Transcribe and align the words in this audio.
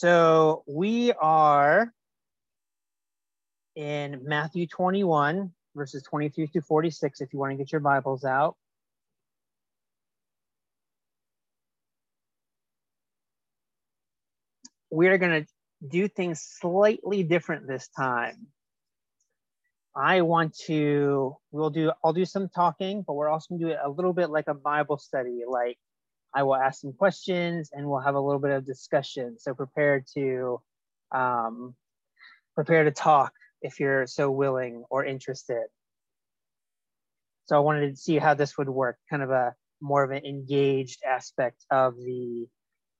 So 0.00 0.62
we 0.68 1.10
are 1.10 1.92
in 3.74 4.20
Matthew 4.22 4.68
21, 4.68 5.50
verses 5.74 6.04
23 6.04 6.46
through 6.46 6.60
46, 6.60 7.20
if 7.20 7.32
you 7.32 7.40
want 7.40 7.50
to 7.50 7.56
get 7.56 7.72
your 7.72 7.80
Bibles 7.80 8.24
out. 8.24 8.54
We 14.92 15.08
are 15.08 15.18
going 15.18 15.42
to 15.42 15.48
do 15.88 16.06
things 16.06 16.46
slightly 16.60 17.24
different 17.24 17.66
this 17.66 17.88
time. 17.88 18.46
I 19.96 20.20
want 20.20 20.56
to, 20.66 21.36
we'll 21.50 21.70
do, 21.70 21.90
I'll 22.04 22.12
do 22.12 22.24
some 22.24 22.48
talking, 22.48 23.02
but 23.04 23.14
we're 23.14 23.28
also 23.28 23.46
going 23.48 23.62
to 23.62 23.66
do 23.66 23.72
it 23.72 23.80
a 23.84 23.90
little 23.90 24.12
bit 24.12 24.30
like 24.30 24.46
a 24.46 24.54
Bible 24.54 24.98
study. 24.98 25.40
Like 25.44 25.76
I 26.34 26.42
will 26.42 26.56
ask 26.56 26.80
some 26.80 26.92
questions 26.92 27.70
and 27.72 27.88
we'll 27.88 28.00
have 28.00 28.14
a 28.14 28.20
little 28.20 28.40
bit 28.40 28.50
of 28.50 28.64
discussion. 28.64 29.36
So 29.38 29.54
prepare 29.54 30.04
to, 30.14 30.60
um, 31.12 31.74
prepare 32.54 32.84
to 32.84 32.90
talk 32.90 33.32
if 33.62 33.80
you're 33.80 34.06
so 34.06 34.30
willing 34.30 34.84
or 34.90 35.04
interested. 35.04 35.64
So 37.46 37.56
I 37.56 37.60
wanted 37.60 37.90
to 37.90 37.96
see 37.96 38.18
how 38.18 38.34
this 38.34 38.58
would 38.58 38.68
work, 38.68 38.98
kind 39.08 39.22
of 39.22 39.30
a 39.30 39.54
more 39.80 40.04
of 40.04 40.10
an 40.10 40.24
engaged 40.24 41.02
aspect 41.08 41.64
of 41.70 41.96
the 41.96 42.46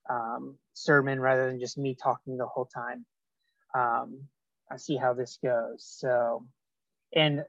um, 0.08 0.56
sermon 0.74 1.20
rather 1.20 1.46
than 1.48 1.60
just 1.60 1.76
me 1.76 1.94
talking 1.94 2.36
the 2.36 2.46
whole 2.46 2.68
time. 2.74 3.04
Um, 3.74 4.22
I 4.70 4.76
see 4.76 4.96
how 4.96 5.12
this 5.12 5.38
goes. 5.42 5.84
So, 5.84 6.46
and 7.14 7.44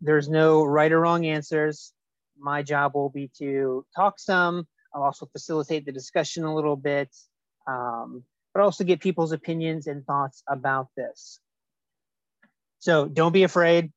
there's 0.00 0.28
no 0.28 0.64
right 0.64 0.92
or 0.92 1.00
wrong 1.00 1.26
answers. 1.26 1.92
My 2.38 2.62
job 2.62 2.94
will 2.94 3.10
be 3.10 3.30
to 3.38 3.84
talk 3.94 4.18
some. 4.18 4.66
I'll 4.96 5.02
also 5.02 5.26
facilitate 5.26 5.84
the 5.84 5.92
discussion 5.92 6.44
a 6.44 6.54
little 6.54 6.76
bit, 6.76 7.14
um, 7.68 8.24
but 8.54 8.62
also 8.62 8.82
get 8.82 9.00
people's 9.00 9.32
opinions 9.32 9.86
and 9.86 10.06
thoughts 10.06 10.42
about 10.48 10.88
this. 10.96 11.38
So 12.78 13.06
don't 13.06 13.32
be 13.32 13.42
afraid. 13.42 13.92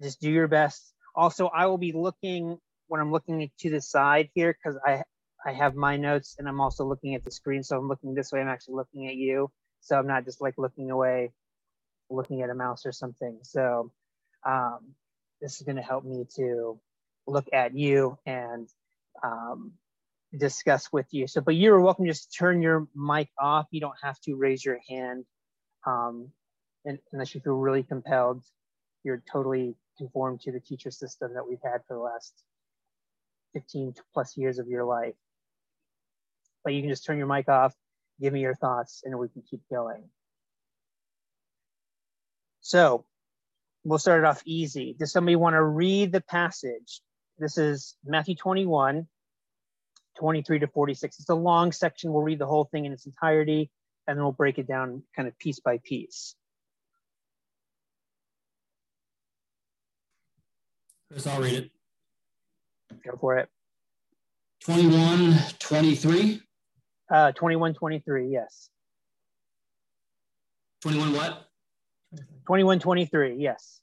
Just 0.00 0.20
do 0.20 0.30
your 0.30 0.46
best. 0.46 0.94
Also, 1.16 1.48
I 1.48 1.66
will 1.66 1.78
be 1.78 1.92
looking 1.92 2.56
when 2.86 3.00
I'm 3.00 3.10
looking 3.10 3.50
to 3.60 3.70
the 3.70 3.80
side 3.80 4.30
here 4.34 4.56
because 4.56 4.78
I 4.86 5.02
I 5.44 5.52
have 5.52 5.74
my 5.74 5.96
notes 5.96 6.36
and 6.38 6.48
I'm 6.48 6.60
also 6.60 6.84
looking 6.84 7.16
at 7.16 7.24
the 7.24 7.32
screen. 7.32 7.64
So 7.64 7.76
I'm 7.76 7.88
looking 7.88 8.14
this 8.14 8.30
way. 8.30 8.40
I'm 8.40 8.48
actually 8.48 8.76
looking 8.76 9.08
at 9.08 9.16
you. 9.16 9.50
So 9.80 9.98
I'm 9.98 10.06
not 10.06 10.24
just 10.24 10.40
like 10.40 10.54
looking 10.56 10.92
away, 10.92 11.32
looking 12.10 12.42
at 12.42 12.50
a 12.50 12.54
mouse 12.54 12.86
or 12.86 12.92
something. 12.92 13.40
So 13.42 13.90
um, 14.46 14.94
this 15.40 15.56
is 15.56 15.62
going 15.62 15.76
to 15.76 15.82
help 15.82 16.04
me 16.04 16.26
to 16.36 16.78
look 17.26 17.46
at 17.52 17.74
you 17.74 18.18
and 18.24 18.68
um, 19.24 19.72
discuss 20.36 20.92
with 20.92 21.06
you. 21.10 21.26
So, 21.26 21.40
but 21.40 21.54
you're 21.54 21.80
welcome. 21.80 22.06
Just 22.06 22.34
turn 22.36 22.62
your 22.62 22.86
mic 22.94 23.28
off. 23.38 23.66
You 23.70 23.80
don't 23.80 23.98
have 24.02 24.20
to 24.22 24.34
raise 24.34 24.64
your 24.64 24.78
hand 24.88 25.24
um, 25.86 26.28
unless 27.12 27.34
you 27.34 27.40
feel 27.40 27.54
really 27.54 27.82
compelled. 27.82 28.42
You're 29.04 29.22
totally 29.30 29.74
conformed 29.98 30.40
to 30.42 30.52
the 30.52 30.60
teacher 30.60 30.90
system 30.90 31.34
that 31.34 31.46
we've 31.46 31.62
had 31.62 31.82
for 31.86 31.94
the 31.94 32.00
last 32.00 32.32
15 33.54 33.94
plus 34.14 34.36
years 34.36 34.58
of 34.58 34.68
your 34.68 34.84
life 34.84 35.14
but 36.64 36.74
you 36.74 36.80
can 36.80 36.90
just 36.90 37.04
turn 37.04 37.18
your 37.18 37.26
mic 37.26 37.48
off, 37.48 37.74
give 38.20 38.32
me 38.32 38.40
your 38.40 38.54
thoughts, 38.54 39.02
and 39.04 39.18
we 39.18 39.28
can 39.28 39.42
keep 39.42 39.60
going. 39.70 40.02
So 42.60 43.04
we'll 43.84 43.98
start 43.98 44.20
it 44.20 44.26
off 44.26 44.42
easy. 44.44 44.94
Does 44.98 45.12
somebody 45.12 45.36
want 45.36 45.54
to 45.54 45.62
read 45.62 46.12
the 46.12 46.20
passage? 46.20 47.00
This 47.38 47.58
is 47.58 47.96
Matthew 48.04 48.36
21, 48.36 49.06
23 50.18 50.60
to 50.60 50.66
46. 50.66 51.18
It's 51.18 51.28
a 51.28 51.34
long 51.34 51.72
section. 51.72 52.12
We'll 52.12 52.22
read 52.22 52.38
the 52.38 52.46
whole 52.46 52.64
thing 52.64 52.84
in 52.84 52.92
its 52.92 53.06
entirety, 53.06 53.70
and 54.06 54.16
then 54.16 54.24
we'll 54.24 54.32
break 54.32 54.58
it 54.58 54.66
down 54.66 55.02
kind 55.14 55.28
of 55.28 55.38
piece 55.38 55.60
by 55.60 55.78
piece. 55.78 56.34
Chris, 61.10 61.26
I'll 61.26 61.42
read 61.42 61.54
it. 61.54 61.70
Go 63.04 63.16
for 63.18 63.36
it. 63.38 63.48
21, 64.64 65.34
23. 65.58 66.40
Uh, 67.10 67.32
21 67.32 67.74
23, 67.74 68.28
yes. 68.30 68.70
21 70.80 71.12
what? 71.12 71.48
21 72.46 72.78
23, 72.78 73.36
yes. 73.36 73.81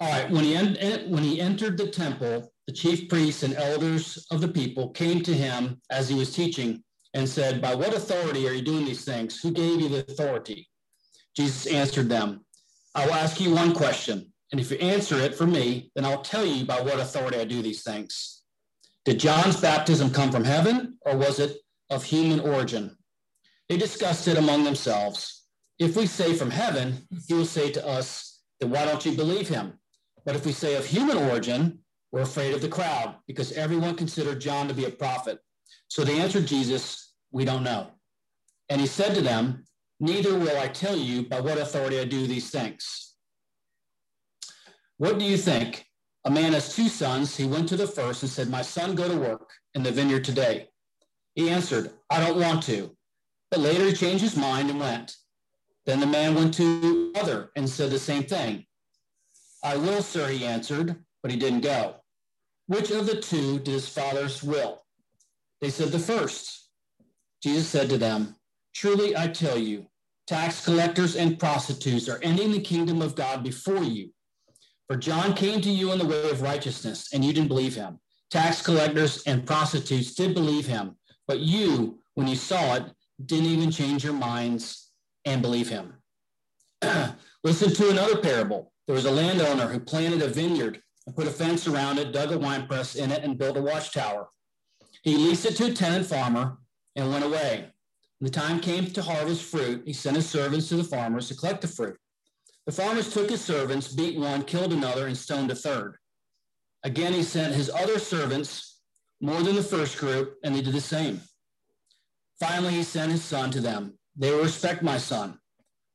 All 0.00 0.10
right. 0.10 0.30
When 0.30 0.44
he, 0.44 0.56
en- 0.56 1.10
when 1.10 1.22
he 1.22 1.40
entered 1.40 1.78
the 1.78 1.88
temple, 1.88 2.52
the 2.66 2.72
chief 2.72 3.08
priests 3.08 3.42
and 3.42 3.54
elders 3.54 4.26
of 4.30 4.40
the 4.40 4.48
people 4.48 4.90
came 4.90 5.22
to 5.22 5.34
him 5.34 5.80
as 5.90 6.08
he 6.08 6.14
was 6.14 6.34
teaching 6.34 6.82
and 7.14 7.28
said, 7.28 7.62
By 7.62 7.74
what 7.74 7.94
authority 7.94 8.48
are 8.48 8.52
you 8.52 8.62
doing 8.62 8.84
these 8.84 9.04
things? 9.04 9.40
Who 9.40 9.50
gave 9.50 9.80
you 9.80 9.88
the 9.88 10.00
authority? 10.00 10.68
Jesus 11.36 11.66
answered 11.66 12.08
them, 12.08 12.44
I 12.94 13.06
will 13.06 13.14
ask 13.14 13.40
you 13.40 13.54
one 13.54 13.74
question. 13.74 14.32
And 14.52 14.60
if 14.60 14.70
you 14.70 14.78
answer 14.78 15.18
it 15.18 15.34
for 15.34 15.46
me, 15.46 15.90
then 15.94 16.04
I'll 16.04 16.22
tell 16.22 16.46
you 16.46 16.64
by 16.64 16.80
what 16.80 17.00
authority 17.00 17.38
I 17.38 17.44
do 17.44 17.60
these 17.60 17.82
things. 17.82 18.42
Did 19.04 19.18
John's 19.18 19.60
baptism 19.60 20.10
come 20.10 20.30
from 20.30 20.44
heaven, 20.44 20.96
or 21.04 21.16
was 21.16 21.38
it 21.38 21.58
of 21.90 22.04
human 22.04 22.40
origin. 22.40 22.96
They 23.68 23.76
discussed 23.76 24.28
it 24.28 24.36
among 24.36 24.64
themselves. 24.64 25.46
If 25.78 25.96
we 25.96 26.06
say 26.06 26.34
from 26.34 26.50
heaven, 26.50 27.06
he 27.26 27.34
will 27.34 27.46
say 27.46 27.70
to 27.72 27.86
us, 27.86 28.42
then 28.60 28.70
why 28.70 28.84
don't 28.84 29.04
you 29.04 29.12
believe 29.12 29.48
him? 29.48 29.78
But 30.24 30.36
if 30.36 30.46
we 30.46 30.52
say 30.52 30.74
of 30.76 30.86
human 30.86 31.16
origin, 31.16 31.80
we're 32.12 32.22
afraid 32.22 32.54
of 32.54 32.62
the 32.62 32.68
crowd 32.68 33.16
because 33.26 33.52
everyone 33.52 33.96
considered 33.96 34.40
John 34.40 34.68
to 34.68 34.74
be 34.74 34.84
a 34.84 34.90
prophet. 34.90 35.40
So 35.88 36.04
they 36.04 36.20
answered 36.20 36.46
Jesus, 36.46 37.12
we 37.32 37.44
don't 37.44 37.64
know. 37.64 37.88
And 38.68 38.80
he 38.80 38.86
said 38.86 39.14
to 39.14 39.20
them, 39.20 39.64
neither 40.00 40.38
will 40.38 40.58
I 40.58 40.68
tell 40.68 40.96
you 40.96 41.22
by 41.22 41.40
what 41.40 41.58
authority 41.58 41.98
I 41.98 42.04
do 42.04 42.26
these 42.26 42.50
things. 42.50 43.14
What 44.96 45.18
do 45.18 45.24
you 45.24 45.36
think? 45.36 45.86
A 46.24 46.30
man 46.30 46.52
has 46.52 46.74
two 46.74 46.88
sons. 46.88 47.36
He 47.36 47.44
went 47.44 47.68
to 47.68 47.76
the 47.76 47.86
first 47.86 48.22
and 48.22 48.30
said, 48.30 48.48
my 48.48 48.62
son, 48.62 48.94
go 48.94 49.08
to 49.08 49.16
work 49.16 49.50
in 49.74 49.82
the 49.82 49.92
vineyard 49.92 50.24
today. 50.24 50.68
He 51.34 51.50
answered, 51.50 51.90
I 52.08 52.24
don't 52.24 52.40
want 52.40 52.62
to. 52.64 52.96
But 53.50 53.60
later 53.60 53.84
he 53.84 53.92
changed 53.92 54.22
his 54.22 54.36
mind 54.36 54.70
and 54.70 54.80
went. 54.80 55.16
Then 55.84 56.00
the 56.00 56.06
man 56.06 56.34
went 56.34 56.54
to 56.54 56.80
the 57.12 57.20
other 57.20 57.50
and 57.56 57.68
said 57.68 57.90
the 57.90 57.98
same 57.98 58.22
thing. 58.22 58.64
I 59.64 59.76
will, 59.78 60.02
sir, 60.02 60.28
he 60.28 60.44
answered, 60.44 60.94
but 61.22 61.32
he 61.32 61.38
didn't 61.38 61.62
go. 61.62 61.96
Which 62.66 62.90
of 62.90 63.06
the 63.06 63.20
two 63.20 63.58
did 63.58 63.72
his 63.72 63.88
father's 63.88 64.42
will? 64.42 64.82
They 65.62 65.70
said 65.70 65.88
the 65.88 65.98
first. 65.98 66.68
Jesus 67.42 67.66
said 67.66 67.88
to 67.88 67.96
them, 67.96 68.36
Truly 68.74 69.16
I 69.16 69.28
tell 69.28 69.56
you, 69.56 69.86
tax 70.26 70.62
collectors 70.62 71.16
and 71.16 71.38
prostitutes 71.38 72.10
are 72.10 72.20
entering 72.22 72.52
the 72.52 72.60
kingdom 72.60 73.00
of 73.00 73.14
God 73.14 73.42
before 73.42 73.82
you. 73.82 74.10
For 74.86 74.96
John 74.96 75.32
came 75.32 75.62
to 75.62 75.70
you 75.70 75.92
in 75.92 75.98
the 75.98 76.04
way 76.04 76.30
of 76.30 76.42
righteousness, 76.42 77.08
and 77.14 77.24
you 77.24 77.32
didn't 77.32 77.48
believe 77.48 77.74
him. 77.74 77.98
Tax 78.30 78.60
collectors 78.60 79.22
and 79.22 79.46
prostitutes 79.46 80.14
did 80.14 80.34
believe 80.34 80.66
him, 80.66 80.96
but 81.26 81.40
you, 81.40 82.00
when 82.14 82.26
you 82.26 82.36
saw 82.36 82.74
it, 82.74 82.84
didn't 83.24 83.46
even 83.46 83.70
change 83.70 84.04
your 84.04 84.12
minds 84.12 84.90
and 85.24 85.40
believe 85.40 85.70
him. 85.70 85.94
Listen 87.44 87.72
to 87.72 87.90
another 87.90 88.18
parable. 88.18 88.72
There 88.86 88.94
was 88.94 89.06
a 89.06 89.10
landowner 89.10 89.66
who 89.66 89.80
planted 89.80 90.22
a 90.22 90.28
vineyard 90.28 90.82
and 91.06 91.16
put 91.16 91.26
a 91.26 91.30
fence 91.30 91.66
around 91.66 91.98
it, 91.98 92.12
dug 92.12 92.32
a 92.32 92.38
wine 92.38 92.66
press 92.66 92.96
in 92.96 93.10
it, 93.10 93.24
and 93.24 93.38
built 93.38 93.56
a 93.56 93.62
watchtower. 93.62 94.28
He 95.02 95.16
leased 95.16 95.46
it 95.46 95.56
to 95.56 95.66
a 95.66 95.72
tenant 95.72 96.06
farmer 96.06 96.58
and 96.96 97.10
went 97.10 97.24
away. 97.24 97.70
When 98.18 98.30
the 98.30 98.38
time 98.38 98.60
came 98.60 98.86
to 98.86 99.02
harvest 99.02 99.42
fruit, 99.42 99.82
he 99.86 99.92
sent 99.92 100.16
his 100.16 100.28
servants 100.28 100.68
to 100.68 100.76
the 100.76 100.84
farmers 100.84 101.28
to 101.28 101.34
collect 101.34 101.62
the 101.62 101.68
fruit. 101.68 101.96
The 102.66 102.72
farmers 102.72 103.12
took 103.12 103.28
his 103.28 103.44
servants, 103.44 103.88
beat 103.88 104.18
one, 104.18 104.44
killed 104.44 104.72
another, 104.72 105.06
and 105.06 105.16
stoned 105.16 105.50
a 105.50 105.54
third. 105.54 105.96
Again, 106.82 107.12
he 107.12 107.22
sent 107.22 107.54
his 107.54 107.70
other 107.70 107.98
servants 107.98 108.80
more 109.20 109.42
than 109.42 109.56
the 109.56 109.62
first 109.62 109.98
group, 109.98 110.36
and 110.42 110.54
they 110.54 110.62
did 110.62 110.74
the 110.74 110.80
same. 110.80 111.20
Finally, 112.40 112.74
he 112.74 112.82
sent 112.82 113.12
his 113.12 113.24
son 113.24 113.50
to 113.50 113.60
them. 113.60 113.98
They 114.16 114.30
will 114.30 114.42
respect 114.42 114.82
my 114.82 114.98
son. 114.98 115.38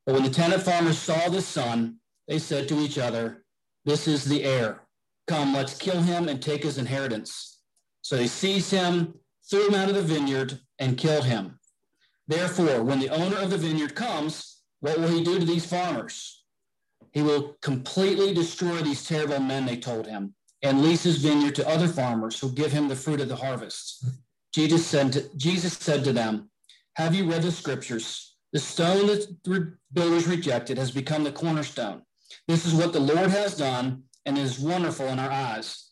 But 0.06 0.15
when 0.15 0.24
the 0.24 0.30
tenant 0.30 0.63
farmers 0.63 0.97
saw 0.97 1.30
this 1.30 1.47
son, 1.47 2.00
they 2.29 2.39
said 2.39 2.69
to 2.69 2.79
each 2.79 2.97
other, 2.97 3.43
This 3.83 4.07
is 4.07 4.23
the 4.23 4.45
heir. 4.45 4.83
Come, 5.27 5.53
let's 5.53 5.77
kill 5.77 6.01
him 6.01 6.29
and 6.29 6.41
take 6.41 6.63
his 6.63 6.77
inheritance. 6.77 7.59
So 8.01 8.15
they 8.15 8.27
seized 8.27 8.71
him, 8.71 9.15
threw 9.49 9.67
him 9.67 9.75
out 9.75 9.89
of 9.89 9.95
the 9.95 10.01
vineyard, 10.01 10.57
and 10.79 10.97
killed 10.97 11.25
him. 11.25 11.59
Therefore, 12.29 12.83
when 12.83 12.99
the 12.99 13.09
owner 13.09 13.37
of 13.37 13.49
the 13.49 13.57
vineyard 13.57 13.95
comes, 13.95 14.61
what 14.79 14.97
will 14.97 15.09
he 15.09 15.25
do 15.25 15.37
to 15.37 15.45
these 15.45 15.65
farmers? 15.65 16.45
He 17.11 17.21
will 17.21 17.57
completely 17.61 18.33
destroy 18.33 18.77
these 18.77 19.05
terrible 19.05 19.41
men, 19.41 19.65
they 19.65 19.75
told 19.75 20.07
him 20.07 20.35
and 20.61 20.81
lease 20.81 21.03
his 21.03 21.17
vineyard 21.17 21.55
to 21.55 21.67
other 21.67 21.87
farmers 21.87 22.39
who 22.39 22.51
give 22.51 22.71
him 22.71 22.87
the 22.87 22.95
fruit 22.95 23.21
of 23.21 23.29
the 23.29 23.35
harvest. 23.35 24.05
Jesus 24.53 24.85
said, 24.85 25.13
to, 25.13 25.37
Jesus 25.37 25.73
said 25.73 26.03
to 26.03 26.13
them, 26.13 26.49
Have 26.95 27.15
you 27.15 27.29
read 27.29 27.43
the 27.43 27.51
scriptures? 27.51 28.35
The 28.51 28.59
stone 28.59 29.07
that 29.07 29.27
the 29.43 29.73
builders 29.93 30.27
rejected 30.27 30.77
has 30.77 30.91
become 30.91 31.23
the 31.23 31.31
cornerstone. 31.31 32.01
This 32.47 32.65
is 32.65 32.73
what 32.73 32.93
the 32.93 32.99
Lord 32.99 33.29
has 33.29 33.55
done, 33.55 34.03
and 34.25 34.37
is 34.37 34.59
wonderful 34.59 35.07
in 35.07 35.19
our 35.19 35.31
eyes. 35.31 35.89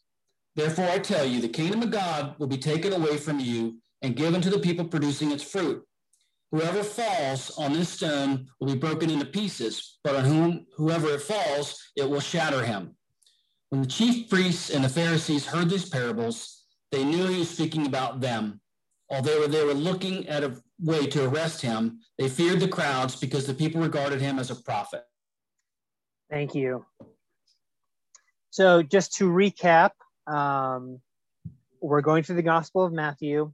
Therefore, 0.56 0.90
I 0.90 1.00
tell 1.00 1.26
you, 1.26 1.42
the 1.42 1.50
kingdom 1.50 1.84
of 1.84 1.92
God 1.92 2.36
will 2.40 2.48
be 2.48 2.58
taken 2.58 2.94
away 2.94 3.18
from 3.18 3.40
you 3.40 3.78
and 4.02 4.16
given 4.16 4.42
to 4.42 4.50
the 4.50 4.60
people 4.60 4.86
producing 4.86 5.32
its 5.32 5.44
fruit. 5.44 5.84
Whoever 6.52 6.84
falls 6.84 7.58
on 7.58 7.74
this 7.74 7.90
stone 7.90 8.48
will 8.60 8.74
be 8.74 8.80
broken 8.80 9.10
into 9.10 9.26
pieces, 9.26 10.00
but 10.04 10.16
on 10.16 10.26
whom 10.26 10.66
whoever 10.76 11.10
it 11.10 11.22
falls, 11.22 11.80
it 11.96 12.10
will 12.10 12.20
shatter 12.20 12.64
him. 12.64 12.96
When 13.70 13.82
the 13.82 13.88
chief 13.88 14.30
priests 14.30 14.70
and 14.70 14.84
the 14.84 14.90
Pharisees 14.90 15.46
heard 15.46 15.70
these 15.70 15.90
parables, 15.90 16.64
they 16.92 17.04
knew 17.04 17.28
he 17.28 17.40
was 17.40 17.50
speaking 17.50 17.86
about 17.86 18.22
them. 18.22 18.62
Although 19.10 19.48
they 19.48 19.64
were 19.64 19.74
looking 19.74 20.28
at 20.28 20.44
a 20.44 20.62
way 20.80 21.08
to 21.08 21.28
arrest 21.28 21.62
him, 21.62 22.00
they 22.18 22.30
feared 22.30 22.62
the 22.62 22.68
crowds 22.68 23.16
because 23.16 23.46
the 23.46 23.54
people 23.54 23.82
regarded 23.82 24.22
him 24.22 24.40
as 24.40 24.52
a 24.52 24.56
prophet. 24.56 25.04
Thank 26.30 26.56
you. 26.56 26.86
So, 28.50 28.84
just 28.84 29.16
to 29.18 29.26
recap, 29.26 29.92
um, 30.26 31.00
we're 31.82 32.02
going 32.02 32.24
through 32.24 32.38
the 32.38 32.42
Gospel 32.42 32.84
of 32.84 32.92
Matthew. 32.92 33.54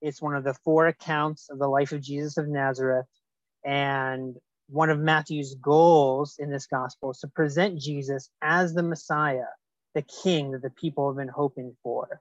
It's 0.00 0.22
one 0.22 0.34
of 0.34 0.44
the 0.44 0.54
four 0.54 0.86
accounts 0.86 1.50
of 1.50 1.58
the 1.58 1.68
life 1.68 1.92
of 1.92 2.00
Jesus 2.00 2.36
of 2.36 2.48
Nazareth. 2.48 3.06
And 3.64 4.36
one 4.68 4.90
of 4.90 4.98
Matthew's 4.98 5.54
goals 5.56 6.36
in 6.38 6.50
this 6.50 6.66
gospel 6.66 7.10
is 7.10 7.18
to 7.18 7.28
present 7.28 7.80
Jesus 7.80 8.30
as 8.40 8.72
the 8.72 8.82
Messiah, 8.82 9.50
the 9.94 10.02
King 10.02 10.52
that 10.52 10.62
the 10.62 10.70
people 10.70 11.08
have 11.08 11.16
been 11.16 11.28
hoping 11.28 11.76
for. 11.82 12.20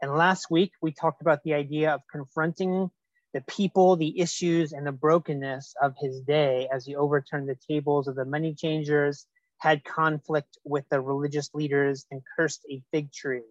And 0.00 0.12
last 0.12 0.50
week, 0.50 0.72
we 0.80 0.92
talked 0.92 1.22
about 1.22 1.42
the 1.44 1.54
idea 1.54 1.92
of 1.94 2.02
confronting 2.10 2.90
the 3.32 3.40
people, 3.42 3.96
the 3.96 4.20
issues, 4.20 4.72
and 4.72 4.86
the 4.86 4.92
brokenness 4.92 5.74
of 5.80 5.94
his 5.98 6.20
day 6.20 6.68
as 6.72 6.84
he 6.84 6.96
overturned 6.96 7.48
the 7.48 7.58
tables 7.68 8.08
of 8.08 8.14
the 8.14 8.24
money 8.24 8.54
changers, 8.54 9.26
had 9.58 9.84
conflict 9.84 10.58
with 10.64 10.84
the 10.90 11.00
religious 11.00 11.50
leaders, 11.54 12.04
and 12.10 12.22
cursed 12.36 12.66
a 12.70 12.82
fig 12.90 13.12
tree. 13.12 13.42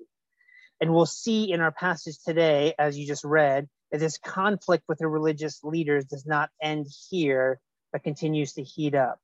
And 0.79 0.93
we'll 0.93 1.05
see 1.05 1.51
in 1.51 1.61
our 1.61 1.71
passage 1.71 2.17
today, 2.25 2.73
as 2.77 2.97
you 2.97 3.07
just 3.07 3.23
read, 3.23 3.69
that 3.91 3.99
this 3.99 4.17
conflict 4.17 4.83
with 4.87 4.99
the 4.99 5.07
religious 5.07 5.63
leaders 5.63 6.05
does 6.05 6.25
not 6.25 6.49
end 6.61 6.87
here, 7.09 7.59
but 7.91 8.03
continues 8.03 8.53
to 8.53 8.63
heat 8.63 8.95
up. 8.95 9.19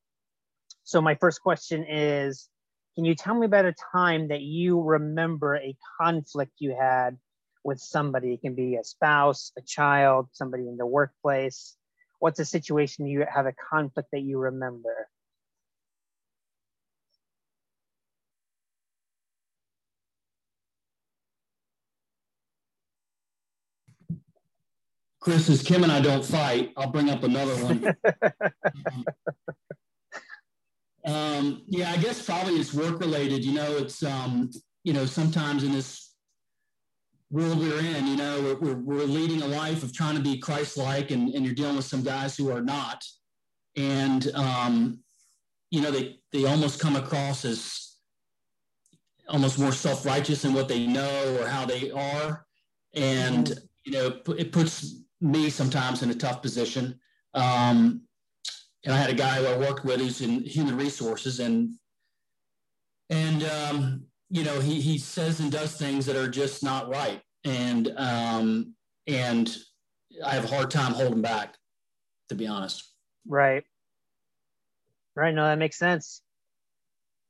So, 0.83 1.01
my 1.01 1.15
first 1.15 1.41
question 1.41 1.85
is 1.87 2.47
Can 2.95 3.05
you 3.05 3.15
tell 3.15 3.35
me 3.35 3.45
about 3.45 3.65
a 3.65 3.75
time 3.91 4.29
that 4.29 4.41
you 4.41 4.81
remember 4.81 5.55
a 5.55 5.75
conflict 5.99 6.53
you 6.59 6.75
had 6.79 7.17
with 7.67 7.79
somebody? 7.81 8.33
It 8.33 8.41
can 8.41 8.55
be 8.55 8.77
a 8.77 8.83
spouse, 8.83 9.51
a 9.57 9.61
child, 9.61 10.29
somebody 10.31 10.69
in 10.69 10.77
the 10.77 10.85
workplace. 10.85 11.75
What's 12.19 12.39
a 12.39 12.45
situation 12.45 13.05
you 13.05 13.25
have 13.29 13.45
a 13.45 13.53
conflict 13.69 14.09
that 14.13 14.21
you 14.21 14.39
remember? 14.39 15.09
Chris, 25.19 25.47
since 25.47 25.61
Kim 25.61 25.83
and 25.83 25.91
I 25.91 25.99
don't 25.99 26.23
fight, 26.23 26.71
I'll 26.77 26.89
bring 26.89 27.09
up 27.09 27.23
another 27.23 27.53
one. 27.65 27.85
um, 31.05 31.63
yeah, 31.67 31.91
I 31.91 31.97
guess 31.97 32.25
probably 32.25 32.53
it's 32.53 32.73
work 32.73 33.01
related. 33.01 33.43
You 33.43 33.55
know, 33.55 33.75
it's 33.75 34.01
um, 34.03 34.51
you 34.85 34.93
know 34.93 35.05
sometimes 35.05 35.65
in 35.65 35.73
this 35.73 36.06
world 37.29 37.59
we're 37.59 37.79
in, 37.79 38.07
you 38.07 38.15
know, 38.15 38.57
we're, 38.61 38.75
we're, 38.75 39.03
leading 39.03 39.41
a 39.41 39.47
life 39.47 39.83
of 39.83 39.93
trying 39.93 40.15
to 40.15 40.21
be 40.21 40.37
Christ-like, 40.37 41.11
and, 41.11 41.33
and 41.33 41.45
you're 41.45 41.53
dealing 41.53 41.75
with 41.75 41.85
some 41.85 42.03
guys 42.03 42.37
who 42.37 42.49
are 42.51 42.61
not, 42.61 43.03
and 43.75 44.31
um, 44.33 44.99
you 45.69 45.81
know 45.81 45.91
they 45.91 46.19
they 46.31 46.45
almost 46.45 46.79
come 46.79 46.95
across 46.95 47.43
as 47.43 47.95
almost 49.27 49.59
more 49.59 49.73
self-righteous 49.73 50.45
in 50.45 50.53
what 50.53 50.69
they 50.69 50.87
know 50.87 51.37
or 51.39 51.47
how 51.47 51.65
they 51.65 51.91
are, 51.91 52.45
and 52.95 53.47
mm-hmm. 53.47 53.63
you 53.85 53.91
know 53.91 54.19
it 54.37 54.51
puts 54.51 55.03
me 55.19 55.49
sometimes 55.49 56.03
in 56.03 56.09
a 56.09 56.15
tough 56.15 56.41
position. 56.41 56.99
Um, 57.33 58.01
and 58.85 58.93
I 58.93 58.97
had 58.97 59.09
a 59.09 59.15
guy 59.15 59.37
who 59.37 59.47
I 59.47 59.57
worked 59.57 59.83
with 59.83 59.99
who's 59.99 60.21
in 60.21 60.43
human 60.43 60.77
resources, 60.77 61.41
and 61.41 61.73
and 63.09 63.43
um, 63.43 64.05
you 64.29 64.43
know 64.43 64.59
he 64.59 64.81
he 64.81 64.97
says 64.97 65.39
and 65.39 65.51
does 65.51 65.77
things 65.77 66.05
that 66.05 66.15
are 66.15 66.29
just 66.29 66.63
not 66.63 66.89
right, 66.89 67.21
and 67.43 67.93
um, 67.97 68.73
and 69.07 69.55
I 70.23 70.33
have 70.33 70.45
a 70.45 70.47
hard 70.47 70.71
time 70.71 70.93
holding 70.93 71.21
back, 71.21 71.55
to 72.29 72.35
be 72.35 72.47
honest. 72.47 72.91
Right. 73.27 73.63
Right. 75.15 75.33
No, 75.33 75.45
that 75.45 75.57
makes 75.57 75.77
sense. 75.77 76.21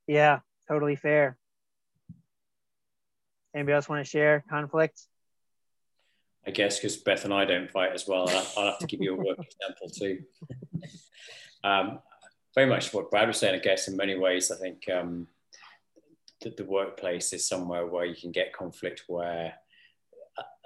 Yeah, 0.06 0.40
totally 0.68 0.96
fair. 0.96 1.36
Anybody 3.54 3.74
else 3.74 3.88
want 3.88 4.04
to 4.04 4.10
share 4.10 4.44
conflict? 4.48 5.00
I 6.46 6.50
guess 6.50 6.78
because 6.78 6.96
Beth 6.96 7.24
and 7.24 7.34
I 7.34 7.44
don't 7.44 7.70
fight 7.70 7.92
as 7.92 8.06
well, 8.06 8.28
I'll, 8.56 8.70
have 8.70 8.78
to 8.78 8.86
give 8.86 9.00
you 9.00 9.14
a 9.14 9.16
work 9.16 9.38
example 9.60 9.88
too. 9.90 10.20
um, 11.64 11.98
very 12.54 12.66
much 12.66 12.92
what 12.94 13.10
Brad 13.10 13.28
was 13.28 13.38
saying, 13.38 13.54
I 13.54 13.58
guess, 13.58 13.88
in 13.88 13.96
many 13.96 14.16
ways, 14.16 14.50
I 14.50 14.56
think 14.56 14.82
um, 14.90 15.26
that 16.42 16.56
the 16.56 16.64
workplace 16.64 17.32
is 17.32 17.48
somewhere 17.48 17.86
where 17.86 18.04
you 18.04 18.14
can 18.14 18.30
get 18.30 18.52
conflict 18.52 19.04
where 19.08 19.54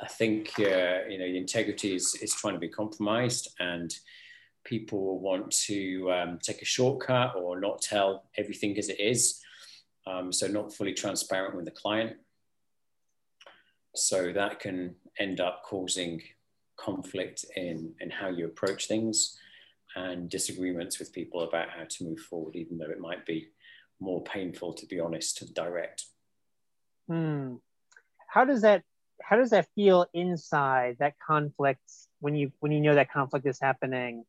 I 0.02 0.08
think, 0.08 0.52
uh, 0.58 1.06
you 1.08 1.19
know, 1.19 1.26
the 1.26 1.38
integrity 1.38 1.94
is, 1.94 2.14
is 2.20 2.34
trying 2.34 2.54
to 2.54 2.60
be 2.60 2.69
compromised 2.69 3.48
and 3.58 3.94
people 4.64 5.20
want 5.20 5.50
to 5.66 6.10
um, 6.12 6.38
take 6.42 6.60
a 6.60 6.66
shortcut 6.66 7.34
or 7.36 7.60
not 7.60 7.80
tell 7.80 8.24
everything 8.36 8.76
as 8.78 8.88
it 8.88 9.00
is. 9.00 9.40
Um, 10.06 10.32
so 10.32 10.46
not 10.48 10.74
fully 10.74 10.92
transparent 10.92 11.54
with 11.54 11.64
the 11.64 11.70
client. 11.70 12.16
So 13.94 14.32
that 14.32 14.58
can 14.58 14.96
end 15.19 15.40
up 15.40 15.62
causing 15.64 16.22
conflict 16.76 17.44
in, 17.56 17.94
in 18.00 18.10
how 18.10 18.28
you 18.28 18.46
approach 18.46 18.88
things 18.88 19.38
and 19.94 20.28
disagreements 20.28 20.98
with 20.98 21.12
people 21.12 21.42
about 21.42 21.69
how 21.70 21.84
to 21.88 22.04
move 22.04 22.19
forward, 22.20 22.56
even 22.56 22.78
though 22.78 22.90
it 22.90 22.98
might 22.98 23.24
be 23.26 23.48
more 24.02 24.22
painful, 24.22 24.75
to 24.75 24.87
be 24.87 25.00
honest, 25.00 25.43
and 25.43 25.54
direct. 25.54 26.04
Hmm. 27.08 27.56
How 28.28 28.44
does 28.44 28.62
that 28.62 28.82
how 29.22 29.37
does 29.37 29.50
that 29.50 29.69
feel 29.75 30.06
inside 30.12 30.96
that 30.99 31.14
conflict 31.25 31.82
when 32.20 32.34
you 32.34 32.52
when 32.60 32.72
you 32.72 32.81
know 32.81 32.94
that 32.94 33.12
conflict 33.12 33.46
is 33.46 33.60
happening 33.60 34.25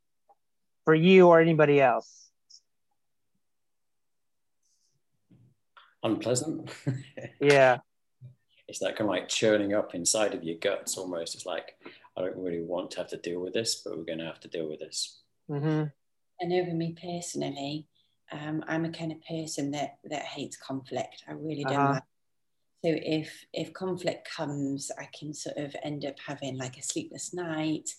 for 0.85 0.93
you 0.93 1.27
or 1.27 1.39
anybody 1.39 1.81
else? 1.81 2.29
Unpleasant. 6.03 6.69
yeah 7.41 7.79
it's 8.73 8.79
that 8.79 8.95
kind 8.95 9.09
of 9.09 9.15
like 9.15 9.27
churning 9.27 9.73
up 9.73 9.93
inside 9.93 10.33
of 10.33 10.43
your 10.43 10.57
guts 10.57 10.97
almost. 10.97 11.35
It's 11.35 11.45
like, 11.45 11.75
I 12.17 12.21
don't 12.21 12.37
really 12.37 12.63
want 12.63 12.91
to 12.91 12.97
have 12.97 13.09
to 13.09 13.17
deal 13.17 13.39
with 13.39 13.53
this, 13.53 13.75
but 13.75 13.95
we're 13.95 14.03
going 14.03 14.19
to 14.19 14.25
have 14.25 14.39
to 14.41 14.47
deal 14.47 14.67
with 14.67 14.79
this. 14.79 15.21
Mm-hmm. 15.49 15.83
And 16.39 16.53
over 16.53 16.73
me 16.73 16.95
personally, 16.99 17.87
um, 18.33 18.63
I'm 18.67 18.85
a 18.85 18.91
kind 18.91 19.11
of 19.11 19.21
person 19.25 19.71
that 19.71 19.97
that 20.05 20.23
hates 20.23 20.57
conflict. 20.57 21.23
I 21.27 21.33
really 21.33 21.63
don't 21.63 21.73
uh-huh. 21.73 21.93
like. 21.93 22.03
So 22.83 22.91
if 22.91 23.45
if 23.53 23.73
conflict 23.73 24.29
comes, 24.29 24.91
I 24.99 25.07
can 25.17 25.33
sort 25.33 25.57
of 25.57 25.75
end 25.83 26.05
up 26.05 26.15
having 26.25 26.57
like 26.57 26.77
a 26.77 26.83
sleepless 26.83 27.33
night. 27.33 27.89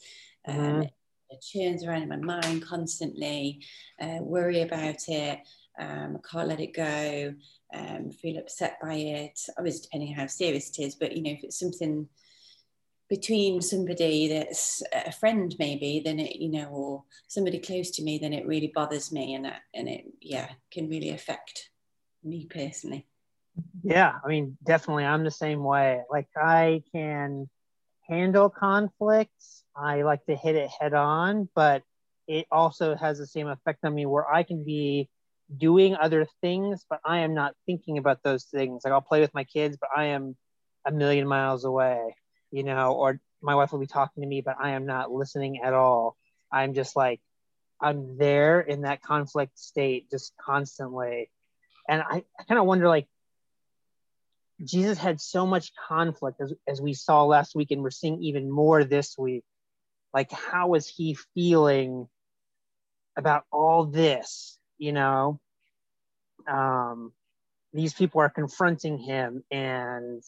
Um, 0.46 0.56
mm-hmm. 0.56 0.82
It 1.30 1.42
churns 1.42 1.84
around 1.84 2.02
in 2.02 2.08
my 2.08 2.16
mind 2.16 2.66
constantly. 2.66 3.60
Uh, 4.00 4.18
worry 4.20 4.60
about 4.60 5.08
it. 5.08 5.40
Um, 5.78 6.18
I 6.18 6.28
can't 6.30 6.48
let 6.48 6.60
it 6.60 6.74
go 6.74 7.34
um, 7.74 8.10
feel 8.10 8.38
upset 8.38 8.78
by 8.82 8.94
it. 8.94 9.40
Obviously, 9.56 9.82
depending 9.82 10.08
on 10.10 10.14
how 10.16 10.26
serious 10.26 10.70
it 10.70 10.82
is, 10.82 10.94
but 10.94 11.16
you 11.16 11.22
know, 11.22 11.30
if 11.30 11.44
it's 11.44 11.58
something 11.58 12.08
between 13.14 13.62
somebody 13.62 14.26
that's 14.26 14.82
a 14.92 15.12
friend, 15.12 15.54
maybe, 15.60 16.02
then 16.04 16.18
it, 16.18 16.34
you 16.34 16.50
know, 16.50 16.68
or 16.68 17.04
somebody 17.28 17.60
close 17.60 17.90
to 17.92 18.02
me, 18.02 18.18
then 18.18 18.32
it 18.32 18.44
really 18.44 18.72
bothers 18.74 19.12
me, 19.12 19.34
and 19.34 19.44
that, 19.44 19.60
and 19.72 19.88
it, 19.88 20.04
yeah, 20.20 20.48
can 20.72 20.88
really 20.88 21.10
affect 21.10 21.70
me 22.24 22.46
personally. 22.50 23.06
Yeah, 23.84 24.14
I 24.24 24.26
mean, 24.26 24.58
definitely, 24.64 25.04
I'm 25.04 25.22
the 25.22 25.30
same 25.30 25.62
way. 25.62 26.00
Like, 26.10 26.26
I 26.36 26.82
can 26.90 27.48
handle 28.08 28.50
conflicts. 28.50 29.62
I 29.76 30.02
like 30.02 30.26
to 30.26 30.34
hit 30.34 30.56
it 30.56 30.70
head 30.80 30.92
on, 30.92 31.48
but 31.54 31.82
it 32.26 32.46
also 32.50 32.96
has 32.96 33.18
the 33.18 33.28
same 33.28 33.46
effect 33.46 33.84
on 33.84 33.94
me 33.94 34.06
where 34.06 34.28
I 34.28 34.42
can 34.42 34.64
be 34.64 35.08
doing 35.56 35.94
other 35.94 36.26
things, 36.40 36.84
but 36.90 36.98
I 37.04 37.18
am 37.18 37.32
not 37.32 37.54
thinking 37.64 37.98
about 37.98 38.24
those 38.24 38.44
things. 38.44 38.82
Like 38.84 38.92
I'll 38.92 39.00
play 39.02 39.20
with 39.20 39.34
my 39.34 39.44
kids, 39.44 39.76
but 39.80 39.90
I 39.96 40.06
am 40.06 40.36
a 40.84 40.90
million 40.90 41.28
miles 41.28 41.64
away, 41.64 42.16
you 42.54 42.62
know, 42.62 42.92
or 42.92 43.20
my 43.42 43.54
wife 43.54 43.72
will 43.72 43.80
be 43.80 43.86
talking 43.86 44.22
to 44.22 44.28
me, 44.28 44.40
but 44.40 44.56
I 44.60 44.70
am 44.70 44.86
not 44.86 45.10
listening 45.12 45.60
at 45.62 45.74
all. 45.74 46.16
I'm 46.50 46.74
just 46.74 46.96
like, 46.96 47.20
I'm 47.80 48.16
there 48.16 48.60
in 48.60 48.82
that 48.82 49.02
conflict 49.02 49.58
state 49.58 50.10
just 50.10 50.32
constantly. 50.40 51.30
And 51.88 52.02
I, 52.02 52.24
I 52.38 52.44
kind 52.44 52.58
of 52.58 52.66
wonder 52.66 52.88
like, 52.88 53.06
Jesus 54.64 54.98
had 54.98 55.20
so 55.20 55.46
much 55.46 55.72
conflict 55.88 56.40
as, 56.40 56.54
as 56.68 56.80
we 56.80 56.94
saw 56.94 57.24
last 57.24 57.54
week, 57.54 57.72
and 57.72 57.82
we're 57.82 57.90
seeing 57.90 58.22
even 58.22 58.50
more 58.50 58.84
this 58.84 59.18
week. 59.18 59.44
Like, 60.14 60.30
how 60.30 60.68
was 60.68 60.86
he 60.88 61.18
feeling 61.34 62.08
about 63.16 63.44
all 63.50 63.86
this? 63.86 64.58
you 64.78 64.92
know 64.92 65.40
um, 66.46 67.12
these 67.72 67.94
people 67.94 68.20
are 68.20 68.28
confronting 68.28 68.98
him 68.98 69.42
and 69.50 70.22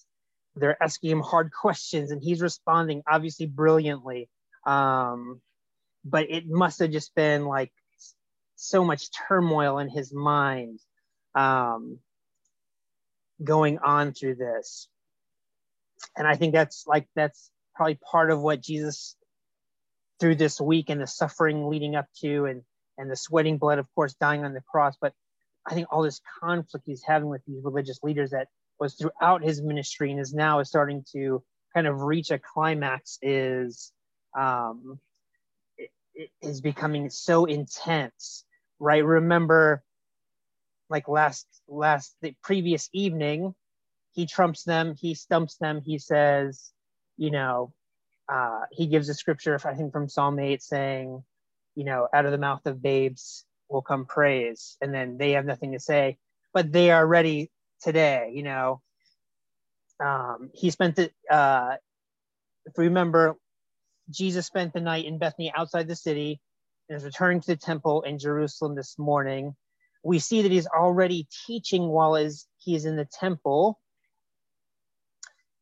they're 0.57 0.83
asking 0.83 1.11
him 1.11 1.21
hard 1.21 1.51
questions 1.61 2.11
and 2.11 2.23
he's 2.23 2.41
responding 2.41 3.03
obviously 3.09 3.47
brilliantly 3.47 4.29
um, 4.67 5.41
but 6.05 6.31
it 6.31 6.47
must 6.49 6.81
have 6.81 6.91
just 6.91 7.15
been 7.15 7.45
like 7.45 7.73
so 8.57 8.85
much 8.85 9.11
turmoil 9.29 9.79
in 9.79 9.89
his 9.89 10.13
mind 10.13 10.81
um, 11.35 11.99
going 13.43 13.79
on 13.79 14.13
through 14.13 14.37
this. 14.37 14.89
And 16.17 16.27
I 16.27 16.35
think 16.35 16.53
that's 16.53 16.87
like, 16.87 17.07
that's 17.15 17.51
probably 17.75 17.99
part 18.11 18.31
of 18.31 18.41
what 18.41 18.61
Jesus 18.61 19.17
through 20.19 20.37
this 20.37 20.61
week 20.61 20.89
and 20.89 21.01
the 21.01 21.07
suffering 21.07 21.69
leading 21.69 21.95
up 21.95 22.07
to 22.21 22.47
and 22.47 22.63
and 22.99 23.11
the 23.11 23.17
sweating 23.17 23.59
blood 23.59 23.79
of 23.79 23.87
course 23.95 24.15
dying 24.15 24.47
on 24.47 24.55
the 24.55 24.63
cross 24.63 24.97
but 24.99 25.13
i 25.67 25.75
think 25.75 25.87
all 25.91 26.03
this 26.03 26.23
conflict 26.41 26.87
he's 26.87 27.03
having 27.03 27.29
with 27.29 27.43
these 27.47 27.63
religious 27.63 28.03
leaders 28.03 28.31
that 28.31 28.49
was 28.79 28.95
throughout 28.95 29.43
his 29.43 29.63
ministry 29.63 30.11
and 30.11 30.21
is 30.21 30.35
now 30.35 30.61
is 30.61 30.69
starting 30.69 31.05
to 31.13 31.43
kind 31.75 31.87
of 31.87 32.03
reach 32.03 32.31
a 32.31 32.39
climax 32.39 33.19
is 33.23 33.93
um, 34.39 34.99
is 36.43 36.61
becoming 36.61 37.11
so 37.11 37.45
intense 37.45 38.45
right? 38.79 39.05
Remember 39.05 39.83
like 40.89 41.09
last 41.09 41.47
last 41.69 42.15
the 42.23 42.35
previous 42.43 42.89
evening 42.93 43.55
he 44.13 44.25
trumps 44.25 44.63
them 44.63 44.95
he 44.95 45.15
stumps 45.15 45.57
them 45.57 45.81
he 45.85 45.99
says 45.99 46.71
you 47.17 47.31
know 47.31 47.73
uh, 48.29 48.61
he 48.71 48.87
gives 48.87 49.09
a 49.09 49.15
scripture 49.15 49.59
i 49.65 49.75
think 49.75 49.93
from 49.93 50.09
psalm 50.09 50.39
8 50.39 50.63
saying 50.63 51.25
you 51.75 51.85
know 51.85 52.07
out 52.15 52.25
of 52.25 52.31
the 52.31 52.39
mouth 52.39 52.65
of 52.67 52.81
babes 52.81 53.45
will 53.69 53.83
come 53.83 54.07
praise 54.07 54.77
and 54.81 54.95
then 54.95 55.17
they 55.19 55.33
have 55.33 55.45
nothing 55.45 55.73
to 55.73 55.81
say 55.81 56.19
but 56.55 56.71
they 56.71 56.93
are 56.93 57.05
ready 57.05 57.51
today 57.83 58.33
you 58.35 58.43
know 58.43 58.81
um, 60.05 60.51
he 60.55 60.71
spent 60.71 60.97
the 60.97 61.11
uh, 61.31 61.77
if 62.67 62.75
we 62.79 62.87
remember 62.87 63.37
Jesus 64.11 64.47
spent 64.47 64.73
the 64.73 64.81
night 64.81 65.05
in 65.05 65.19
Bethany 65.19 65.53
outside 65.57 65.89
the 65.89 65.97
city 65.97 66.41
and 66.89 66.97
is 66.97 67.05
returning 67.05 67.41
to 67.41 67.47
the 67.49 67.57
temple 67.57 68.03
in 68.03 68.19
Jerusalem 68.19 68.75
this 68.75 68.99
morning. 68.99 69.55
We 70.05 70.21
see 70.21 70.43
that 70.43 70.53
he's 70.53 70.69
already 70.69 71.27
teaching 71.47 71.89
while 71.89 72.15
is 72.15 72.47
he 72.59 72.77
is 72.77 72.85
in 72.85 72.97
the 72.97 73.07
temple. 73.07 73.81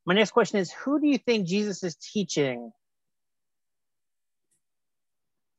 My 0.05 0.15
next 0.15 0.33
question 0.33 0.59
is 0.59 0.71
who 0.73 1.01
do 1.01 1.07
you 1.07 1.19
think 1.19 1.47
Jesus 1.47 1.83
is 1.83 1.97
teaching? 1.97 2.73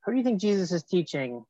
Who 0.05 0.11
do 0.11 0.17
you 0.19 0.23
think 0.23 0.39
Jesus 0.41 0.71
is 0.71 0.83
teaching? 0.83 1.43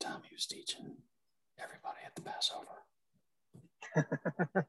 time 0.00 0.22
he 0.34 0.36
was 0.36 0.46
teaching 0.46 0.96
everybody 1.62 1.98
at 2.04 2.12
the 2.16 2.22
Passover. 2.22 2.82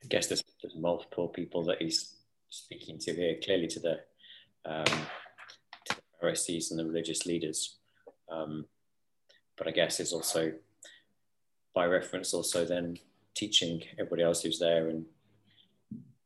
I 0.00 0.06
guess 0.08 0.28
there's, 0.28 0.44
there's 0.62 0.76
multiple 0.76 1.26
people 1.26 1.64
that 1.64 1.82
he's 1.82 2.14
speaking 2.48 2.98
to 2.98 3.12
here, 3.12 3.38
clearly 3.44 3.66
to 3.66 3.80
the, 3.80 3.98
um, 4.64 4.84
to 4.84 5.96
the 5.96 6.02
Pharisees 6.20 6.70
and 6.70 6.78
the 6.78 6.86
religious 6.86 7.26
leaders. 7.26 7.78
Um, 8.30 8.66
but 9.56 9.66
I 9.66 9.72
guess 9.72 9.98
it's 9.98 10.12
also 10.12 10.52
by 11.74 11.86
reference 11.86 12.32
also 12.32 12.64
then 12.64 12.98
teaching 13.34 13.82
everybody 13.98 14.22
else 14.22 14.42
who's 14.42 14.60
there 14.60 14.90
and 14.90 15.06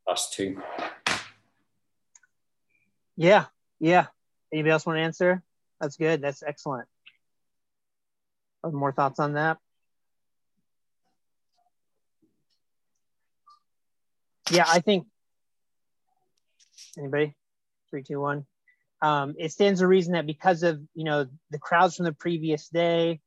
us 0.06 0.28
too. 0.28 0.60
Yeah, 3.16 3.46
yeah. 3.82 4.06
Anybody 4.52 4.70
else 4.70 4.86
want 4.86 4.98
to 4.98 5.02
answer? 5.02 5.42
That's 5.80 5.96
good. 5.96 6.22
That's 6.22 6.42
excellent. 6.42 6.86
More 8.64 8.92
thoughts 8.92 9.18
on 9.18 9.32
that? 9.32 9.58
Yeah, 14.52 14.64
I 14.68 14.78
think. 14.78 15.06
Anybody? 16.96 17.34
Three, 17.90 18.04
two, 18.04 18.20
one. 18.20 18.46
Um, 19.02 19.34
it 19.36 19.50
stands 19.50 19.80
to 19.80 19.88
reason 19.88 20.12
that 20.12 20.26
because 20.26 20.62
of 20.62 20.80
you 20.94 21.04
know 21.04 21.26
the 21.50 21.58
crowds 21.58 21.96
from 21.96 22.04
the 22.04 22.12
previous 22.12 22.68
day, 22.68 23.20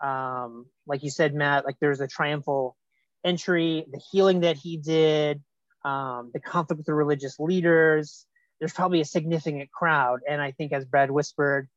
um, 0.00 0.66
like 0.88 1.04
you 1.04 1.10
said, 1.10 1.34
Matt, 1.34 1.64
like 1.64 1.76
there's 1.80 2.00
a 2.00 2.08
triumphal 2.08 2.76
entry, 3.24 3.86
the 3.92 4.00
healing 4.10 4.40
that 4.40 4.56
he 4.56 4.76
did, 4.76 5.40
um, 5.84 6.32
the 6.34 6.40
conflict 6.40 6.78
with 6.78 6.86
the 6.86 6.94
religious 6.94 7.38
leaders, 7.38 8.26
there's 8.60 8.72
probably 8.74 9.00
a 9.00 9.06
significant 9.06 9.72
crowd. 9.72 10.20
And 10.28 10.40
I 10.40 10.52
think, 10.52 10.72
as 10.72 10.84
Brad 10.84 11.10
whispered, 11.10 11.68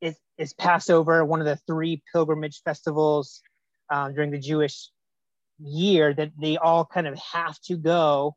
it 0.00 0.16
is 0.36 0.52
Passover, 0.52 1.24
one 1.24 1.40
of 1.40 1.46
the 1.46 1.56
three 1.66 2.02
pilgrimage 2.12 2.60
festivals 2.64 3.40
um, 3.90 4.14
during 4.14 4.30
the 4.30 4.38
Jewish 4.38 4.90
year 5.58 6.12
that 6.12 6.32
they 6.40 6.56
all 6.56 6.84
kind 6.84 7.06
of 7.06 7.18
have 7.18 7.58
to 7.62 7.76
go 7.76 8.34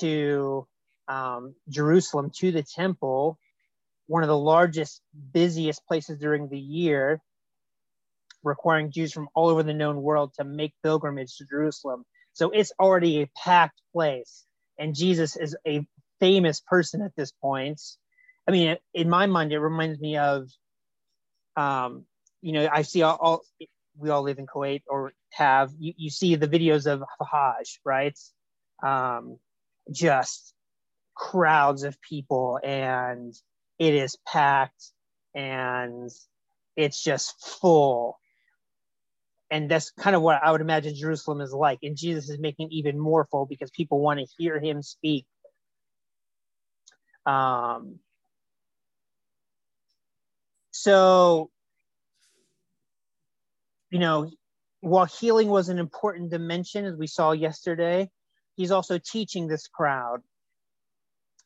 to 0.00 0.66
um, 1.06 1.54
Jerusalem 1.68 2.30
to 2.38 2.50
the 2.50 2.62
temple, 2.64 3.38
one 4.06 4.22
of 4.22 4.28
the 4.28 4.36
largest, 4.36 5.00
busiest 5.32 5.86
places 5.86 6.18
during 6.18 6.48
the 6.48 6.58
year, 6.58 7.20
requiring 8.42 8.90
Jews 8.90 9.12
from 9.12 9.28
all 9.34 9.48
over 9.48 9.62
the 9.62 9.74
known 9.74 10.02
world 10.02 10.34
to 10.34 10.44
make 10.44 10.74
pilgrimage 10.82 11.36
to 11.36 11.44
Jerusalem. 11.44 12.04
So 12.32 12.50
it's 12.50 12.72
already 12.78 13.22
a 13.22 13.30
packed 13.36 13.80
place. 13.92 14.44
And 14.78 14.94
Jesus 14.94 15.36
is 15.36 15.56
a 15.66 15.86
famous 16.20 16.60
person 16.60 17.02
at 17.02 17.14
this 17.16 17.32
point. 17.32 17.80
I 18.46 18.50
mean, 18.50 18.76
in 18.94 19.10
my 19.10 19.26
mind, 19.26 19.52
it 19.52 19.58
reminds 19.58 20.00
me 20.00 20.16
of, 20.16 20.48
um, 21.56 22.04
you 22.40 22.52
know, 22.52 22.68
I 22.72 22.82
see 22.82 23.02
all, 23.02 23.18
all, 23.20 23.42
we 23.96 24.10
all 24.10 24.22
live 24.22 24.38
in 24.38 24.46
Kuwait 24.46 24.82
or 24.86 25.12
have, 25.32 25.72
you, 25.78 25.92
you 25.96 26.10
see 26.10 26.36
the 26.36 26.48
videos 26.48 26.86
of 26.86 27.02
Hajj, 27.20 27.80
right? 27.84 28.18
Um, 28.82 29.38
just 29.90 30.54
crowds 31.14 31.82
of 31.82 32.00
people 32.00 32.58
and 32.62 33.34
it 33.78 33.94
is 33.94 34.16
packed 34.26 34.92
and 35.34 36.10
it's 36.76 37.02
just 37.02 37.34
full. 37.60 38.18
And 39.50 39.70
that's 39.70 39.90
kind 39.90 40.14
of 40.14 40.22
what 40.22 40.42
I 40.42 40.52
would 40.52 40.60
imagine 40.60 40.94
Jerusalem 40.94 41.40
is 41.40 41.52
like. 41.52 41.78
And 41.82 41.96
Jesus 41.96 42.28
is 42.28 42.38
making 42.38 42.68
even 42.70 42.98
more 42.98 43.26
full 43.30 43.46
because 43.46 43.70
people 43.70 44.00
want 44.00 44.20
to 44.20 44.26
hear 44.38 44.60
him 44.60 44.82
speak 44.82 45.26
um, 47.28 47.98
so, 50.70 51.50
you 53.90 53.98
know, 53.98 54.30
while 54.80 55.04
healing 55.04 55.48
was 55.48 55.68
an 55.68 55.78
important 55.78 56.30
dimension, 56.30 56.86
as 56.86 56.96
we 56.96 57.06
saw 57.06 57.32
yesterday, 57.32 58.10
he's 58.56 58.70
also 58.70 58.98
teaching 58.98 59.46
this 59.46 59.66
crowd. 59.66 60.22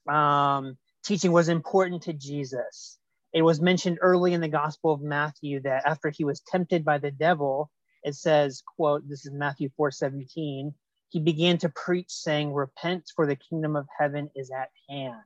Um, 0.08 0.78
teaching 1.04 1.32
was 1.32 1.48
important 1.48 2.02
to 2.02 2.12
Jesus. 2.12 2.98
It 3.32 3.42
was 3.42 3.60
mentioned 3.60 3.98
early 4.02 4.34
in 4.34 4.40
the 4.40 4.48
Gospel 4.48 4.92
of 4.92 5.00
Matthew 5.00 5.62
that 5.62 5.84
after 5.84 6.10
he 6.10 6.24
was 6.24 6.42
tempted 6.46 6.84
by 6.84 6.98
the 6.98 7.10
devil, 7.10 7.70
it 8.04 8.14
says, 8.14 8.62
quote, 8.76 9.08
this 9.08 9.26
is 9.26 9.32
Matthew 9.32 9.70
4 9.76 9.90
17, 9.90 10.74
he 11.08 11.20
began 11.20 11.58
to 11.58 11.68
preach, 11.70 12.10
saying, 12.10 12.52
Repent, 12.52 13.10
for 13.16 13.26
the 13.26 13.36
kingdom 13.36 13.74
of 13.74 13.86
heaven 13.98 14.30
is 14.36 14.50
at 14.50 14.68
hand 14.88 15.22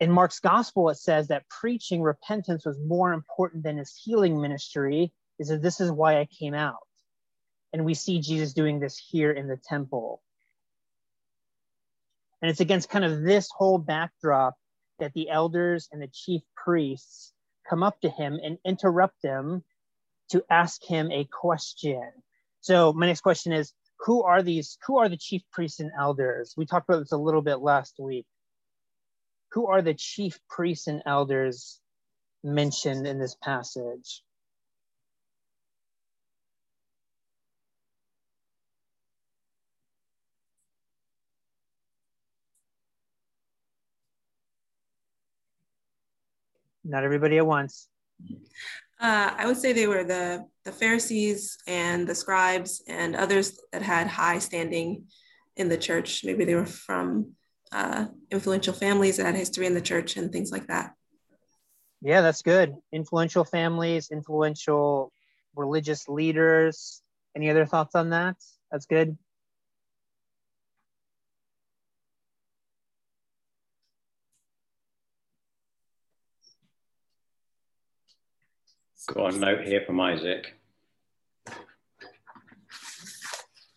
in 0.00 0.10
Mark's 0.10 0.40
gospel, 0.40 0.88
it 0.88 0.96
says 0.96 1.28
that 1.28 1.48
preaching 1.48 2.00
repentance 2.00 2.64
was 2.64 2.78
more 2.78 3.12
important 3.12 3.62
than 3.62 3.76
his 3.76 3.94
healing 3.94 4.40
ministry. 4.40 5.12
Is 5.38 5.48
that 5.48 5.62
this 5.62 5.80
is 5.80 5.92
why 5.92 6.18
I 6.18 6.26
came 6.26 6.54
out. 6.54 6.86
And 7.72 7.84
we 7.84 7.94
see 7.94 8.20
Jesus 8.20 8.52
doing 8.52 8.80
this 8.80 8.98
here 8.98 9.30
in 9.30 9.46
the 9.46 9.56
temple. 9.56 10.22
And 12.42 12.50
it's 12.50 12.60
against 12.60 12.88
kind 12.88 13.04
of 13.04 13.22
this 13.22 13.48
whole 13.54 13.78
backdrop 13.78 14.54
that 14.98 15.12
the 15.14 15.30
elders 15.30 15.88
and 15.92 16.00
the 16.00 16.10
chief 16.12 16.42
priests 16.56 17.32
come 17.68 17.82
up 17.82 18.00
to 18.00 18.10
him 18.10 18.38
and 18.42 18.58
interrupt 18.64 19.22
him 19.22 19.62
to 20.30 20.44
ask 20.50 20.82
him 20.84 21.10
a 21.12 21.24
question. 21.24 22.02
So 22.60 22.92
my 22.92 23.06
next 23.06 23.20
question 23.20 23.52
is 23.52 23.72
who 24.00 24.22
are 24.22 24.42
these 24.42 24.78
who 24.86 24.98
are 24.98 25.08
the 25.08 25.16
chief 25.16 25.42
priests 25.52 25.80
and 25.80 25.90
elders? 25.98 26.54
We 26.56 26.66
talked 26.66 26.88
about 26.88 27.00
this 27.00 27.12
a 27.12 27.18
little 27.18 27.42
bit 27.42 27.60
last 27.60 27.96
week 27.98 28.26
who 29.52 29.66
are 29.66 29.82
the 29.82 29.94
chief 29.94 30.38
priests 30.48 30.86
and 30.86 31.02
elders 31.06 31.80
mentioned 32.42 33.06
in 33.06 33.18
this 33.18 33.34
passage? 33.34 34.22
Not 46.84 47.04
everybody 47.04 47.38
at 47.38 47.46
once. 47.46 47.88
Uh, 49.00 49.32
I 49.36 49.46
would 49.46 49.56
say 49.56 49.72
they 49.72 49.86
were 49.86 50.04
the, 50.04 50.44
the 50.64 50.72
Pharisees 50.72 51.58
and 51.66 52.06
the 52.06 52.14
scribes 52.14 52.82
and 52.86 53.16
others 53.16 53.58
that 53.72 53.82
had 53.82 54.06
high 54.06 54.38
standing 54.38 55.04
in 55.56 55.68
the 55.68 55.78
church. 55.78 56.22
Maybe 56.24 56.44
they 56.44 56.54
were 56.54 56.66
from 56.66 57.32
uh, 57.72 58.06
influential 58.30 58.74
families 58.74 59.16
that 59.16 59.26
had 59.26 59.36
history 59.36 59.66
in 59.66 59.74
the 59.74 59.80
church 59.80 60.16
and 60.16 60.32
things 60.32 60.50
like 60.50 60.66
that. 60.66 60.94
Yeah, 62.02 62.22
that's 62.22 62.42
good. 62.42 62.74
Influential 62.92 63.44
families, 63.44 64.10
influential 64.10 65.12
religious 65.54 66.08
leaders. 66.08 67.02
Any 67.36 67.50
other 67.50 67.66
thoughts 67.66 67.94
on 67.94 68.10
that? 68.10 68.36
That's 68.72 68.86
good. 68.86 69.16
Got 79.06 79.34
a 79.34 79.38
note 79.38 79.66
here 79.66 79.82
from 79.84 80.00
Isaac. 80.00 80.54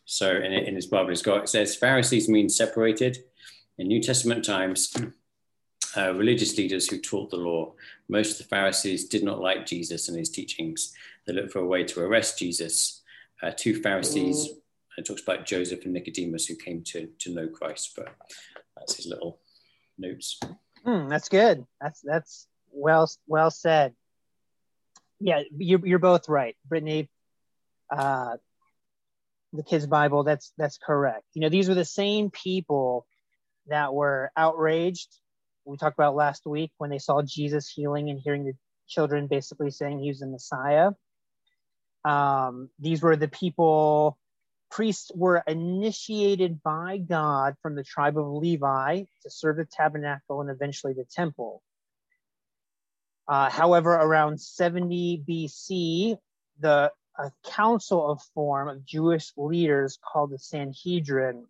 So 0.05 0.29
in, 0.29 0.53
in 0.53 0.75
his 0.75 0.85
Bible, 0.85 1.09
it's 1.09 1.23
got, 1.23 1.43
it 1.43 1.49
says 1.49 1.75
Pharisees 1.75 2.29
mean 2.29 2.49
separated. 2.49 3.17
In 3.77 3.87
New 3.87 4.01
Testament 4.01 4.45
times, 4.45 4.93
uh, 5.95 6.13
religious 6.13 6.57
leaders 6.57 6.87
who 6.87 6.99
taught 6.99 7.29
the 7.29 7.37
law. 7.37 7.73
Most 8.09 8.31
of 8.31 8.37
the 8.39 8.43
Pharisees 8.55 9.07
did 9.07 9.23
not 9.23 9.41
like 9.41 9.65
Jesus 9.65 10.09
and 10.09 10.17
his 10.17 10.29
teachings. 10.29 10.93
They 11.25 11.33
looked 11.33 11.51
for 11.51 11.59
a 11.59 11.65
way 11.67 11.83
to 11.83 12.01
arrest 12.01 12.39
Jesus. 12.39 13.01
Uh, 13.41 13.51
two 13.55 13.81
Pharisees, 13.81 14.49
it 14.97 15.05
talks 15.05 15.21
about 15.21 15.45
Joseph 15.45 15.83
and 15.85 15.93
Nicodemus 15.93 16.47
who 16.47 16.55
came 16.55 16.83
to, 16.85 17.07
to 17.19 17.33
know 17.33 17.47
Christ, 17.47 17.93
but 17.95 18.15
that's 18.77 18.95
his 18.95 19.05
little 19.05 19.39
notes. 19.97 20.39
Mm, 20.85 21.09
that's 21.09 21.29
good. 21.29 21.65
That's 21.79 22.01
that's 22.01 22.47
well 22.71 23.09
well 23.27 23.51
said. 23.51 23.93
Yeah, 25.19 25.43
you're, 25.55 25.85
you're 25.85 25.99
both 25.99 26.27
right, 26.27 26.57
Brittany. 26.67 27.09
Uh, 27.89 28.37
the 29.53 29.63
kids' 29.63 29.87
Bible. 29.87 30.23
That's 30.23 30.51
that's 30.57 30.77
correct. 30.77 31.25
You 31.33 31.41
know, 31.41 31.49
these 31.49 31.69
were 31.69 31.75
the 31.75 31.85
same 31.85 32.31
people 32.31 33.05
that 33.67 33.93
were 33.93 34.31
outraged. 34.35 35.09
We 35.65 35.77
talked 35.77 35.97
about 35.97 36.15
last 36.15 36.45
week 36.45 36.71
when 36.77 36.89
they 36.89 36.99
saw 36.99 37.21
Jesus 37.21 37.69
healing 37.69 38.09
and 38.09 38.19
hearing 38.19 38.43
the 38.43 38.53
children 38.87 39.27
basically 39.27 39.71
saying 39.71 39.99
he 39.99 40.09
was 40.09 40.19
the 40.19 40.27
Messiah. 40.27 40.91
Um, 42.03 42.69
these 42.79 43.01
were 43.01 43.15
the 43.15 43.29
people. 43.29 44.17
Priests 44.69 45.11
were 45.13 45.43
initiated 45.47 46.61
by 46.63 46.97
God 46.97 47.55
from 47.61 47.75
the 47.75 47.83
tribe 47.83 48.17
of 48.17 48.27
Levi 48.27 49.03
to 49.21 49.29
serve 49.29 49.57
the 49.57 49.65
tabernacle 49.65 50.41
and 50.41 50.49
eventually 50.49 50.93
the 50.93 51.05
temple. 51.05 51.61
Uh, 53.27 53.49
however, 53.49 53.93
around 53.93 54.41
70 54.41 55.23
BC, 55.27 56.17
the 56.59 56.91
a 57.17 57.31
council 57.45 58.11
of 58.11 58.21
form 58.33 58.67
of 58.67 58.85
Jewish 58.85 59.31
leaders 59.37 59.99
called 60.03 60.31
the 60.31 60.39
Sanhedrin, 60.39 61.45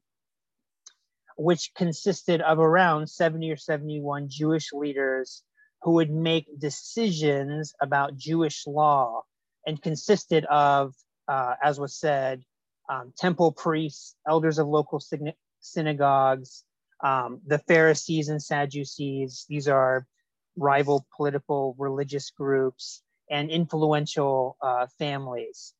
which 1.37 1.71
consisted 1.75 2.41
of 2.41 2.59
around 2.59 3.09
70 3.09 3.51
or 3.51 3.57
71 3.57 4.27
Jewish 4.29 4.71
leaders 4.73 5.43
who 5.81 5.91
would 5.93 6.11
make 6.11 6.47
decisions 6.59 7.73
about 7.81 8.15
Jewish 8.15 8.65
law 8.65 9.23
and 9.65 9.81
consisted 9.81 10.45
of, 10.45 10.93
uh, 11.27 11.55
as 11.61 11.79
was 11.79 11.95
said, 11.95 12.43
um, 12.89 13.13
temple 13.17 13.51
priests, 13.51 14.15
elders 14.27 14.59
of 14.59 14.67
local 14.67 15.01
synagogues, 15.59 16.63
um, 17.03 17.41
the 17.45 17.59
Pharisees 17.59 18.29
and 18.29 18.41
Sadducees. 18.41 19.45
These 19.49 19.67
are 19.67 20.05
rival 20.55 21.05
political 21.15 21.75
religious 21.77 22.31
groups 22.31 23.01
and 23.29 23.49
influential 23.49 24.57
uh, 24.61 24.87
families. 24.99 25.73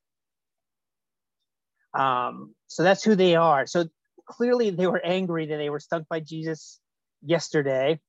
Um, 1.94 2.54
so 2.66 2.82
that's 2.82 3.04
who 3.04 3.14
they 3.14 3.36
are. 3.36 3.66
So 3.66 3.88
clearly 4.26 4.70
they 4.70 4.86
were 4.86 5.04
angry 5.04 5.46
that 5.46 5.56
they 5.56 5.70
were 5.70 5.80
stunk 5.80 6.06
by 6.08 6.20
Jesus 6.20 6.80
yesterday. 7.22 8.00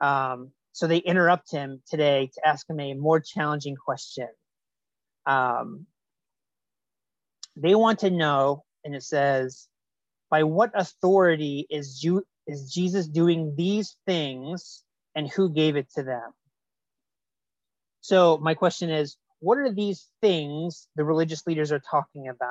Um, 0.00 0.50
so 0.72 0.86
they 0.86 0.98
interrupt 0.98 1.50
him 1.50 1.82
today 1.88 2.30
to 2.34 2.48
ask 2.48 2.68
him 2.68 2.80
a 2.80 2.94
more 2.94 3.20
challenging 3.20 3.76
question. 3.76 4.28
Um, 5.26 5.86
they 7.56 7.74
want 7.74 8.00
to 8.00 8.10
know, 8.10 8.64
and 8.84 8.94
it 8.94 9.02
says, 9.02 9.68
by 10.30 10.42
what 10.42 10.72
authority 10.74 11.66
is, 11.70 12.00
Ju- 12.00 12.26
is 12.46 12.72
Jesus 12.72 13.06
doing 13.06 13.54
these 13.56 13.96
things 14.06 14.82
and 15.14 15.30
who 15.30 15.52
gave 15.52 15.76
it 15.76 15.88
to 15.94 16.02
them? 16.02 16.32
So 18.00 18.38
my 18.38 18.54
question 18.54 18.90
is, 18.90 19.16
what 19.40 19.58
are 19.58 19.72
these 19.72 20.08
things 20.20 20.88
the 20.96 21.04
religious 21.04 21.46
leaders 21.46 21.70
are 21.70 21.82
talking 21.90 22.28
about? 22.28 22.50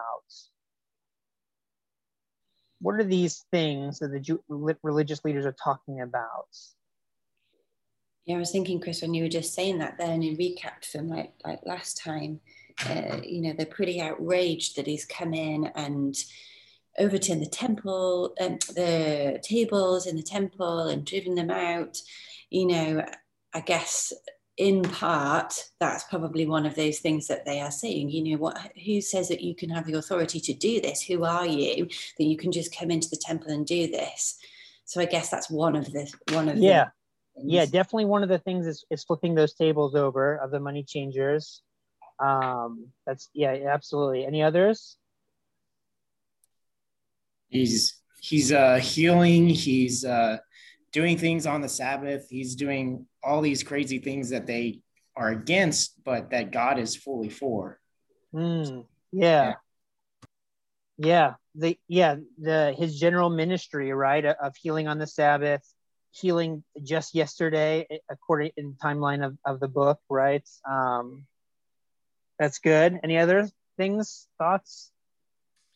What 2.84 3.00
are 3.00 3.06
these 3.06 3.46
things 3.50 4.00
that 4.00 4.12
the 4.12 4.19
Jew- 4.19 4.43
religious 4.50 5.24
leaders 5.24 5.46
are 5.46 5.56
talking 5.63 6.02
about? 6.02 6.50
Yeah, 8.26 8.36
I 8.36 8.39
was 8.39 8.52
thinking, 8.52 8.82
Chris, 8.82 9.02
when 9.02 9.13
you 9.13 9.24
were 9.24 9.30
just 9.30 9.54
saying 9.54 9.78
that, 9.78 9.98
then 9.98 10.22
in 10.22 10.36
recap 10.36 10.84
from 10.84 11.08
like 11.08 11.32
like 11.46 11.62
last 11.65 11.98
time, 12.04 12.41
uh, 12.86 13.22
you 13.24 13.41
know, 13.41 13.54
they're 13.54 13.65
pretty 13.65 14.02
outraged 14.02 14.76
that 14.76 14.86
he's 14.86 15.06
come 15.06 15.34
in 15.34 15.67
and 15.76 16.13
overturned 17.00 17.41
the 17.41 17.50
temple, 17.50 18.34
um, 18.41 18.60
the 18.76 19.39
tables 19.41 20.06
in 20.06 20.17
the 20.17 20.22
temple, 20.22 20.89
and 20.89 21.06
driven 21.06 21.36
them 21.36 21.52
out. 21.52 22.02
You 22.50 22.67
know, 22.67 23.06
I 23.54 23.62
guess 23.62 24.12
in 24.58 24.84
part, 24.84 25.54
that's 25.80 26.04
probably 26.04 26.46
one 26.46 26.66
of 26.66 26.76
those 26.76 27.00
things 27.00 27.28
that 27.28 27.46
they 27.46 27.60
are 27.60 27.72
saying. 27.72 28.10
You 28.10 28.24
know, 28.24 28.38
what? 28.38 28.58
Who 28.86 29.02
says 29.02 29.30
that 29.30 29.42
you 29.42 29.56
can 29.56 29.70
have 29.70 29.86
the 29.88 29.98
authority 29.98 30.39
to 30.42 30.54
do 30.54 30.80
this? 30.80 31.02
Who 31.02 31.24
are 31.24 31.46
you 31.46 31.88
that 32.18 32.24
you 32.24 32.38
can 32.38 32.52
just 32.52 32.76
come 32.78 32.92
into 32.92 33.10
the 33.10 33.18
temple 33.18 33.52
and 33.52 33.66
do 33.66 33.88
this? 33.88 34.38
So 34.86 35.02
I 35.02 35.06
guess 35.06 35.30
that's 35.30 35.50
one 35.50 35.76
of 35.76 35.92
the 35.92 36.12
one 36.32 36.50
of 36.50 36.58
yeah, 36.58 36.89
yeah, 37.36 37.66
definitely 37.66 38.06
one 38.06 38.22
of 38.22 38.30
the 38.30 38.38
things 38.38 38.68
is, 38.68 38.86
is 38.92 39.04
flipping 39.04 39.34
those 39.34 39.54
tables 39.54 39.96
over 39.96 40.36
of 40.36 40.52
the 40.52 40.60
money 40.60 40.84
changers. 40.84 41.62
Um, 42.20 42.88
that's 43.08 43.30
yeah, 43.34 43.58
absolutely. 43.72 44.26
Any 44.26 44.44
others? 44.44 44.98
He's 47.50 48.00
he's 48.22 48.52
uh, 48.52 48.76
healing. 48.76 49.50
He's 49.50 50.06
uh, 50.06 50.38
doing 50.93 51.17
things 51.17 51.45
on 51.45 51.60
the 51.60 51.67
Sabbath. 51.67 52.27
He's 52.29 52.56
doing 52.56 53.06
all 53.21 53.41
these 53.41 53.63
crazy 53.63 53.99
things 53.99 54.29
that 54.29 54.47
they 54.47 54.79
are 55.17 55.29
against, 55.29 56.01
but 56.03 56.29
that 56.29 56.51
God 56.51 56.79
is 56.79 56.95
fully 56.95 57.29
for. 57.29 57.79
Mm, 58.34 58.86
yeah. 59.12 59.43
yeah. 59.43 59.53
Yeah. 60.97 61.34
The 61.56 61.77
yeah, 61.88 62.15
the 62.39 62.73
his 62.75 62.99
general 62.99 63.29
ministry, 63.29 63.91
right, 63.91 64.25
of 64.25 64.56
healing 64.56 64.88
on 64.88 64.97
the 64.97 65.06
Sabbath, 65.06 65.62
healing 66.12 66.63
just 66.82 67.13
yesterday, 67.13 67.88
according 68.10 68.51
in 68.58 68.73
timeline 68.84 69.23
of, 69.23 69.38
of 69.45 69.60
the 69.60 69.67
book, 69.67 69.99
right? 70.10 70.47
Um 70.67 71.25
that's 72.39 72.58
good. 72.58 72.99
Any 73.03 73.19
other 73.19 73.49
things, 73.77 74.27
thoughts? 74.39 74.91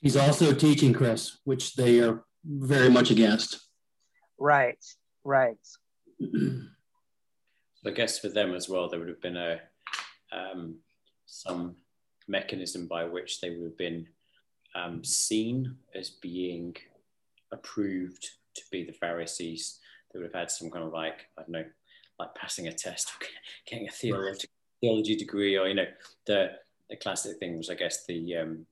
He's 0.02 0.18
also 0.18 0.54
teaching 0.54 0.94
Chris, 0.94 1.38
which 1.44 1.76
they 1.76 2.00
are 2.00 2.24
very 2.44 2.90
much 2.90 3.12
against. 3.12 3.60
Right. 4.40 4.84
Right. 5.28 5.58
so 6.22 6.30
I 7.86 7.92
guess 7.92 8.18
for 8.18 8.30
them 8.30 8.56
as 8.56 8.70
well, 8.70 8.88
there 8.88 8.98
would 8.98 9.10
have 9.10 9.22
been 9.22 9.36
a 9.36 9.60
um, 10.32 10.76
some 11.26 11.76
mechanism 12.30 12.88
by 12.88 13.04
which 13.04 13.42
they 13.42 13.50
would 13.50 13.64
have 13.64 13.78
been 13.78 14.08
um, 14.74 15.04
seen 15.04 15.76
as 15.94 16.10
being 16.10 16.78
approved 17.52 18.26
to 18.56 18.62
be 18.72 18.86
the 18.86 18.94
Pharisees. 18.94 19.80
They 20.14 20.20
would 20.20 20.28
have 20.28 20.42
had 20.42 20.50
some 20.50 20.72
kind 20.72 20.86
of 20.86 20.94
like 20.94 21.28
I 21.38 21.42
don't 21.42 21.50
know, 21.52 21.66
like 22.18 22.34
passing 22.34 22.70
a 22.70 22.72
test 22.72 23.10
or 23.10 23.28
getting 23.70 23.90
a 23.90 23.92
theology, 23.92 24.48
theology 24.80 25.18
degree, 25.18 25.58
or 25.58 25.68
you 25.68 25.76
know, 25.76 25.88
the 26.26 26.52
the 26.90 26.96
classic 26.96 27.38
thing 27.38 27.58
was 27.58 27.70
I 27.70 27.76
guess 27.76 28.06
the 28.06 28.38
um, 28.38 28.66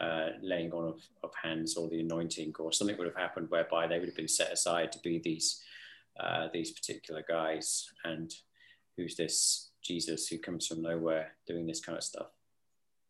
uh, 0.00 0.30
laying 0.40 0.72
on 0.72 0.88
of, 0.88 1.00
of 1.22 1.30
hands 1.42 1.76
or 1.76 1.90
the 1.90 2.00
anointing 2.00 2.54
or 2.58 2.72
something 2.72 2.96
would 2.96 3.06
have 3.06 3.16
happened 3.16 3.50
whereby 3.50 3.86
they 3.86 3.98
would 3.98 4.08
have 4.08 4.16
been 4.16 4.26
set 4.26 4.50
aside 4.50 4.90
to 4.92 4.98
be 5.00 5.18
these 5.18 5.62
uh, 6.22 6.48
these 6.52 6.72
particular 6.72 7.24
guys 7.26 7.86
and 8.04 8.30
who's 8.96 9.16
this 9.16 9.70
Jesus 9.82 10.26
who 10.26 10.38
comes 10.38 10.66
from 10.66 10.82
nowhere 10.82 11.32
doing 11.46 11.66
this 11.66 11.80
kind 11.80 11.96
of 11.96 12.04
stuff. 12.04 12.26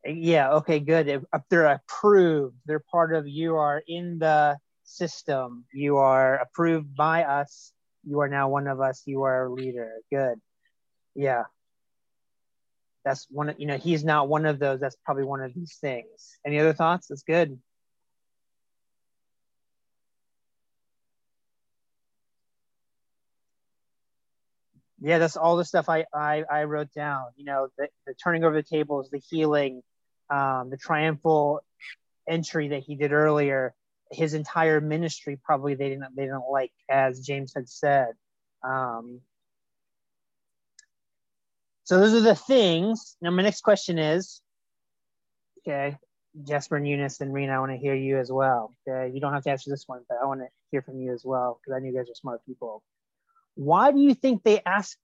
Yeah, 0.04 0.52
okay, 0.52 0.78
good. 0.78 1.26
They're 1.50 1.66
approved. 1.66 2.56
They're 2.64 2.84
part 2.90 3.14
of, 3.14 3.28
you 3.28 3.56
are 3.56 3.82
in 3.86 4.18
the 4.18 4.56
system. 4.84 5.64
You 5.74 5.98
are 5.98 6.38
approved 6.38 6.94
by 6.96 7.24
us. 7.24 7.72
You 8.04 8.20
are 8.20 8.28
now 8.28 8.48
one 8.48 8.66
of 8.66 8.80
us. 8.80 9.02
You 9.04 9.24
are 9.24 9.46
a 9.46 9.52
leader. 9.52 9.92
Good. 10.10 10.40
Yeah. 11.14 11.44
That's 13.04 13.26
one, 13.30 13.54
you 13.58 13.66
know, 13.66 13.76
he's 13.76 14.04
not 14.04 14.28
one 14.28 14.46
of 14.46 14.58
those. 14.58 14.80
That's 14.80 14.96
probably 15.04 15.24
one 15.24 15.42
of 15.42 15.52
these 15.54 15.76
things. 15.80 16.38
Any 16.46 16.58
other 16.58 16.72
thoughts? 16.72 17.08
That's 17.08 17.22
good. 17.22 17.58
Yeah 25.00 25.18
that's 25.18 25.36
all 25.36 25.56
the 25.56 25.64
stuff 25.64 25.88
i 25.88 26.04
i, 26.14 26.44
I 26.50 26.64
wrote 26.64 26.92
down 26.92 27.26
you 27.36 27.44
know 27.44 27.68
the, 27.78 27.88
the 28.06 28.14
turning 28.14 28.44
over 28.44 28.54
the 28.54 28.62
tables 28.62 29.10
the 29.10 29.22
healing 29.30 29.82
um, 30.28 30.70
the 30.70 30.76
triumphal 30.76 31.60
entry 32.28 32.68
that 32.68 32.82
he 32.84 32.94
did 32.94 33.12
earlier 33.12 33.74
his 34.10 34.34
entire 34.34 34.80
ministry 34.80 35.38
probably 35.42 35.74
they 35.74 35.88
didn't 35.88 36.16
they 36.16 36.24
didn't 36.24 36.50
like, 36.50 36.72
as 36.88 37.20
James 37.20 37.52
had 37.54 37.68
said. 37.68 38.12
Um, 38.62 39.20
so 41.84 41.98
those 41.98 42.14
are 42.14 42.20
the 42.20 42.34
things. 42.34 43.16
Now 43.20 43.30
my 43.30 43.42
next 43.42 43.62
question 43.62 43.98
is, 43.98 44.40
okay, 45.58 45.96
Jasper 46.44 46.76
and 46.76 46.86
Eunice 46.86 47.20
and 47.20 47.32
Rena, 47.32 47.54
I 47.54 47.58
want 47.60 47.72
to 47.72 47.78
hear 47.78 47.94
you 47.94 48.18
as 48.18 48.30
well. 48.30 48.74
Okay, 48.86 49.12
you 49.14 49.20
don't 49.20 49.32
have 49.32 49.44
to 49.44 49.50
answer 49.50 49.70
this 49.70 49.84
one, 49.86 50.02
but 50.08 50.18
I 50.22 50.26
want 50.26 50.40
to 50.40 50.46
hear 50.70 50.82
from 50.82 51.00
you 51.00 51.12
as 51.12 51.24
well 51.24 51.60
because 51.60 51.76
I 51.76 51.80
know 51.80 51.90
you 51.90 51.96
guys 51.96 52.10
are 52.10 52.14
smart 52.14 52.44
people. 52.46 52.82
Why 53.54 53.92
do 53.92 54.00
you 54.00 54.14
think 54.14 54.42
they 54.42 54.60
ask 54.64 54.96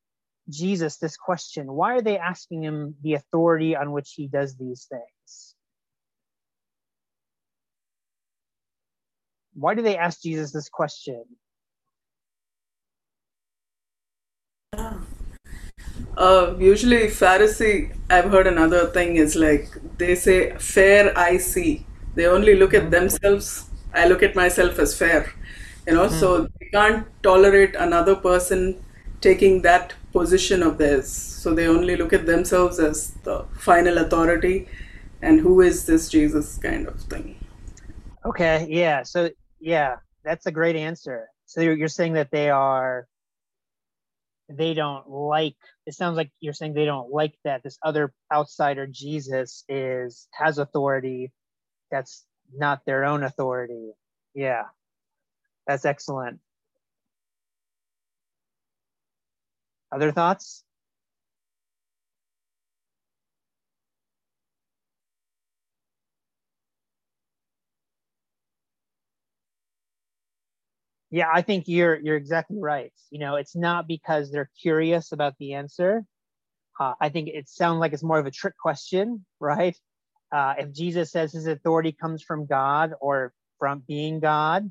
Jesus 0.48 0.96
this 0.98 1.16
question? 1.16 1.72
Why 1.72 1.94
are 1.94 2.02
they 2.02 2.18
asking 2.18 2.62
him 2.62 2.94
the 3.02 3.14
authority 3.14 3.76
on 3.76 3.92
which 3.92 4.12
he 4.16 4.28
does 4.28 4.56
these 4.56 4.87
things? 4.90 5.54
Why 9.54 9.74
do 9.74 9.82
they 9.82 9.96
ask 9.96 10.20
Jesus 10.22 10.52
this 10.52 10.68
question? 10.68 11.24
Uh, 16.16 16.54
usually, 16.59 17.09
Pharisee, 17.09 17.94
I've 18.09 18.30
heard 18.30 18.46
another 18.46 18.87
thing 18.87 19.16
is 19.16 19.37
like 19.37 19.68
they 19.98 20.14
say, 20.14 20.56
fair 20.59 21.16
I 21.16 21.38
see. 21.38 21.87
They 22.14 22.26
only 22.26 22.54
look 22.54 22.74
at 22.74 22.90
themselves. 22.90 23.68
I 23.92 24.09
look 24.09 24.22
at 24.22 24.35
myself 24.35 24.78
as 24.78 24.96
fair. 24.96 25.32
You 25.87 25.94
know, 25.94 26.06
mm-hmm. 26.06 26.18
so 26.18 26.48
can't 26.72 27.07
tolerate 27.22 27.74
another 27.76 28.14
person 28.14 28.83
taking 29.20 29.62
that 29.62 29.94
position 30.12 30.62
of 30.62 30.79
theirs. 30.79 31.09
So 31.09 31.55
they 31.55 31.66
only 31.66 31.96
look 31.96 32.12
at 32.12 32.26
themselves 32.26 32.79
as 32.79 33.12
the 33.24 33.44
final 33.59 33.98
authority 33.98 34.68
and 35.22 35.40
who 35.40 35.61
is 35.61 35.87
this 35.87 36.09
Jesus 36.09 36.59
kind 36.59 36.87
of 36.87 37.00
thing. 37.00 37.37
Okay, 38.24 38.66
yeah. 38.68 39.02
So, 39.02 39.31
yeah, 39.61 39.96
that's 40.24 40.46
a 40.46 40.52
great 40.52 40.76
answer. 40.76 41.29
So 41.46 41.61
you're, 41.61 41.76
you're 41.76 41.88
saying 41.88 42.14
that 42.14 42.31
they 42.31 42.50
are 42.50 43.07
they 44.48 44.74
don't 44.74 45.09
like 45.11 45.57
it 45.87 45.94
sounds 45.94 46.16
like 46.16 46.31
you're 46.40 46.52
saying 46.52 46.72
they 46.72 46.85
don't 46.85 47.11
like 47.11 47.35
that 47.44 47.62
this 47.64 47.79
other 47.83 48.12
outsider 48.33 48.87
jesus 48.87 49.64
is 49.68 50.29
has 50.33 50.59
authority 50.59 51.33
that's 51.90 52.24
not 52.55 52.81
their 52.87 53.05
own 53.05 53.24
authority 53.24 53.90
yeah 54.35 54.62
that's 55.66 55.85
excellent 55.85 56.38
other 59.92 60.12
thoughts 60.12 60.64
Yeah, 71.11 71.29
I 71.33 71.42
think 71.42 71.64
you're 71.68 71.99
you're 72.01 72.16
exactly 72.16 72.59
right. 72.61 72.92
You 73.11 73.20
know, 73.20 73.37
it's 73.37 73.55
not 73.57 73.87
because 73.87 74.31
they're 74.31 74.51
curious 74.61 75.12
about 75.12 75.35
the 75.38 75.55
answer. 75.55 76.05
Uh, 76.81 76.94
I 77.01 77.09
think 77.11 77.29
it 77.29 77.49
sounds 77.49 77.81
like 77.81 77.92
it's 77.92 78.03
more 78.05 78.18
of 78.18 78.27
a 78.27 78.31
trick 78.31 78.55
question, 78.61 79.25
right? 79.40 79.77
Uh, 80.33 80.55
if 80.59 80.72
Jesus 80.72 81.12
says 81.12 81.33
his 81.33 81.46
authority 81.46 81.92
comes 81.92 82.22
from 82.22 82.46
God 82.46 82.92
or 83.01 83.33
from 83.59 83.83
being 83.87 84.20
God, 84.20 84.70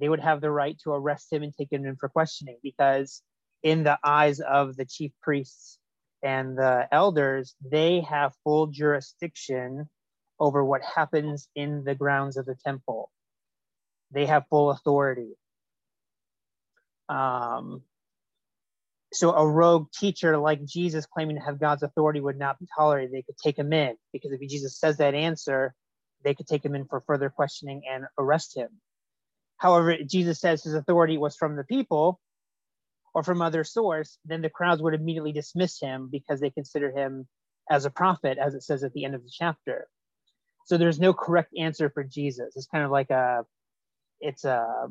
they 0.00 0.08
would 0.08 0.20
have 0.20 0.40
the 0.40 0.50
right 0.50 0.78
to 0.84 0.92
arrest 0.92 1.32
him 1.32 1.42
and 1.42 1.54
take 1.56 1.72
him 1.72 1.84
in 1.86 1.96
for 1.96 2.08
questioning 2.08 2.58
because, 2.62 3.22
in 3.62 3.84
the 3.84 3.98
eyes 4.02 4.40
of 4.40 4.76
the 4.76 4.84
chief 4.84 5.12
priests 5.22 5.78
and 6.22 6.56
the 6.56 6.88
elders, 6.92 7.54
they 7.64 8.00
have 8.00 8.34
full 8.44 8.68
jurisdiction 8.68 9.88
over 10.38 10.64
what 10.64 10.82
happens 10.82 11.48
in 11.54 11.84
the 11.84 11.94
grounds 11.94 12.36
of 12.36 12.46
the 12.46 12.56
temple. 12.64 13.10
They 14.10 14.26
have 14.26 14.44
full 14.48 14.70
authority. 14.70 15.36
Um, 17.08 17.82
so 19.12 19.32
a 19.32 19.46
rogue 19.46 19.90
teacher 19.92 20.38
like 20.38 20.64
Jesus 20.64 21.06
claiming 21.06 21.36
to 21.36 21.42
have 21.42 21.58
God's 21.58 21.82
authority 21.82 22.20
would 22.20 22.38
not 22.38 22.58
be 22.58 22.66
tolerated. 22.76 23.12
They 23.12 23.22
could 23.22 23.36
take 23.38 23.58
him 23.58 23.72
in 23.72 23.96
because 24.12 24.32
if 24.32 24.40
Jesus 24.48 24.78
says 24.78 24.98
that 24.98 25.14
answer, 25.14 25.74
they 26.22 26.34
could 26.34 26.46
take 26.46 26.64
him 26.64 26.74
in 26.74 26.84
for 26.84 27.00
further 27.00 27.30
questioning 27.30 27.82
and 27.90 28.04
arrest 28.18 28.56
him. 28.56 28.68
However, 29.56 29.96
Jesus 29.98 30.40
says 30.40 30.62
his 30.62 30.74
authority 30.74 31.18
was 31.18 31.36
from 31.36 31.56
the 31.56 31.64
people 31.64 32.20
or 33.14 33.22
from 33.22 33.42
other 33.42 33.64
source, 33.64 34.18
then 34.24 34.42
the 34.42 34.50
crowds 34.50 34.82
would 34.82 34.94
immediately 34.94 35.32
dismiss 35.32 35.80
him 35.80 36.08
because 36.10 36.40
they 36.40 36.50
consider 36.50 36.90
him 36.90 37.26
as 37.70 37.84
a 37.84 37.90
prophet, 37.90 38.38
as 38.38 38.54
it 38.54 38.62
says 38.62 38.84
at 38.84 38.92
the 38.92 39.04
end 39.04 39.14
of 39.14 39.22
the 39.22 39.30
chapter. 39.32 39.88
So 40.66 40.78
there's 40.78 41.00
no 41.00 41.12
correct 41.12 41.52
answer 41.58 41.90
for 41.90 42.04
Jesus. 42.04 42.54
It's 42.56 42.66
kind 42.66 42.84
of 42.84 42.90
like 42.90 43.10
a, 43.10 43.44
it's 44.20 44.44
a 44.44 44.88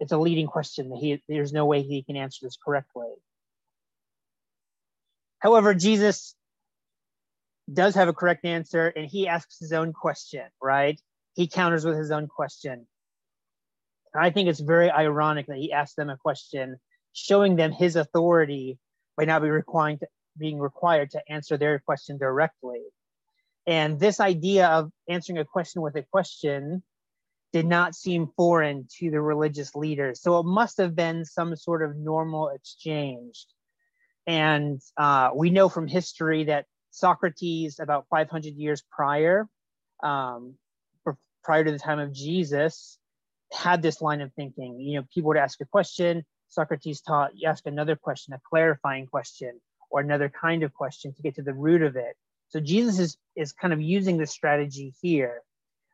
it's 0.00 0.12
a 0.12 0.18
leading 0.18 0.46
question. 0.46 0.88
That 0.88 0.98
he, 0.98 1.22
there's 1.28 1.52
no 1.52 1.66
way 1.66 1.82
he 1.82 2.02
can 2.02 2.16
answer 2.16 2.46
this 2.46 2.56
correctly. 2.64 3.08
However, 5.38 5.74
Jesus 5.74 6.34
does 7.72 7.94
have 7.94 8.08
a 8.08 8.12
correct 8.12 8.44
answer 8.44 8.88
and 8.88 9.06
he 9.06 9.28
asks 9.28 9.58
his 9.58 9.72
own 9.72 9.92
question, 9.92 10.44
right? 10.62 11.00
He 11.34 11.46
counters 11.46 11.84
with 11.84 11.96
his 11.96 12.10
own 12.10 12.26
question. 12.26 12.86
And 14.14 14.24
I 14.24 14.30
think 14.30 14.48
it's 14.48 14.60
very 14.60 14.90
ironic 14.90 15.46
that 15.46 15.56
he 15.56 15.72
asked 15.72 15.96
them 15.96 16.10
a 16.10 16.16
question, 16.16 16.78
showing 17.12 17.56
them 17.56 17.72
his 17.72 17.96
authority 17.96 18.78
by 19.16 19.24
now 19.24 19.40
be 19.40 19.50
requiring 19.50 19.98
to, 19.98 20.06
being 20.38 20.58
required 20.58 21.10
to 21.10 21.22
answer 21.28 21.56
their 21.56 21.78
question 21.78 22.18
directly. 22.18 22.82
And 23.66 24.00
this 24.00 24.20
idea 24.20 24.68
of 24.68 24.90
answering 25.08 25.38
a 25.38 25.44
question 25.44 25.82
with 25.82 25.96
a 25.96 26.02
question 26.02 26.82
did 27.52 27.66
not 27.66 27.94
seem 27.94 28.30
foreign 28.36 28.86
to 28.98 29.10
the 29.10 29.20
religious 29.20 29.74
leaders. 29.74 30.22
So 30.22 30.38
it 30.38 30.46
must 30.46 30.78
have 30.78 30.94
been 30.94 31.24
some 31.24 31.54
sort 31.56 31.82
of 31.82 31.96
normal 31.96 32.48
exchange. 32.48 33.46
And 34.26 34.80
uh, 34.96 35.30
we 35.34 35.50
know 35.50 35.68
from 35.68 35.88
history 35.88 36.44
that 36.44 36.66
Socrates, 36.90 37.80
about 37.80 38.06
500 38.10 38.54
years 38.54 38.82
prior, 38.90 39.48
um, 40.02 40.54
prior 41.42 41.64
to 41.64 41.72
the 41.72 41.78
time 41.78 41.98
of 41.98 42.12
Jesus, 42.12 42.98
had 43.52 43.82
this 43.82 44.00
line 44.00 44.20
of 44.20 44.32
thinking. 44.34 44.78
You 44.80 45.00
know, 45.00 45.06
people 45.12 45.28
would 45.28 45.36
ask 45.36 45.60
a 45.60 45.64
question, 45.64 46.24
Socrates 46.50 47.00
taught 47.00 47.32
you 47.34 47.48
ask 47.48 47.66
another 47.66 47.96
question, 47.96 48.34
a 48.34 48.40
clarifying 48.48 49.06
question, 49.06 49.60
or 49.90 50.00
another 50.00 50.28
kind 50.28 50.62
of 50.62 50.74
question 50.74 51.14
to 51.14 51.22
get 51.22 51.36
to 51.36 51.42
the 51.42 51.54
root 51.54 51.82
of 51.82 51.96
it. 51.96 52.16
So 52.48 52.60
Jesus 52.60 52.98
is, 52.98 53.16
is 53.36 53.52
kind 53.52 53.72
of 53.72 53.80
using 53.80 54.18
this 54.18 54.30
strategy 54.30 54.92
here 55.00 55.42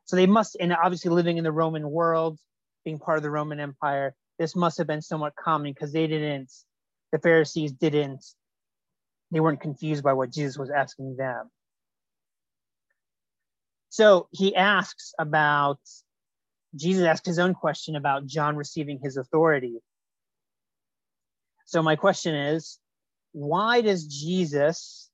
so 0.07 0.15
they 0.15 0.27
must, 0.27 0.57
and 0.59 0.73
obviously 0.73 1.11
living 1.11 1.37
in 1.37 1.45
the 1.45 1.53
Roman 1.53 1.91
world, 1.91 2.39
being 2.85 2.99
part 2.99 3.19
of 3.19 3.25
the 3.25 3.31
Roman 3.31 3.59
Empire, 3.59 4.15
this 4.39 4.55
must 4.55 4.79
have 4.79 4.87
been 4.87 5.03
somewhat 5.03 5.35
common 5.35 5.73
because 5.73 5.93
they 5.93 6.07
didn't, 6.07 6.53
the 7.11 7.19
Pharisees 7.19 7.73
didn't, 7.73 8.25
they 9.33 9.41
weren't 9.41 9.61
confused 9.61 10.05
by 10.05 10.13
what 10.13 10.31
Jesus 10.31 10.57
was 10.57 10.71
asking 10.71 11.17
them. 11.17 11.51
So 13.89 14.29
he 14.31 14.55
asks 14.55 15.13
about, 15.19 15.81
Jesus 16.77 17.05
asked 17.05 17.27
his 17.27 17.41
own 17.41 17.55
question 17.55 17.97
about 17.97 18.27
John 18.27 18.55
receiving 18.55 19.01
his 19.03 19.17
authority. 19.17 19.81
So 21.67 21.83
my 21.83 21.97
question 21.97 22.35
is, 22.35 22.79
why 23.33 23.81
does 23.81 24.07
Jesus 24.07 25.11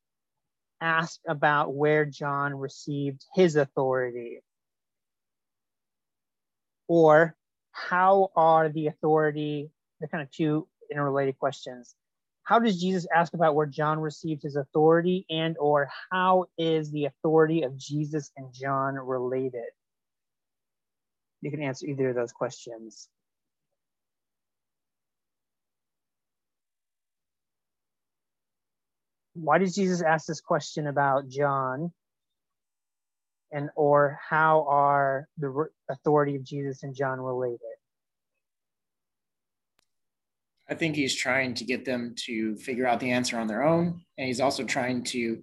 ask 0.81 1.19
about 1.27 1.75
where 1.75 2.05
John 2.05 2.55
received 2.55 3.25
his 3.35 3.57
authority? 3.57 4.41
Or 6.89 7.35
how 7.71 8.31
are 8.37 8.69
the 8.69 8.89
authority, 8.89 9.71
they're 9.99 10.09
kind 10.09 10.23
of 10.23 10.31
two 10.31 10.69
interrelated 10.91 11.39
questions. 11.39 11.95
How 12.45 12.59
does 12.59 12.81
Jesus 12.81 13.07
ask 13.15 13.33
about 13.33 13.55
where 13.55 13.67
John 13.67 13.99
received 13.99 14.43
his 14.43 14.57
authority 14.57 15.25
and 15.31 15.57
or 15.59 15.89
how 16.11 16.47
is 16.59 16.91
the 16.91 17.07
authority 17.07 17.63
of 17.63 17.79
Jesus 17.79 18.31
and 18.37 18.53
John 18.53 18.95
related? 18.97 19.71
You 21.41 21.51
can 21.51 21.63
answer 21.63 21.87
either 21.87 22.11
of 22.11 22.15
those 22.15 22.33
questions. 22.33 23.09
Why 29.35 29.59
does 29.59 29.75
Jesus 29.75 30.03
ask 30.03 30.27
this 30.27 30.41
question 30.41 30.87
about 30.87 31.29
John? 31.29 31.93
and 33.53 33.71
or 33.77 34.19
how 34.29 34.67
are 34.69 35.29
the 35.39 35.69
authority 35.89 36.35
of 36.37 36.43
Jesus 36.43 36.83
and 36.83 36.95
John 36.95 37.21
related? 37.21 37.61
I 40.69 40.75
think 40.75 40.97
he's 40.97 41.15
trying 41.15 41.55
to 41.55 41.65
get 41.65 41.85
them 41.85 42.15
to 42.25 42.57
figure 42.57 42.87
out 42.87 42.99
the 42.99 43.11
answer 43.11 43.39
on 43.39 43.47
their 43.47 43.63
own. 43.63 44.01
And 44.17 44.27
he's 44.27 44.41
also 44.41 44.65
trying 44.65 45.05
to 45.05 45.43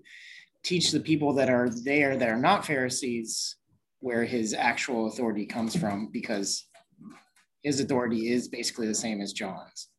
teach 0.63 0.91
the 0.91 0.99
people 0.99 1.33
that 1.33 1.49
are 1.49 1.69
there 1.69 2.17
that 2.17 2.29
are 2.29 2.37
not 2.37 2.65
Pharisees 2.65 3.55
where 3.99 4.23
his 4.23 4.53
actual 4.53 5.07
authority 5.07 5.45
comes 5.45 5.75
from 5.75 6.09
because 6.11 6.65
his 7.61 7.79
authority 7.79 8.31
is 8.31 8.47
basically 8.47 8.87
the 8.87 8.95
same 8.95 9.21
as 9.21 9.33
John's. 9.33 9.89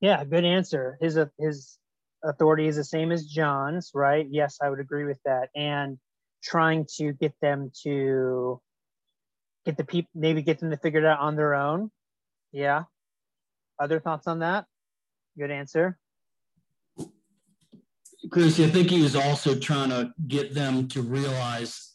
Yeah, 0.00 0.24
good 0.24 0.44
answer. 0.44 0.96
His 1.00 1.18
his 1.38 1.78
authority 2.24 2.66
is 2.66 2.76
the 2.76 2.84
same 2.84 3.12
as 3.12 3.26
John's, 3.26 3.90
right? 3.94 4.26
Yes, 4.28 4.58
I 4.62 4.70
would 4.70 4.80
agree 4.80 5.04
with 5.04 5.18
that. 5.24 5.50
And 5.54 5.98
trying 6.42 6.86
to 6.96 7.12
get 7.12 7.34
them 7.40 7.70
to 7.82 8.60
get 9.66 9.76
the 9.76 9.84
people 9.84 10.10
maybe 10.14 10.42
get 10.42 10.60
them 10.60 10.70
to 10.70 10.76
figure 10.76 11.00
it 11.00 11.06
out 11.06 11.20
on 11.20 11.36
their 11.36 11.54
own. 11.54 11.90
Yeah. 12.52 12.84
Other 13.78 14.00
thoughts 14.00 14.26
on 14.26 14.40
that? 14.40 14.66
Good 15.38 15.50
answer. 15.50 15.98
Gracie, 18.28 18.64
I 18.64 18.68
think 18.68 18.90
he 18.90 19.02
was 19.02 19.14
also 19.14 19.56
trying 19.56 19.90
to 19.90 20.12
get 20.26 20.54
them 20.54 20.88
to 20.88 21.02
realize 21.02 21.94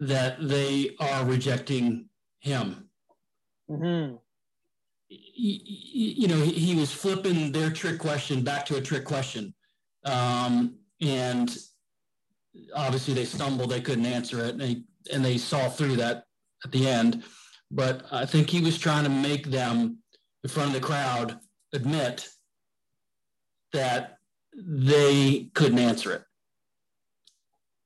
that 0.00 0.36
they 0.46 0.96
are 1.00 1.24
rejecting 1.24 2.08
him. 2.40 2.88
Mm-hmm. 3.70 3.84
You, 3.84 4.20
you 5.10 6.28
know, 6.28 6.36
he, 6.36 6.74
was 6.76 6.92
flipping 6.92 7.50
their 7.50 7.70
trick 7.70 7.98
question 7.98 8.42
back 8.42 8.64
to 8.66 8.76
a 8.76 8.80
trick 8.80 9.04
question. 9.04 9.52
Um, 10.04 10.76
and 11.00 11.56
obviously 12.74 13.14
they 13.14 13.24
stumbled, 13.24 13.70
they 13.70 13.80
couldn't 13.80 14.06
answer 14.06 14.44
it, 14.44 14.54
and 14.60 14.84
and 15.12 15.24
they 15.24 15.38
saw 15.38 15.68
through 15.68 15.96
that 15.96 16.24
at 16.64 16.70
the 16.72 16.86
end. 16.86 17.24
But 17.70 18.04
I 18.12 18.26
think 18.26 18.50
he 18.50 18.60
was 18.60 18.78
trying 18.78 19.04
to 19.04 19.10
make 19.10 19.46
them, 19.46 19.98
in 20.44 20.50
front 20.50 20.68
of 20.68 20.74
the 20.74 20.86
crowd, 20.86 21.38
admit 21.72 22.28
that 23.72 24.18
they 24.54 25.50
couldn't 25.54 25.78
answer 25.78 26.12
it. 26.12 26.22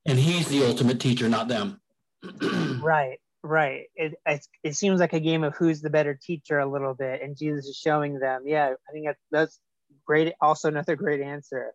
And 0.06 0.18
he's 0.18 0.48
the 0.48 0.66
ultimate 0.66 1.00
teacher, 1.00 1.28
not 1.28 1.48
them. 1.48 1.80
right, 2.82 3.18
right. 3.44 3.82
It, 3.94 4.14
it, 4.26 4.46
it 4.64 4.76
seems 4.76 4.98
like 4.98 5.12
a 5.12 5.20
game 5.20 5.44
of 5.44 5.54
who's 5.54 5.82
the 5.82 5.90
better 5.90 6.18
teacher 6.20 6.58
a 6.58 6.66
little 6.66 6.94
bit, 6.94 7.22
and 7.22 7.36
Jesus 7.36 7.66
is 7.66 7.76
showing 7.76 8.18
them. 8.18 8.42
Yeah, 8.46 8.72
I 8.88 8.92
think 8.92 9.06
that's, 9.06 9.20
that's 9.30 9.60
great. 10.06 10.32
Also, 10.40 10.68
another 10.68 10.96
great 10.96 11.20
answer. 11.20 11.72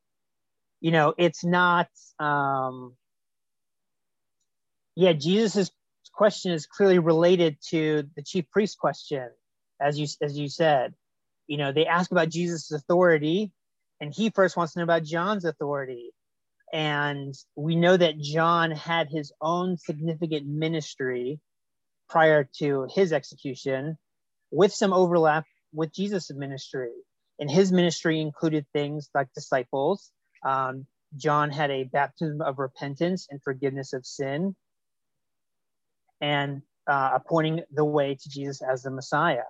You 0.82 0.92
know, 0.92 1.14
it's 1.18 1.46
not. 1.46 1.88
Um, 2.20 2.96
yeah, 4.96 5.14
Jesus's 5.14 5.72
question 6.14 6.52
is 6.52 6.66
clearly 6.66 7.00
related 7.00 7.58
to 7.70 8.04
the 8.16 8.24
chief 8.24 8.50
priest 8.52 8.78
question, 8.78 9.30
as 9.80 9.98
you 9.98 10.08
as 10.22 10.38
you 10.38 10.50
said. 10.50 10.94
You 11.48 11.58
know, 11.58 11.72
they 11.72 11.86
ask 11.86 12.12
about 12.12 12.30
Jesus' 12.30 12.72
authority, 12.72 13.52
and 14.02 14.14
he 14.14 14.30
first 14.30 14.58
wants 14.58 14.74
to 14.74 14.80
know 14.80 14.84
about 14.84 15.04
John's 15.04 15.46
authority. 15.46 16.12
And 16.72 17.34
we 17.56 17.76
know 17.76 17.98
that 17.98 18.20
John 18.20 18.72
had 18.72 19.08
his 19.10 19.32
own 19.42 19.78
significant 19.78 20.46
ministry 20.48 21.40
prior 22.10 22.50
to 22.60 22.88
his 22.94 23.14
execution, 23.14 23.98
with 24.52 24.74
some 24.74 24.94
overlap 24.94 25.46
with 25.74 25.94
Jesus' 25.94 26.32
ministry. 26.34 26.92
And 27.40 27.50
his 27.50 27.72
ministry 27.72 28.20
included 28.20 28.66
things 28.74 29.10
like 29.14 29.32
disciples. 29.34 30.12
Um, 30.46 30.86
John 31.16 31.50
had 31.50 31.72
a 31.72 31.86
baptism 31.86 32.42
of 32.42 32.60
repentance 32.60 33.28
and 33.30 33.42
forgiveness 33.42 33.94
of 33.94 34.06
sin, 34.06 34.56
and 36.22 36.62
uh, 36.88 37.12
appointing 37.14 37.62
the 37.72 37.86
way 37.86 38.16
to 38.16 38.30
Jesus 38.30 38.62
as 38.62 38.84
the 38.84 38.92
Messiah. 38.92 39.44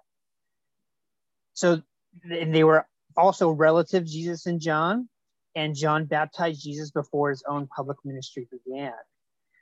So 1.54 1.82
they 2.26 2.64
were 2.64 2.86
also 3.18 3.50
relative 3.50 4.06
Jesus 4.06 4.46
and 4.46 4.62
John, 4.62 5.10
and 5.56 5.76
John 5.76 6.06
baptized 6.06 6.64
Jesus 6.64 6.92
before 6.92 7.30
his 7.30 7.44
own 7.48 7.68
public 7.68 7.98
ministry 8.06 8.48
began. 8.52 8.94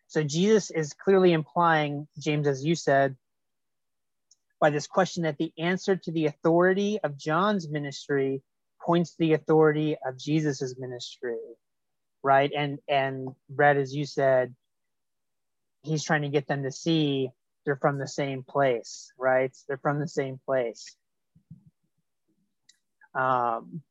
So 0.08 0.24
Jesus 0.24 0.72
is 0.72 0.94
clearly 0.94 1.34
implying, 1.34 2.08
James, 2.20 2.48
as 2.48 2.64
you 2.66 2.76
said, 2.76 3.16
by 4.60 4.70
this 4.70 4.88
question 4.88 5.24
that 5.24 5.38
the 5.38 5.54
answer 5.58 5.96
to 5.96 6.12
the 6.12 6.26
authority 6.28 7.00
of 7.04 7.18
John's 7.18 7.70
ministry 7.70 8.42
points 8.82 9.12
to 9.12 9.18
the 9.20 9.34
authority 9.34 9.98
of 10.06 10.18
Jesus's 10.18 10.78
ministry, 10.80 11.38
right? 12.24 12.52
And 12.56 12.80
and 12.88 13.30
Brad, 13.50 13.78
as 13.78 13.96
you 13.96 14.06
said, 14.06 14.56
he's 15.84 16.04
trying 16.04 16.24
to 16.24 16.30
get 16.30 16.48
them 16.48 16.64
to 16.64 16.72
see 16.72 17.30
they're 17.66 17.76
from 17.76 17.98
the 17.98 18.08
same 18.08 18.44
place, 18.44 19.12
right? 19.18 19.56
They're 19.68 19.78
from 19.78 20.00
the 20.00 20.08
same 20.08 20.40
place. 20.46 20.96
Um, 23.14 23.82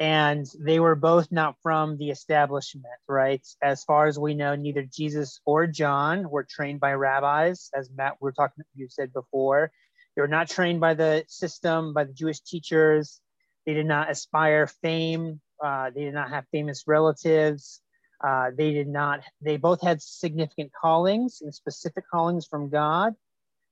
and 0.00 0.46
they 0.58 0.78
were 0.78 0.94
both 0.94 1.32
not 1.32 1.56
from 1.62 1.96
the 1.96 2.10
establishment, 2.10 2.86
right? 3.08 3.44
As 3.62 3.82
far 3.84 4.06
as 4.06 4.18
we 4.18 4.34
know, 4.34 4.54
neither 4.54 4.82
Jesus 4.82 5.40
or 5.44 5.66
John 5.66 6.30
were 6.30 6.46
trained 6.48 6.78
by 6.80 6.92
rabbis, 6.92 7.70
as 7.74 7.90
Matt 7.90 8.16
we 8.20 8.26
were 8.26 8.32
talking, 8.32 8.64
you 8.74 8.88
said 8.88 9.12
before. 9.12 9.72
They 10.14 10.22
were 10.22 10.28
not 10.28 10.48
trained 10.48 10.80
by 10.80 10.94
the 10.94 11.24
system, 11.28 11.92
by 11.94 12.04
the 12.04 12.12
Jewish 12.12 12.40
teachers. 12.40 13.20
They 13.66 13.74
did 13.74 13.86
not 13.86 14.10
aspire 14.10 14.66
fame. 14.66 15.40
Uh, 15.62 15.90
they 15.90 16.04
did 16.04 16.14
not 16.14 16.30
have 16.30 16.44
famous 16.52 16.84
relatives. 16.86 17.80
Uh, 18.24 18.50
they 18.56 18.72
did 18.72 18.88
not. 18.88 19.20
They 19.40 19.56
both 19.56 19.80
had 19.80 20.00
significant 20.00 20.72
callings 20.80 21.40
and 21.40 21.54
specific 21.54 22.04
callings 22.10 22.46
from 22.46 22.68
God. 22.68 23.14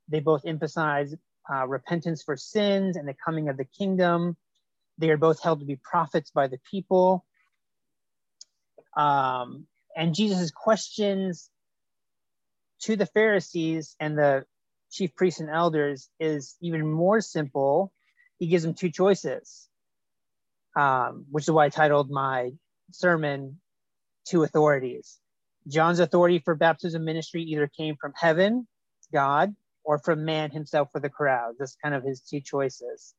They 0.08 0.20
both 0.20 0.42
emphasized 0.44 1.16
uh, 1.52 1.66
repentance 1.66 2.22
for 2.22 2.36
sins 2.36 2.96
and 2.96 3.08
the 3.08 3.14
coming 3.24 3.48
of 3.48 3.56
the 3.56 3.64
kingdom. 3.64 4.36
They 4.98 5.10
are 5.10 5.16
both 5.16 5.42
held 5.42 5.60
to 5.60 5.66
be 5.66 5.76
prophets 5.76 6.30
by 6.30 6.46
the 6.46 6.58
people. 6.70 7.24
Um, 8.96 9.66
and 9.96 10.14
Jesus' 10.14 10.50
questions 10.50 11.50
to 12.82 12.96
the 12.96 13.06
Pharisees 13.06 13.96
and 14.00 14.16
the 14.18 14.44
chief 14.90 15.14
priests 15.14 15.40
and 15.40 15.50
elders 15.50 16.08
is 16.18 16.56
even 16.60 16.90
more 16.90 17.20
simple. 17.20 17.92
He 18.38 18.46
gives 18.46 18.62
them 18.62 18.74
two 18.74 18.90
choices, 18.90 19.68
um, 20.76 21.26
which 21.30 21.44
is 21.44 21.50
why 21.50 21.66
I 21.66 21.68
titled 21.68 22.10
my 22.10 22.52
sermon 22.90 23.60
Two 24.26 24.42
Authorities. 24.42 25.18
John's 25.68 25.98
authority 25.98 26.38
for 26.38 26.54
baptism 26.54 27.04
ministry 27.04 27.42
either 27.42 27.66
came 27.66 27.96
from 28.00 28.12
heaven, 28.14 28.66
God, 29.12 29.54
or 29.84 29.98
from 29.98 30.24
man 30.24 30.50
himself 30.50 30.88
for 30.92 31.00
the 31.00 31.10
crowd. 31.10 31.54
That's 31.58 31.76
kind 31.82 31.94
of 31.94 32.04
his 32.04 32.20
two 32.20 32.40
choices. 32.40 33.14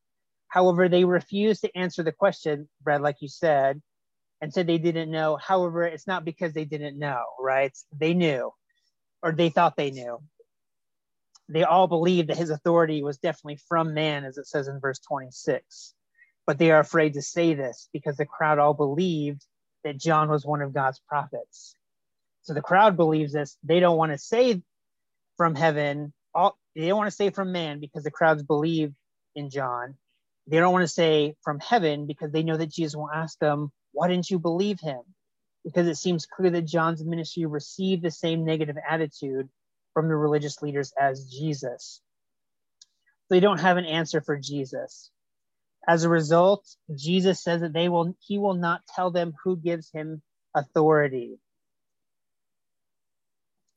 However, 0.47 0.87
they 0.87 1.05
refused 1.05 1.61
to 1.61 1.77
answer 1.77 2.03
the 2.03 2.11
question, 2.11 2.69
Brad, 2.81 3.01
like 3.01 3.17
you 3.21 3.27
said, 3.27 3.81
and 4.41 4.53
said 4.53 4.67
they 4.67 4.77
didn't 4.77 5.11
know. 5.11 5.37
However, 5.37 5.83
it's 5.83 6.07
not 6.07 6.25
because 6.25 6.53
they 6.53 6.65
didn't 6.65 6.97
know, 6.97 7.23
right? 7.39 7.75
They 7.97 8.13
knew, 8.13 8.51
or 9.21 9.31
they 9.31 9.49
thought 9.49 9.75
they 9.75 9.91
knew. 9.91 10.19
They 11.49 11.63
all 11.63 11.87
believed 11.87 12.29
that 12.29 12.37
his 12.37 12.49
authority 12.49 13.03
was 13.03 13.17
definitely 13.17 13.59
from 13.67 13.93
man, 13.93 14.25
as 14.25 14.37
it 14.37 14.47
says 14.47 14.67
in 14.67 14.79
verse 14.79 14.99
26. 14.99 15.93
But 16.45 16.57
they 16.57 16.71
are 16.71 16.79
afraid 16.79 17.13
to 17.13 17.21
say 17.21 17.53
this 17.53 17.89
because 17.93 18.17
the 18.17 18.25
crowd 18.25 18.59
all 18.59 18.73
believed 18.73 19.45
that 19.83 19.97
John 19.97 20.29
was 20.29 20.45
one 20.45 20.61
of 20.61 20.73
God's 20.73 21.01
prophets. 21.07 21.75
So 22.41 22.53
the 22.53 22.61
crowd 22.61 22.95
believes 22.95 23.33
this. 23.33 23.57
They 23.63 23.79
don't 23.79 23.97
want 23.97 24.11
to 24.11 24.17
say 24.17 24.61
from 25.37 25.55
heaven 25.55 26.13
all 26.33 26.57
they 26.75 26.87
don't 26.87 26.97
want 26.97 27.09
to 27.09 27.15
say 27.15 27.29
from 27.29 27.51
man 27.51 27.79
because 27.79 28.03
the 28.03 28.11
crowds 28.11 28.43
believe 28.43 28.93
in 29.35 29.49
John. 29.49 29.95
They 30.47 30.57
don't 30.57 30.73
want 30.73 30.83
to 30.83 30.87
say 30.87 31.35
from 31.43 31.59
heaven 31.59 32.07
because 32.07 32.31
they 32.31 32.43
know 32.43 32.57
that 32.57 32.71
Jesus 32.71 32.95
will 32.95 33.11
ask 33.11 33.37
them, 33.39 33.71
Why 33.91 34.07
didn't 34.07 34.29
you 34.31 34.39
believe 34.39 34.79
him? 34.79 35.01
Because 35.63 35.87
it 35.87 35.95
seems 35.95 36.25
clear 36.25 36.49
that 36.51 36.65
John's 36.65 37.03
ministry 37.03 37.45
received 37.45 38.01
the 38.01 38.11
same 38.11 38.45
negative 38.45 38.77
attitude 38.89 39.49
from 39.93 40.07
the 40.07 40.15
religious 40.15 40.61
leaders 40.61 40.93
as 40.99 41.29
Jesus. 41.29 42.01
They 43.29 43.41
don't 43.41 43.59
have 43.59 43.77
an 43.77 43.85
answer 43.85 44.21
for 44.21 44.37
Jesus. 44.37 45.11
As 45.87 46.03
a 46.03 46.09
result, 46.09 46.65
Jesus 46.95 47.43
says 47.43 47.61
that 47.61 47.73
they 47.73 47.89
will 47.89 48.15
he 48.19 48.37
will 48.37 48.53
not 48.53 48.81
tell 48.93 49.11
them 49.11 49.33
who 49.43 49.57
gives 49.57 49.89
him 49.91 50.21
authority. 50.55 51.39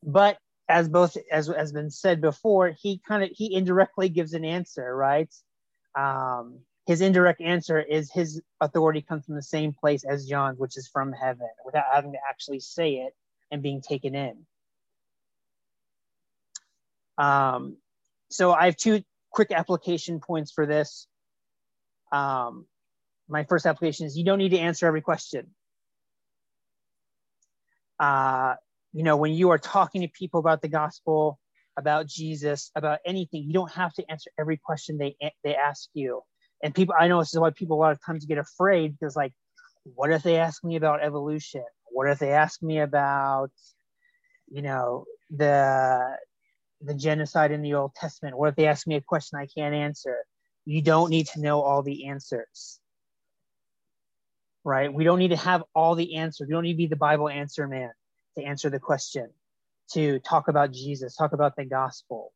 But 0.03 0.37
as 0.69 0.87
both 0.89 1.17
as 1.31 1.47
has 1.47 1.71
been 1.73 1.89
said 1.89 2.21
before, 2.21 2.73
he 2.81 3.01
kind 3.07 3.23
of 3.23 3.29
he 3.33 3.55
indirectly 3.55 4.09
gives 4.09 4.33
an 4.33 4.45
answer, 4.45 4.95
right? 4.95 5.33
Um, 5.95 6.59
his 6.87 7.01
indirect 7.01 7.41
answer 7.41 7.79
is 7.79 8.11
his 8.11 8.41
authority 8.59 9.01
comes 9.01 9.25
from 9.25 9.35
the 9.35 9.43
same 9.43 9.73
place 9.73 10.03
as 10.03 10.25
John's, 10.25 10.59
which 10.59 10.77
is 10.77 10.87
from 10.87 11.13
heaven, 11.13 11.47
without 11.65 11.85
having 11.93 12.13
to 12.13 12.17
actually 12.27 12.59
say 12.59 12.95
it 12.95 13.15
and 13.51 13.61
being 13.61 13.81
taken 13.81 14.15
in. 14.15 14.45
Um, 17.17 17.77
so 18.29 18.51
I 18.51 18.65
have 18.65 18.77
two 18.77 19.03
quick 19.29 19.51
application 19.51 20.19
points 20.19 20.51
for 20.51 20.65
this. 20.65 21.07
Um, 22.11 22.65
my 23.29 23.43
first 23.43 23.65
application 23.65 24.05
is 24.05 24.17
you 24.17 24.25
don't 24.25 24.39
need 24.39 24.49
to 24.49 24.59
answer 24.59 24.85
every 24.87 25.01
question. 25.01 25.51
Uh, 27.99 28.55
you 28.93 29.03
know, 29.03 29.15
when 29.17 29.33
you 29.33 29.51
are 29.51 29.59
talking 29.59 30.01
to 30.01 30.07
people 30.07 30.39
about 30.39 30.61
the 30.61 30.67
gospel, 30.67 31.39
about 31.77 32.07
Jesus, 32.07 32.71
about 32.75 32.99
anything, 33.05 33.43
you 33.43 33.53
don't 33.53 33.71
have 33.71 33.93
to 33.93 34.11
answer 34.11 34.29
every 34.39 34.57
question 34.57 34.97
they 34.97 35.15
they 35.43 35.55
ask 35.55 35.89
you. 35.93 36.21
And 36.63 36.75
people, 36.75 36.95
I 36.97 37.07
know 37.07 37.19
this 37.19 37.33
is 37.33 37.39
why 37.39 37.49
people 37.51 37.77
a 37.77 37.81
lot 37.81 37.91
of 37.91 38.03
times 38.05 38.25
get 38.25 38.37
afraid 38.37 38.97
because, 38.97 39.15
like, 39.15 39.33
what 39.83 40.11
if 40.11 40.23
they 40.23 40.37
ask 40.37 40.63
me 40.63 40.75
about 40.75 41.03
evolution? 41.03 41.63
What 41.85 42.09
if 42.09 42.19
they 42.19 42.31
ask 42.31 42.61
me 42.61 42.79
about, 42.79 43.51
you 44.49 44.61
know, 44.61 45.05
the 45.29 46.17
the 46.81 46.93
genocide 46.93 47.51
in 47.51 47.61
the 47.61 47.75
Old 47.75 47.95
Testament? 47.95 48.37
What 48.37 48.49
if 48.49 48.55
they 48.55 48.67
ask 48.67 48.87
me 48.87 48.95
a 48.95 49.01
question 49.01 49.39
I 49.39 49.47
can't 49.47 49.75
answer? 49.75 50.17
You 50.65 50.81
don't 50.81 51.09
need 51.09 51.27
to 51.27 51.41
know 51.41 51.61
all 51.61 51.81
the 51.81 52.07
answers 52.07 52.81
right? 54.63 54.93
We 54.93 55.03
don't 55.03 55.19
need 55.19 55.29
to 55.29 55.37
have 55.37 55.63
all 55.73 55.95
the 55.95 56.15
answers. 56.15 56.47
We 56.47 56.53
don't 56.53 56.63
need 56.63 56.73
to 56.73 56.77
be 56.77 56.87
the 56.87 56.95
Bible 56.95 57.29
answer 57.29 57.67
man 57.67 57.91
to 58.37 58.43
answer 58.43 58.69
the 58.69 58.79
question. 58.79 59.29
To 59.93 60.19
talk 60.19 60.47
about 60.47 60.71
Jesus, 60.71 61.15
talk 61.15 61.33
about 61.33 61.55
the 61.55 61.65
gospel, 61.65 62.31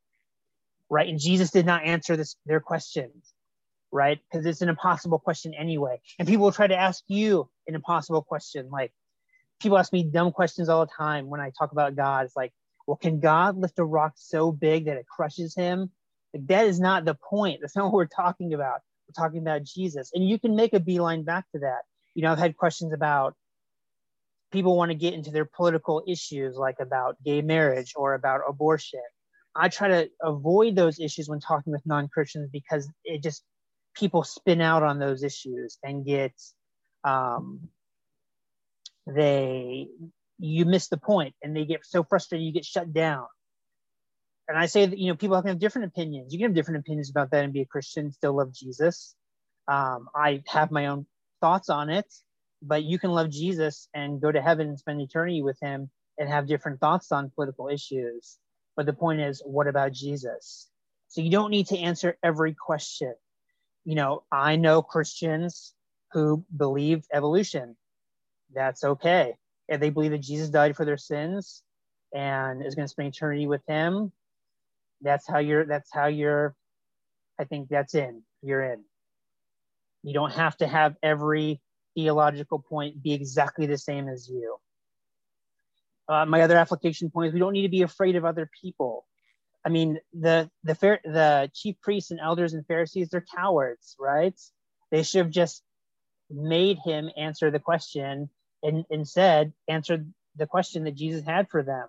right? 0.90 1.08
And 1.08 1.20
Jesus 1.20 1.52
did 1.52 1.66
not 1.66 1.86
answer 1.86 2.16
this 2.16 2.36
their 2.46 2.60
questions, 2.60 3.34
right? 3.92 4.20
Because 4.32 4.46
it's 4.46 4.62
an 4.62 4.70
impossible 4.70 5.20
question 5.20 5.54
anyway. 5.54 6.00
And 6.20 6.28
people 6.28 6.46
will 6.46 6.52
try 6.52 6.68
to 6.68 6.76
ask 6.76 7.04
you 7.08 7.50
an 7.68 7.76
impossible 7.76 8.22
question. 8.22 8.70
Like 8.70 8.92
people 9.62 9.78
ask 9.78 9.92
me 9.94 10.04
dumb 10.04 10.32
questions 10.32 10.70
all 10.70 10.86
the 10.86 10.92
time 10.98 11.30
when 11.30 11.42
I 11.42 11.52
talk 11.58 11.72
about 11.72 11.96
God. 11.96 12.26
It's 12.26 12.36
like, 12.36 12.54
well, 12.88 12.98
can 12.98 13.20
God 13.20 13.58
lift 13.58 13.80
a 13.80 13.86
rock 13.86 14.14
so 14.16 14.52
big 14.52 14.86
that 14.86 14.98
it 14.98 15.08
crushes 15.08 15.56
him? 15.56 15.92
Like 16.34 16.48
that 16.48 16.68
is 16.68 16.80
not 16.80 17.06
the 17.06 17.16
point. 17.16 17.60
That's 17.62 17.76
not 17.76 17.86
what 17.86 17.94
we're 17.94 18.06
talking 18.06 18.54
about. 18.54 18.82
We're 19.08 19.24
talking 19.24 19.42
about 19.42 19.64
Jesus. 19.64 20.12
And 20.14 20.28
you 20.28 20.40
can 20.40 20.56
make 20.56 20.74
a 20.74 20.80
beeline 20.80 21.24
back 21.24 21.46
to 21.54 21.60
that. 21.60 21.82
You 22.14 22.24
know, 22.24 22.32
I've 22.32 22.40
had 22.40 22.58
questions 22.58 22.94
about 22.94 23.36
people 24.56 24.78
want 24.78 24.90
to 24.90 24.96
get 24.96 25.14
into 25.14 25.32
their 25.32 25.46
political 25.46 26.02
issues 26.08 26.56
like 26.56 26.78
about 26.80 27.22
gay 27.24 27.42
marriage 27.42 27.94
or 27.96 28.14
about 28.14 28.42
abortion. 28.48 29.02
I 29.54 29.68
try 29.68 29.90
to 29.90 30.10
avoid 30.22 30.76
those 30.76 31.00
issues 31.00 31.28
when 31.28 31.42
talking 31.42 31.74
with 31.74 31.86
non-Christians 31.86 32.50
because 32.52 32.90
it 33.04 33.22
just 33.22 33.44
people 33.96 34.24
spin 34.24 34.62
out 34.62 34.82
on 34.82 34.98
those 34.98 35.24
issues 35.24 35.78
and 35.84 36.06
get 36.06 36.34
um, 37.04 37.68
they 39.06 39.88
you 40.40 40.66
miss 40.66 40.88
the 40.88 40.98
point 40.98 41.36
and 41.44 41.56
they 41.56 41.66
get 41.66 41.86
so 41.86 42.04
frustrated 42.04 42.46
you 42.46 42.54
get 42.54 42.66
shut 42.66 42.94
down. 42.94 43.26
And 44.48 44.58
i 44.58 44.68
say 44.68 44.86
that 44.86 44.98
you 44.98 45.08
know 45.08 45.16
people 45.16 45.42
have 45.42 45.60
different 45.60 45.88
opinions. 45.88 46.32
You 46.32 46.40
can 46.40 46.48
have 46.50 46.56
different 46.56 46.80
opinions 46.80 47.10
about 47.10 47.32
that 47.32 47.44
and 47.44 47.52
be 47.52 47.62
a 47.62 47.66
christian 47.66 48.12
still 48.12 48.38
love 48.38 48.54
jesus. 48.54 49.16
Um, 49.68 50.08
i 50.16 50.44
have 50.48 50.72
my 50.72 50.88
own 50.88 51.06
thoughts 51.42 51.70
on 51.70 51.90
it 51.90 52.06
but 52.66 52.84
you 52.84 53.00
can 53.00 53.12
love 53.12 53.30
jesus 53.30 53.88
and 53.94 54.22
go 54.22 54.32
to 54.32 54.42
heaven 54.42 54.68
and 54.68 54.80
spend 54.80 55.02
eternity 55.02 55.42
with 55.42 55.58
him 55.62 55.90
and 56.18 56.30
have 56.30 56.48
different 56.48 56.80
thoughts 56.80 57.12
on 57.12 57.30
political 57.30 57.68
issues. 57.68 58.38
But 58.78 58.86
the 58.86 58.94
point 58.94 59.22
is 59.22 59.42
what 59.46 59.68
about 59.68 59.94
jesus? 59.94 60.70
So 61.08 61.22
you 61.22 61.30
don't 61.30 61.52
need 61.52 61.68
to 61.68 61.78
answer 61.78 62.18
every 62.24 62.54
question. 62.54 63.14
You 63.84 63.96
know 63.96 64.24
i 64.32 64.56
know 64.56 64.82
christians 64.82 65.74
who 66.12 66.46
believe 66.56 67.06
evolution. 67.14 67.76
That's 68.54 68.84
okay. 68.84 69.36
If 69.68 69.80
they 69.80 69.90
believe 69.90 70.12
that 70.12 70.22
jesus 70.22 70.50
died 70.50 70.76
for 70.76 70.86
their 70.86 70.98
sins 70.98 71.64
and 72.14 72.66
is 72.66 72.76
going 72.76 72.86
to 72.86 72.92
spend 72.92 73.10
eternity 73.10 73.48
with 73.48 73.62
him 73.68 74.12
that's 75.02 75.28
how 75.28 75.40
you're 75.40 75.66
that's 75.66 75.92
how 75.92 76.08
you're 76.08 76.56
i 77.38 77.44
think 77.44 77.68
that's 77.68 77.96
in 77.96 78.24
you're 78.46 78.64
in. 78.64 78.84
You 80.04 80.14
don't 80.14 80.34
have 80.34 80.56
to 80.58 80.68
have 80.68 80.96
every 81.02 81.62
theological 81.96 82.60
point 82.60 83.02
be 83.02 83.14
exactly 83.14 83.66
the 83.66 83.78
same 83.78 84.08
as 84.08 84.30
you 84.30 84.58
uh, 86.08 86.26
my 86.26 86.42
other 86.42 86.58
application 86.58 87.10
point 87.10 87.30
is 87.30 87.34
we 87.34 87.40
don't 87.40 87.54
need 87.54 87.64
to 87.64 87.70
be 87.70 87.82
afraid 87.82 88.16
of 88.16 88.26
other 88.26 88.50
people 88.62 89.06
i 89.66 89.70
mean 89.70 90.00
the 90.14 90.50
the 90.64 90.76
fair 90.76 91.00
the 91.04 91.50
chief 91.54 91.76
priests 91.82 92.12
and 92.12 92.20
elders 92.20 92.54
and 92.54 92.66
pharisees 92.68 93.10
they're 93.10 93.26
cowards 93.36 93.96
right 94.00 94.40
they 94.92 95.04
should 95.04 95.20
have 95.20 95.32
just 95.32 95.64
made 96.30 96.78
him 96.84 97.10
answer 97.18 97.52
the 97.52 97.60
question 97.60 98.30
and 98.64 98.86
instead 98.90 99.54
answered 99.68 100.12
the 100.36 100.48
question 100.48 100.84
that 100.84 100.96
jesus 100.96 101.24
had 101.26 101.50
for 101.50 101.64
them 101.64 101.88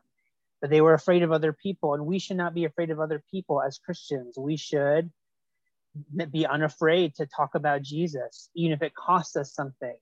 but 0.60 0.70
they 0.70 0.80
were 0.80 0.94
afraid 0.94 1.22
of 1.22 1.32
other 1.32 1.52
people. 1.52 1.94
And 1.94 2.06
we 2.06 2.18
should 2.18 2.36
not 2.36 2.54
be 2.54 2.64
afraid 2.64 2.90
of 2.90 3.00
other 3.00 3.22
people 3.30 3.62
as 3.62 3.78
Christians. 3.78 4.36
We 4.38 4.56
should 4.56 5.10
be 6.30 6.46
unafraid 6.46 7.14
to 7.16 7.26
talk 7.26 7.54
about 7.54 7.82
Jesus, 7.82 8.50
even 8.54 8.72
if 8.72 8.82
it 8.82 8.94
costs 8.94 9.36
us 9.36 9.52
something. 9.52 9.96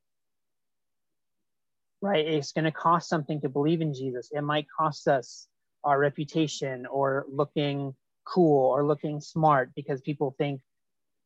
Right? 2.00 2.26
It's 2.26 2.52
going 2.52 2.64
to 2.64 2.72
cost 2.72 3.08
something 3.08 3.40
to 3.40 3.48
believe 3.48 3.80
in 3.80 3.94
Jesus. 3.94 4.30
It 4.32 4.42
might 4.42 4.66
cost 4.78 5.08
us 5.08 5.48
our 5.82 5.98
reputation 5.98 6.86
or 6.86 7.26
looking 7.30 7.94
cool 8.24 8.70
or 8.70 8.86
looking 8.86 9.20
smart 9.20 9.70
because 9.74 10.00
people 10.00 10.34
think 10.38 10.60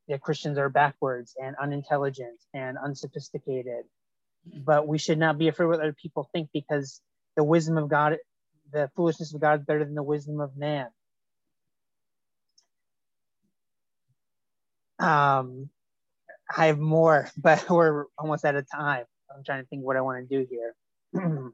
that 0.08 0.20
Christians 0.20 0.58
are 0.58 0.68
backwards 0.68 1.34
and 1.40 1.56
unintelligent 1.60 2.40
and 2.54 2.78
unsophisticated. 2.78 3.84
But 4.46 4.86
we 4.86 4.98
should 4.98 5.18
not 5.18 5.36
be 5.38 5.48
afraid 5.48 5.66
what 5.66 5.80
other 5.80 5.92
people 6.00 6.28
think 6.32 6.50
because 6.52 7.00
the 7.36 7.44
wisdom 7.44 7.76
of 7.76 7.88
God 7.88 8.16
the 8.72 8.90
foolishness 8.94 9.34
of 9.34 9.40
God 9.40 9.60
is 9.60 9.66
better 9.66 9.84
than 9.84 9.94
the 9.94 10.02
wisdom 10.02 10.40
of 10.40 10.56
man. 10.56 10.88
Um, 14.98 15.70
I 16.54 16.66
have 16.66 16.78
more, 16.78 17.28
but 17.36 17.68
we're 17.70 18.06
almost 18.18 18.44
out 18.44 18.56
of 18.56 18.66
time. 18.70 19.04
I'm 19.34 19.44
trying 19.44 19.62
to 19.62 19.68
think 19.68 19.84
what 19.84 19.96
I 19.96 20.00
want 20.00 20.28
to 20.28 20.38
do 20.38 20.46
here. 20.50 20.74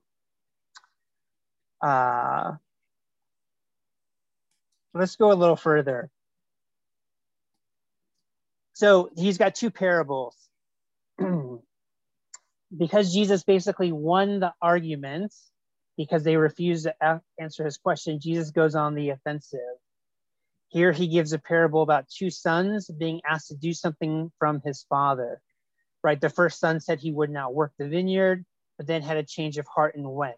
uh, 1.83 2.53
let's 4.95 5.17
go 5.17 5.33
a 5.33 5.35
little 5.35 5.57
further. 5.57 6.11
So 8.75 9.11
he's 9.17 9.39
got 9.39 9.55
two 9.55 9.71
parables. 9.71 10.37
because 12.77 13.13
Jesus 13.13 13.45
basically 13.45 13.93
won 13.93 14.41
the 14.41 14.53
arguments, 14.61 15.51
because 15.97 16.25
they 16.25 16.37
refused 16.37 16.85
to 16.85 17.21
answer 17.41 17.65
his 17.65 17.79
question, 17.79 18.19
Jesus 18.21 18.51
goes 18.51 18.75
on 18.75 18.95
the 18.95 19.11
offensive. 19.11 19.61
Here 20.75 20.91
he 20.91 21.07
gives 21.07 21.33
a 21.33 21.39
parable 21.39 21.83
about 21.83 22.09
two 22.09 22.31
sons 22.31 22.91
being 22.91 23.21
asked 23.25 23.47
to 23.47 23.55
do 23.55 23.73
something 23.73 24.33
from 24.41 24.61
his 24.65 24.85
father. 24.89 25.41
Right? 26.03 26.21
The 26.21 26.29
first 26.29 26.59
son 26.59 26.81
said 26.81 26.99
he 26.99 27.13
would 27.13 27.31
not 27.31 27.55
work 27.55 27.73
the 27.79 27.89
vineyard, 27.89 28.45
but 28.77 28.89
then 28.89 29.01
had 29.01 29.17
a 29.17 29.23
change 29.23 29.57
of 29.57 29.69
heart 29.69 29.95
and 29.95 30.13
went. 30.13 30.35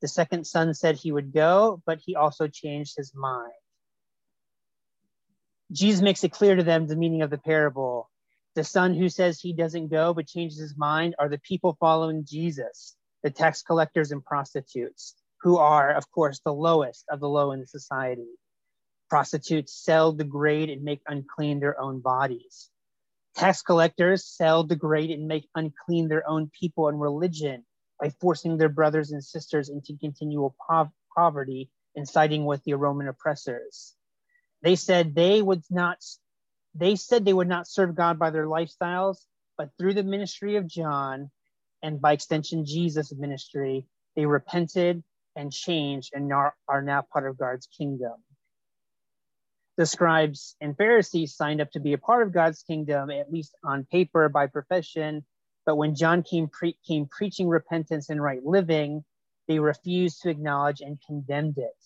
The 0.00 0.06
second 0.06 0.46
son 0.46 0.74
said 0.74 0.94
he 0.94 1.10
would 1.10 1.32
go, 1.32 1.82
but 1.84 1.98
he 1.98 2.14
also 2.14 2.46
changed 2.46 2.94
his 2.96 3.12
mind. 3.16 3.50
Jesus 5.72 6.02
makes 6.02 6.22
it 6.22 6.30
clear 6.30 6.54
to 6.54 6.62
them 6.62 6.86
the 6.86 6.94
meaning 6.94 7.22
of 7.22 7.30
the 7.30 7.36
parable. 7.36 8.08
The 8.54 8.62
son 8.62 8.94
who 8.94 9.08
says 9.08 9.40
he 9.40 9.54
doesn't 9.54 9.88
go 9.88 10.14
but 10.14 10.28
changes 10.28 10.60
his 10.60 10.76
mind 10.76 11.16
are 11.18 11.28
the 11.28 11.40
people 11.40 11.76
following 11.80 12.24
Jesus 12.24 12.94
the 13.24 13.30
tax 13.30 13.62
collectors 13.62 14.12
and 14.12 14.24
prostitutes, 14.24 15.16
who 15.40 15.56
are, 15.56 15.90
of 15.90 16.08
course, 16.12 16.40
the 16.44 16.54
lowest 16.54 17.04
of 17.10 17.18
the 17.18 17.28
low 17.28 17.50
in 17.50 17.66
society. 17.66 18.37
Prostitutes 19.08 19.72
sell, 19.72 20.12
degrade, 20.12 20.70
and 20.70 20.82
make 20.82 21.00
unclean 21.06 21.60
their 21.60 21.80
own 21.80 22.00
bodies. 22.00 22.70
Tax 23.34 23.62
collectors 23.62 24.24
sell, 24.24 24.64
degrade, 24.64 25.10
and 25.10 25.26
make 25.26 25.48
unclean 25.54 26.08
their 26.08 26.28
own 26.28 26.50
people 26.58 26.88
and 26.88 27.00
religion 27.00 27.64
by 28.00 28.10
forcing 28.20 28.56
their 28.56 28.68
brothers 28.68 29.12
and 29.12 29.22
sisters 29.24 29.68
into 29.68 29.96
continual 29.98 30.54
pov- 30.68 30.92
poverty 31.14 31.70
and 31.96 32.08
siding 32.08 32.44
with 32.44 32.62
the 32.64 32.74
Roman 32.74 33.08
oppressors. 33.08 33.94
They 34.62 34.76
said 34.76 35.14
they 35.14 35.40
would 35.40 35.62
not 35.70 36.02
they 36.74 36.96
said 36.96 37.24
they 37.24 37.32
would 37.32 37.48
not 37.48 37.66
serve 37.66 37.94
God 37.94 38.18
by 38.18 38.30
their 38.30 38.46
lifestyles, 38.46 39.18
but 39.56 39.70
through 39.78 39.94
the 39.94 40.04
ministry 40.04 40.56
of 40.56 40.66
John, 40.66 41.30
and 41.82 42.00
by 42.00 42.12
extension, 42.12 42.64
Jesus' 42.64 43.12
ministry, 43.12 43.86
they 44.14 44.26
repented 44.26 45.02
and 45.34 45.52
changed 45.52 46.10
and 46.14 46.32
are, 46.32 46.54
are 46.68 46.82
now 46.82 47.02
part 47.02 47.28
of 47.28 47.38
God's 47.38 47.66
kingdom. 47.66 48.14
The 49.78 49.86
scribes 49.86 50.56
and 50.60 50.76
Pharisees 50.76 51.36
signed 51.36 51.60
up 51.60 51.70
to 51.70 51.78
be 51.78 51.92
a 51.92 51.98
part 51.98 52.26
of 52.26 52.32
God's 52.32 52.64
kingdom, 52.64 53.12
at 53.12 53.30
least 53.30 53.54
on 53.62 53.84
paper 53.84 54.28
by 54.28 54.48
profession. 54.48 55.24
But 55.64 55.76
when 55.76 55.94
John 55.94 56.24
came, 56.24 56.48
pre- 56.48 56.76
came 56.84 57.06
preaching 57.06 57.46
repentance 57.46 58.10
and 58.10 58.20
right 58.20 58.44
living, 58.44 59.04
they 59.46 59.60
refused 59.60 60.22
to 60.22 60.30
acknowledge 60.30 60.80
and 60.80 60.98
condemned 61.06 61.58
it, 61.58 61.76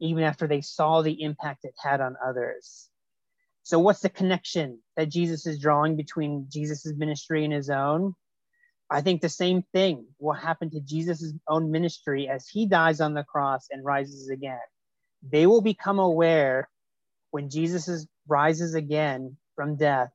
even 0.00 0.24
after 0.24 0.48
they 0.48 0.60
saw 0.60 1.02
the 1.02 1.22
impact 1.22 1.64
it 1.64 1.74
had 1.80 2.00
on 2.00 2.16
others. 2.24 2.88
So, 3.62 3.78
what's 3.78 4.00
the 4.00 4.08
connection 4.08 4.80
that 4.96 5.10
Jesus 5.10 5.46
is 5.46 5.60
drawing 5.60 5.94
between 5.94 6.48
Jesus' 6.48 6.92
ministry 6.96 7.44
and 7.44 7.52
his 7.52 7.70
own? 7.70 8.16
I 8.90 9.02
think 9.02 9.20
the 9.20 9.28
same 9.28 9.62
thing 9.72 10.06
will 10.18 10.32
happen 10.32 10.68
to 10.70 10.80
Jesus' 10.80 11.32
own 11.46 11.70
ministry 11.70 12.28
as 12.28 12.48
he 12.48 12.66
dies 12.66 13.00
on 13.00 13.14
the 13.14 13.22
cross 13.22 13.68
and 13.70 13.84
rises 13.84 14.30
again. 14.30 14.58
They 15.22 15.46
will 15.46 15.62
become 15.62 16.00
aware 16.00 16.68
when 17.36 17.50
Jesus 17.50 17.86
is, 17.86 18.06
rises 18.26 18.74
again 18.74 19.36
from 19.56 19.76
death. 19.76 20.08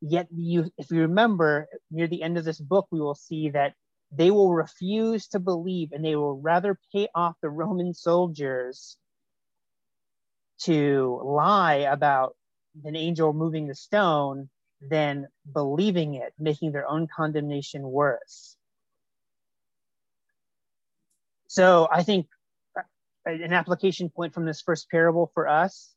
Yet, 0.00 0.28
you, 0.34 0.70
if 0.78 0.90
you 0.90 1.02
remember, 1.02 1.68
near 1.90 2.06
the 2.06 2.22
end 2.22 2.38
of 2.38 2.46
this 2.46 2.58
book, 2.58 2.86
we 2.90 3.02
will 3.02 3.14
see 3.14 3.50
that 3.50 3.74
they 4.10 4.30
will 4.30 4.50
refuse 4.54 5.28
to 5.28 5.40
believe 5.40 5.92
and 5.92 6.02
they 6.02 6.16
will 6.16 6.40
rather 6.40 6.78
pay 6.90 7.08
off 7.14 7.34
the 7.42 7.50
Roman 7.50 7.92
soldiers 7.92 8.96
to 10.60 11.20
lie 11.22 11.86
about 11.92 12.34
an 12.82 12.96
angel 12.96 13.34
moving 13.34 13.66
the 13.66 13.74
stone 13.74 14.48
than 14.80 15.28
believing 15.52 16.14
it, 16.14 16.32
making 16.38 16.72
their 16.72 16.88
own 16.88 17.08
condemnation 17.14 17.82
worse. 17.82 18.56
So 21.46 21.88
I 21.92 22.04
think 22.04 22.26
uh, 22.74 22.80
an 23.26 23.52
application 23.52 24.08
point 24.08 24.32
from 24.32 24.46
this 24.46 24.62
first 24.62 24.88
parable 24.90 25.30
for 25.34 25.46
us 25.46 25.93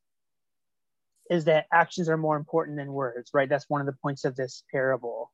is 1.29 1.45
that 1.45 1.65
actions 1.71 2.09
are 2.09 2.17
more 2.17 2.37
important 2.37 2.77
than 2.77 2.93
words, 2.93 3.31
right? 3.33 3.49
That's 3.49 3.69
one 3.69 3.81
of 3.81 3.87
the 3.87 3.97
points 4.01 4.25
of 4.25 4.35
this 4.35 4.63
parable. 4.71 5.31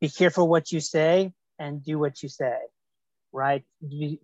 Be 0.00 0.08
careful 0.08 0.48
what 0.48 0.72
you 0.72 0.80
say 0.80 1.32
and 1.58 1.84
do 1.84 1.98
what 1.98 2.22
you 2.22 2.28
say. 2.28 2.58
right? 3.32 3.64
Be, 3.86 4.20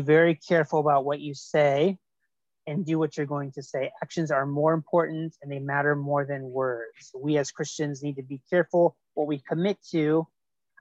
very 0.00 0.36
careful 0.36 0.80
about 0.80 1.04
what 1.04 1.20
you 1.20 1.34
say 1.34 1.98
and 2.66 2.84
do 2.86 2.98
what 2.98 3.16
you're 3.16 3.26
going 3.26 3.52
to 3.52 3.62
say. 3.62 3.90
Actions 4.02 4.30
are 4.30 4.46
more 4.46 4.74
important 4.74 5.34
and 5.42 5.50
they 5.50 5.58
matter 5.58 5.96
more 5.96 6.26
than 6.26 6.42
words. 6.50 7.10
We 7.16 7.38
as 7.38 7.50
Christians 7.50 8.02
need 8.02 8.16
to 8.16 8.22
be 8.22 8.40
careful 8.50 8.96
what 9.14 9.26
we 9.26 9.38
commit 9.48 9.78
to. 9.92 10.28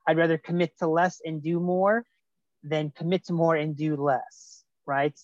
I'd 0.08 0.18
rather 0.18 0.38
commit 0.38 0.78
to 0.80 0.88
less 0.88 1.22
and 1.24 1.42
do 1.42 1.60
more 1.60 2.06
than 2.64 2.92
commit 2.92 3.26
to 3.26 3.34
more 3.34 3.56
and 3.56 3.76
do 3.78 3.96
less, 3.96 4.64
right? 4.86 5.18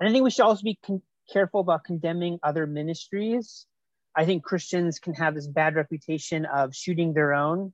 And 0.00 0.08
I 0.08 0.12
think 0.12 0.24
we 0.24 0.30
should 0.30 0.44
also 0.44 0.62
be 0.62 0.78
con- 0.84 1.02
careful 1.32 1.60
about 1.60 1.84
condemning 1.84 2.38
other 2.42 2.66
ministries. 2.66 3.66
I 4.16 4.24
think 4.24 4.42
Christians 4.42 4.98
can 4.98 5.14
have 5.14 5.34
this 5.34 5.46
bad 5.46 5.74
reputation 5.74 6.46
of 6.46 6.74
shooting 6.74 7.12
their 7.12 7.34
own. 7.34 7.72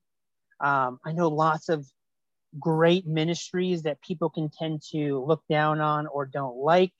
Um, 0.60 0.98
I 1.04 1.12
know 1.12 1.28
lots 1.28 1.68
of 1.68 1.86
great 2.58 3.06
ministries 3.06 3.82
that 3.82 4.00
people 4.02 4.30
can 4.30 4.50
tend 4.50 4.82
to 4.92 5.24
look 5.24 5.42
down 5.48 5.80
on 5.80 6.06
or 6.06 6.26
don't 6.26 6.56
like 6.56 6.92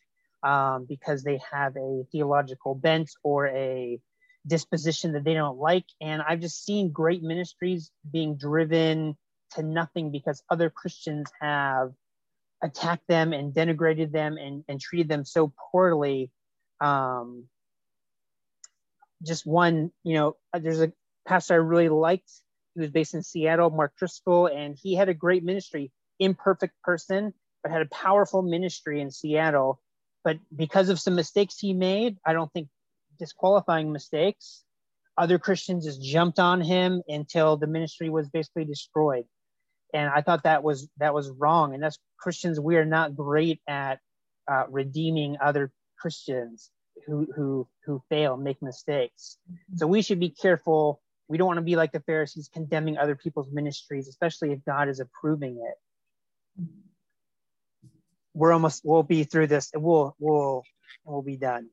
um, 0.43 0.87
because 0.89 1.23
they 1.23 1.41
have 1.53 1.77
a 1.77 2.05
theological 2.11 2.75
bent 2.75 3.11
or 3.23 3.49
a 3.49 4.01
disposition 4.47 5.13
that 5.13 5.25
they 5.25 5.35
don't 5.35 5.59
like. 5.59 5.87
And 6.01 6.23
I've 6.23 6.41
just 6.41 6.65
seen 6.65 6.91
great 6.91 7.23
ministries 7.23 7.91
being 8.11 8.37
driven 8.37 9.17
to 9.53 9.63
nothing 9.63 10.11
because 10.11 10.43
other 10.51 10.71
Christians 10.71 11.31
have 11.41 11.93
attacked 12.63 13.07
them 13.09 13.33
and 13.33 13.55
denigrated 13.55 14.13
them 14.13 14.37
and, 14.37 14.65
and 14.69 14.81
treated 14.81 15.09
them 15.09 15.25
so 15.25 15.53
poorly. 15.71 16.31
Um, 16.85 17.45
just 19.23 19.47
one, 19.47 19.91
you 20.03 20.15
know, 20.15 20.37
there's 20.53 20.83
a 20.83 20.93
pastor 21.27 21.55
I 21.55 21.59
really 21.59 21.89
liked. 21.89 22.31
He 22.75 22.81
was 22.81 22.91
based 22.91 23.15
in 23.15 23.23
Seattle, 23.23 23.71
Mark 23.71 23.95
Driscoll, 23.97 24.49
and 24.49 24.77
he 24.81 24.95
had 24.95 25.09
a 25.09 25.15
great 25.15 25.45
ministry, 25.45 25.93
imperfect 26.19 26.75
person, 26.83 27.33
but 27.63 27.73
had 27.73 27.83
a 27.83 27.87
powerful 27.87 28.43
ministry 28.43 29.01
in 29.01 29.11
Seattle. 29.11 29.81
But 30.25 30.39
because 30.55 30.89
of 30.89 31.01
some 31.01 31.15
mistakes 31.15 31.59
he 31.59 31.73
made, 31.73 32.19
I 32.27 32.33
don't 32.33 32.53
think 32.53 32.69
disqualifying 33.19 33.93
mistakes, 33.93 34.65
other 35.17 35.39
Christians 35.39 35.85
just 35.85 36.03
jumped 36.03 36.39
on 36.39 36.61
him 36.61 37.03
until 37.09 37.57
the 37.57 37.69
ministry 37.69 38.11
was 38.11 38.29
basically 38.29 38.65
destroyed 38.65 39.25
and 39.95 40.11
I 40.11 40.21
thought 40.23 40.43
that 40.43 40.63
was 40.63 40.89
that 40.99 41.15
was 41.15 41.31
wrong. 41.31 41.73
And 41.73 41.85
as 41.85 41.99
Christians, 42.19 42.59
we 42.59 42.77
are 42.77 42.85
not 42.85 43.17
great 43.17 43.61
at 43.69 44.01
uh, 44.51 44.65
redeeming 44.69 45.37
other 45.41 45.71
Christians 45.99 46.71
who 47.07 47.27
who 47.35 47.69
who 47.85 48.03
fail, 48.09 48.37
make 48.37 48.63
mistakes. 48.63 49.39
Mm-hmm. 49.51 49.77
So 49.79 49.87
we 49.87 50.03
should 50.03 50.21
be 50.21 50.31
careful. 50.31 51.01
We 51.29 51.39
don't 51.39 51.47
want 51.47 51.59
to 51.59 51.63
be 51.63 51.77
like 51.77 51.93
the 51.93 52.01
Pharisees, 52.01 52.51
condemning 52.53 52.99
other 52.99 53.17
people's 53.17 53.51
ministries, 53.51 54.09
especially 54.09 54.53
if 54.53 54.65
God 54.65 54.89
is 54.89 55.01
approving 55.01 55.57
it. 55.67 56.65
We're 58.35 58.53
almost 58.53 58.83
we'll 58.85 59.03
be 59.03 59.25
through 59.25 59.47
this. 59.49 59.71
We'll 59.75 60.15
we'll 60.19 60.65
we'll 61.05 61.23
be 61.23 61.37
done. 61.37 61.71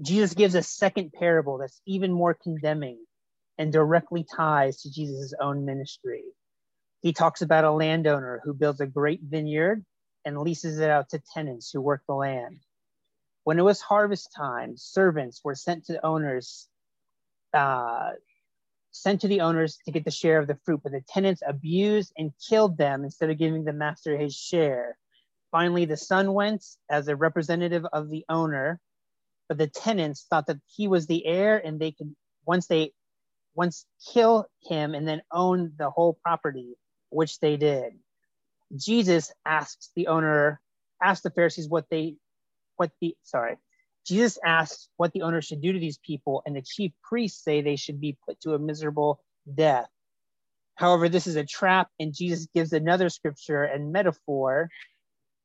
Jesus 0.00 0.34
gives 0.34 0.54
a 0.54 0.62
second 0.62 1.12
parable 1.12 1.58
that's 1.58 1.80
even 1.86 2.12
more 2.12 2.34
condemning 2.34 2.98
and 3.58 3.72
directly 3.72 4.24
ties 4.36 4.82
to 4.82 4.92
Jesus' 4.92 5.34
own 5.40 5.64
ministry. 5.64 6.22
He 7.00 7.12
talks 7.12 7.42
about 7.42 7.64
a 7.64 7.72
landowner 7.72 8.40
who 8.44 8.54
builds 8.54 8.80
a 8.80 8.86
great 8.86 9.20
vineyard 9.22 9.84
and 10.24 10.38
leases 10.38 10.78
it 10.78 10.90
out 10.90 11.10
to 11.10 11.22
tenants 11.34 11.70
who 11.70 11.80
work 11.80 12.02
the 12.06 12.14
land. 12.14 12.58
When 13.48 13.58
it 13.58 13.62
was 13.62 13.80
harvest 13.80 14.34
time, 14.36 14.76
servants 14.76 15.40
were 15.42 15.54
sent 15.54 15.86
to 15.86 15.94
the 15.94 16.04
owners, 16.04 16.68
uh, 17.54 18.10
sent 18.90 19.22
to 19.22 19.28
the 19.28 19.40
owners 19.40 19.78
to 19.86 19.90
get 19.90 20.04
the 20.04 20.10
share 20.10 20.38
of 20.38 20.46
the 20.46 20.58
fruit, 20.66 20.82
but 20.82 20.92
the 20.92 21.00
tenants 21.08 21.40
abused 21.48 22.12
and 22.18 22.30
killed 22.46 22.76
them 22.76 23.04
instead 23.04 23.30
of 23.30 23.38
giving 23.38 23.64
the 23.64 23.72
master 23.72 24.18
his 24.18 24.34
share. 24.36 24.98
Finally, 25.50 25.86
the 25.86 25.96
son 25.96 26.34
went 26.34 26.62
as 26.90 27.08
a 27.08 27.16
representative 27.16 27.86
of 27.90 28.10
the 28.10 28.22
owner, 28.28 28.82
but 29.48 29.56
the 29.56 29.66
tenants 29.66 30.26
thought 30.28 30.48
that 30.48 30.60
he 30.66 30.86
was 30.86 31.06
the 31.06 31.24
heir 31.24 31.56
and 31.56 31.80
they 31.80 31.92
could 31.92 32.14
once 32.44 32.66
they 32.66 32.92
once 33.54 33.86
kill 34.12 34.44
him 34.60 34.94
and 34.94 35.08
then 35.08 35.22
own 35.32 35.72
the 35.78 35.88
whole 35.88 36.18
property 36.22 36.74
which 37.08 37.40
they 37.40 37.56
did. 37.56 37.94
Jesus 38.76 39.32
asks 39.46 39.90
the 39.96 40.08
owner, 40.08 40.60
asks 41.02 41.22
the 41.22 41.30
Pharisees 41.30 41.66
what 41.66 41.88
they, 41.88 42.16
what 42.78 42.90
the, 43.00 43.14
sorry, 43.22 43.56
Jesus 44.06 44.38
asks 44.42 44.88
what 44.96 45.12
the 45.12 45.22
owner 45.22 45.42
should 45.42 45.60
do 45.60 45.72
to 45.72 45.78
these 45.78 45.98
people, 45.98 46.42
and 46.46 46.56
the 46.56 46.62
chief 46.62 46.92
priests 47.02 47.44
say 47.44 47.60
they 47.60 47.76
should 47.76 48.00
be 48.00 48.16
put 48.26 48.40
to 48.40 48.54
a 48.54 48.58
miserable 48.58 49.20
death. 49.52 49.88
However, 50.76 51.08
this 51.08 51.26
is 51.26 51.36
a 51.36 51.44
trap, 51.44 51.88
and 52.00 52.14
Jesus 52.14 52.46
gives 52.54 52.72
another 52.72 53.10
scripture 53.10 53.64
and 53.64 53.92
metaphor 53.92 54.70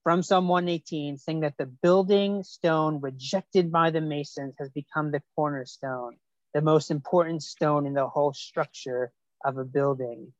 from 0.03 0.21
Psalm 0.21 0.47
118, 0.47 1.17
saying 1.17 1.41
that 1.41 1.57
the 1.57 1.65
building 1.65 2.43
stone 2.43 3.01
rejected 3.01 3.71
by 3.71 3.89
the 3.89 4.01
masons 4.01 4.55
has 4.59 4.69
become 4.69 5.11
the 5.11 5.23
cornerstone, 5.35 6.17
the 6.53 6.61
most 6.61 6.91
important 6.91 7.41
stone 7.41 7.85
in 7.85 7.93
the 7.93 8.07
whole 8.07 8.33
structure 8.33 9.11
of 9.43 9.57
a 9.57 9.65
building. 9.65 10.33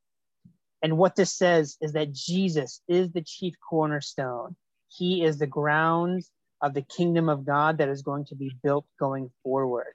And 0.81 0.97
what 0.97 1.15
this 1.15 1.33
says 1.33 1.77
is 1.81 1.93
that 1.93 2.11
Jesus 2.11 2.81
is 2.87 3.11
the 3.11 3.21
chief 3.21 3.55
cornerstone. 3.67 4.55
He 4.89 5.23
is 5.23 5.39
the 5.39 5.47
ground 5.47 6.23
of 6.63 6.73
the 6.73 6.81
kingdom 6.81 7.27
of 7.29 7.45
God 7.45 7.77
that 7.79 7.89
is 7.89 8.01
going 8.01 8.25
to 8.25 8.35
be 8.35 8.55
built 8.63 8.85
going 8.97 9.29
forward. 9.43 9.93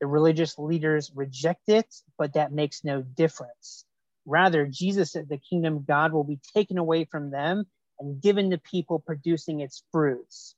The 0.00 0.06
religious 0.06 0.58
leaders 0.58 1.10
reject 1.14 1.68
it, 1.68 1.92
but 2.18 2.34
that 2.34 2.52
makes 2.52 2.84
no 2.84 3.02
difference. 3.02 3.86
Rather, 4.26 4.66
Jesus 4.66 5.12
said 5.12 5.28
the 5.28 5.38
kingdom 5.38 5.78
of 5.78 5.86
God 5.86 6.12
will 6.12 6.24
be 6.24 6.38
taken 6.54 6.78
away 6.78 7.06
from 7.06 7.30
them 7.30 7.64
and 7.98 8.20
given 8.20 8.50
to 8.50 8.58
people 8.58 8.98
producing 8.98 9.60
its 9.60 9.82
fruits. 9.92 10.54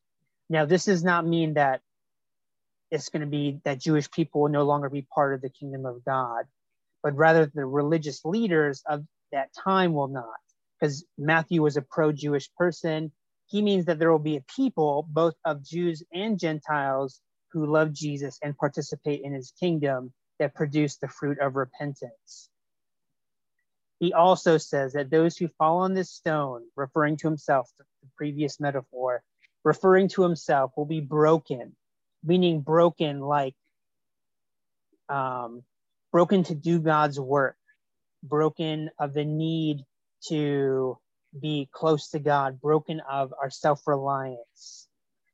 Now, 0.51 0.65
this 0.65 0.85
does 0.87 1.05
not 1.05 1.27
mean 1.27 1.55
that 1.55 1.81
it's 2.91 3.09
going 3.09 3.23
to 3.23 3.27
be 3.27 3.61
that 3.65 3.81
Jewish 3.81 4.11
people 4.11 4.43
will 4.43 4.51
no 4.51 4.65
longer 4.65 4.91
be 4.91 5.07
part 5.15 5.33
of 5.33 5.41
the 5.41 5.49
kingdom 5.49 5.87
of 5.87 6.05
God, 6.05 6.45
but 7.03 7.17
rather 7.17 7.47
the 7.47 7.65
religious 7.65 8.25
leaders 8.25 8.83
of 8.87 9.05
that 9.31 9.51
time 9.65 9.95
will 9.95 10.09
not, 10.09 10.27
because 10.79 11.05
Matthew 11.17 11.63
was 11.63 11.77
a 11.77 11.83
pro 11.83 12.13
Jewish 12.13 12.51
person. 12.59 13.13
He 13.53 13.61
means 13.61 13.85
that 13.85 13.99
there 13.99 14.11
will 14.11 14.19
be 14.19 14.39
a 14.39 14.45
people, 14.57 15.07
both 15.11 15.35
of 15.45 15.63
Jews 15.63 16.03
and 16.11 16.39
Gentiles, 16.39 17.21
who 17.53 17.71
love 17.71 17.93
Jesus 17.93 18.39
and 18.43 18.57
participate 18.57 19.21
in 19.23 19.35
his 19.35 19.53
kingdom 19.61 20.15
that 20.39 20.55
produce 20.55 20.97
the 20.97 21.09
fruit 21.09 21.39
of 21.39 21.55
repentance. 21.55 22.49
He 24.01 24.15
also 24.15 24.57
says 24.57 24.95
that 24.95 25.11
those 25.11 25.37
who 25.37 25.49
fall 25.49 25.81
on 25.81 25.93
this 25.93 26.11
stone, 26.11 26.63
referring 26.77 27.19
to 27.19 27.29
himself, 27.29 27.71
the 27.79 27.85
previous 28.17 28.59
metaphor, 28.59 29.23
referring 29.65 30.09
to 30.09 30.23
himself, 30.23 30.73
will 30.75 30.87
be 30.87 31.03
broken, 31.03 31.77
meaning 32.25 32.63
broken 32.63 33.21
like 33.21 33.55
um, 35.11 35.63
broken 36.11 36.43
to 36.45 36.55
do 36.55 36.81
God's 36.81 37.21
work 37.21 37.57
broken 38.23 38.89
of 38.99 39.13
the 39.13 39.25
need 39.27 39.85
to 40.29 40.97
be 41.39 41.69
close 41.73 42.11
to 42.11 42.19
God, 42.19 42.61
broken 42.61 43.01
of 43.11 43.33
our 43.41 43.51
self 43.51 43.87
reliance. 43.87 44.89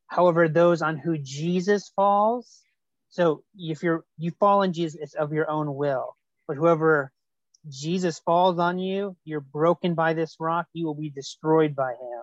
However, 0.07 0.49
those 0.49 0.83
on 0.83 0.97
who 0.97 1.19
Jesus 1.19 1.91
falls, 1.95 2.63
so 3.11 3.43
if 3.57 3.83
you're 3.83 4.05
you 4.17 4.31
fall 4.39 4.63
on 4.63 4.73
Jesus, 4.73 4.99
it's 5.01 5.15
of 5.15 5.33
your 5.33 5.51
own 5.51 5.75
will. 5.75 6.17
But 6.47 6.57
whoever 6.57 7.13
Jesus 7.69 8.19
falls 8.21 8.59
on 8.59 8.79
you, 8.79 9.17
you're 9.25 9.41
broken 9.41 9.95
by 9.95 10.15
this 10.15 10.37
rock, 10.41 10.67
you 10.73 10.87
will 10.87 10.95
be 10.95 11.11
destroyed 11.11 11.75
by 11.75 11.93
him. 11.93 12.23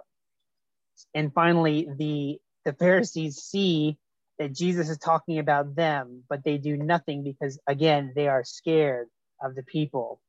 And 1.13 1.33
finally, 1.33 1.87
the 1.97 2.39
the 2.65 2.73
Pharisees 2.73 3.37
see 3.37 3.97
that 4.39 4.53
Jesus 4.53 4.89
is 4.89 4.97
talking 4.97 5.39
about 5.39 5.75
them, 5.75 6.23
but 6.29 6.43
they 6.43 6.57
do 6.57 6.77
nothing 6.77 7.23
because 7.23 7.59
again, 7.67 8.13
they 8.15 8.27
are 8.27 8.43
scared 8.43 9.07
of 9.41 9.55
the 9.55 9.63
people. 9.63 10.19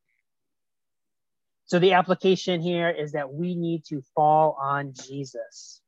So 1.67 1.81
the 1.81 1.95
application 1.95 2.61
here 2.61 2.89
is 2.89 3.13
that 3.13 3.33
we 3.33 3.57
need 3.57 3.85
to 3.87 4.01
fall 4.15 4.57
on 4.61 4.93
Jesus. 4.95 5.81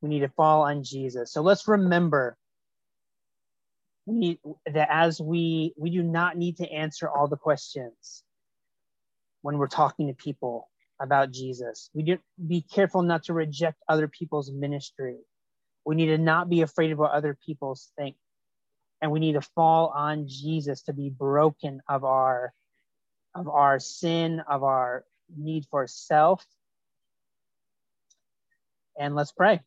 We 0.00 0.08
need 0.08 0.20
to 0.20 0.28
fall 0.28 0.62
on 0.62 0.82
Jesus. 0.82 1.32
So 1.32 1.42
let's 1.42 1.68
remember 1.68 2.36
we 4.04 4.14
need, 4.16 4.38
that 4.66 4.88
as 4.90 5.20
we 5.20 5.72
we 5.76 5.90
do 5.90 6.02
not 6.02 6.36
need 6.36 6.56
to 6.56 6.68
answer 6.68 7.08
all 7.08 7.28
the 7.28 7.36
questions 7.36 8.24
when 9.42 9.58
we're 9.58 9.68
talking 9.68 10.08
to 10.08 10.14
people 10.14 10.68
about 11.00 11.30
Jesus. 11.30 11.88
We 11.94 12.02
do 12.02 12.18
be 12.44 12.62
careful 12.62 13.02
not 13.02 13.24
to 13.24 13.32
reject 13.32 13.78
other 13.88 14.08
people's 14.08 14.50
ministry. 14.50 15.18
We 15.84 15.94
need 15.94 16.06
to 16.06 16.18
not 16.18 16.48
be 16.48 16.62
afraid 16.62 16.90
of 16.90 16.98
what 16.98 17.12
other 17.12 17.38
people 17.46 17.78
think. 17.96 18.16
And 19.00 19.10
we 19.10 19.20
need 19.20 19.32
to 19.32 19.40
fall 19.40 19.92
on 19.94 20.26
Jesus 20.28 20.82
to 20.82 20.92
be 20.92 21.10
broken 21.10 21.80
of 21.88 22.04
our 22.04 22.52
of 23.34 23.48
our 23.48 23.78
sin, 23.78 24.40
of 24.48 24.62
our 24.62 25.04
need 25.36 25.66
for 25.70 25.86
self. 25.86 26.44
And 28.98 29.14
let's 29.14 29.32
pray. 29.32 29.60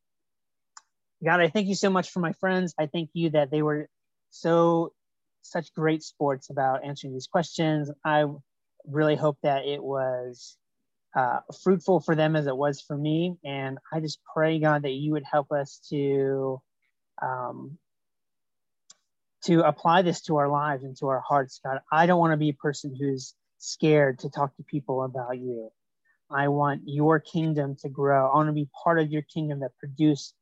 God, 1.23 1.39
I 1.39 1.49
thank 1.49 1.67
you 1.67 1.75
so 1.75 1.89
much 1.89 2.11
for 2.11 2.19
my 2.19 2.33
friends. 2.33 2.75
I 2.77 2.85
thank 2.85 3.09
you 3.13 3.31
that 3.31 3.49
they 3.49 3.61
were 3.61 3.89
so 4.29 4.91
such 5.41 5.73
great 5.73 6.03
sports 6.03 6.49
about 6.49 6.83
answering 6.83 7.13
these 7.13 7.27
questions. 7.27 7.89
I 8.03 8.25
really 8.85 9.15
hope 9.15 9.37
that 9.43 9.65
it 9.65 9.81
was 9.81 10.57
uh, 11.15 11.39
fruitful 11.63 12.01
for 12.01 12.15
them 12.15 12.35
as 12.35 12.47
it 12.47 12.55
was 12.55 12.81
for 12.81 12.97
me. 12.97 13.37
And 13.43 13.77
I 13.93 13.99
just 13.99 14.19
pray, 14.33 14.59
God, 14.59 14.83
that 14.83 14.91
you 14.91 15.13
would 15.13 15.23
help 15.23 15.51
us 15.51 15.79
to 15.89 16.61
um, 17.21 17.77
to 19.45 19.61
apply 19.61 20.01
this 20.01 20.21
to 20.21 20.37
our 20.37 20.49
lives 20.49 20.83
and 20.83 20.97
to 20.97 21.07
our 21.07 21.21
hearts, 21.21 21.59
God. 21.63 21.79
I 21.91 22.07
don't 22.07 22.19
want 22.19 22.33
to 22.33 22.37
be 22.37 22.49
a 22.49 22.53
person 22.53 22.95
who's 22.99 23.33
scared 23.57 24.19
to 24.19 24.29
talk 24.29 24.55
to 24.57 24.63
people 24.63 25.03
about 25.03 25.37
you. 25.37 25.71
I 26.31 26.47
want 26.49 26.83
your 26.85 27.19
kingdom 27.19 27.75
to 27.81 27.89
grow. 27.89 28.29
I 28.29 28.35
want 28.35 28.49
to 28.49 28.53
be 28.53 28.69
part 28.83 28.99
of 28.99 29.11
your 29.11 29.23
kingdom 29.23 29.61
that 29.61 29.77
produce 29.77 30.33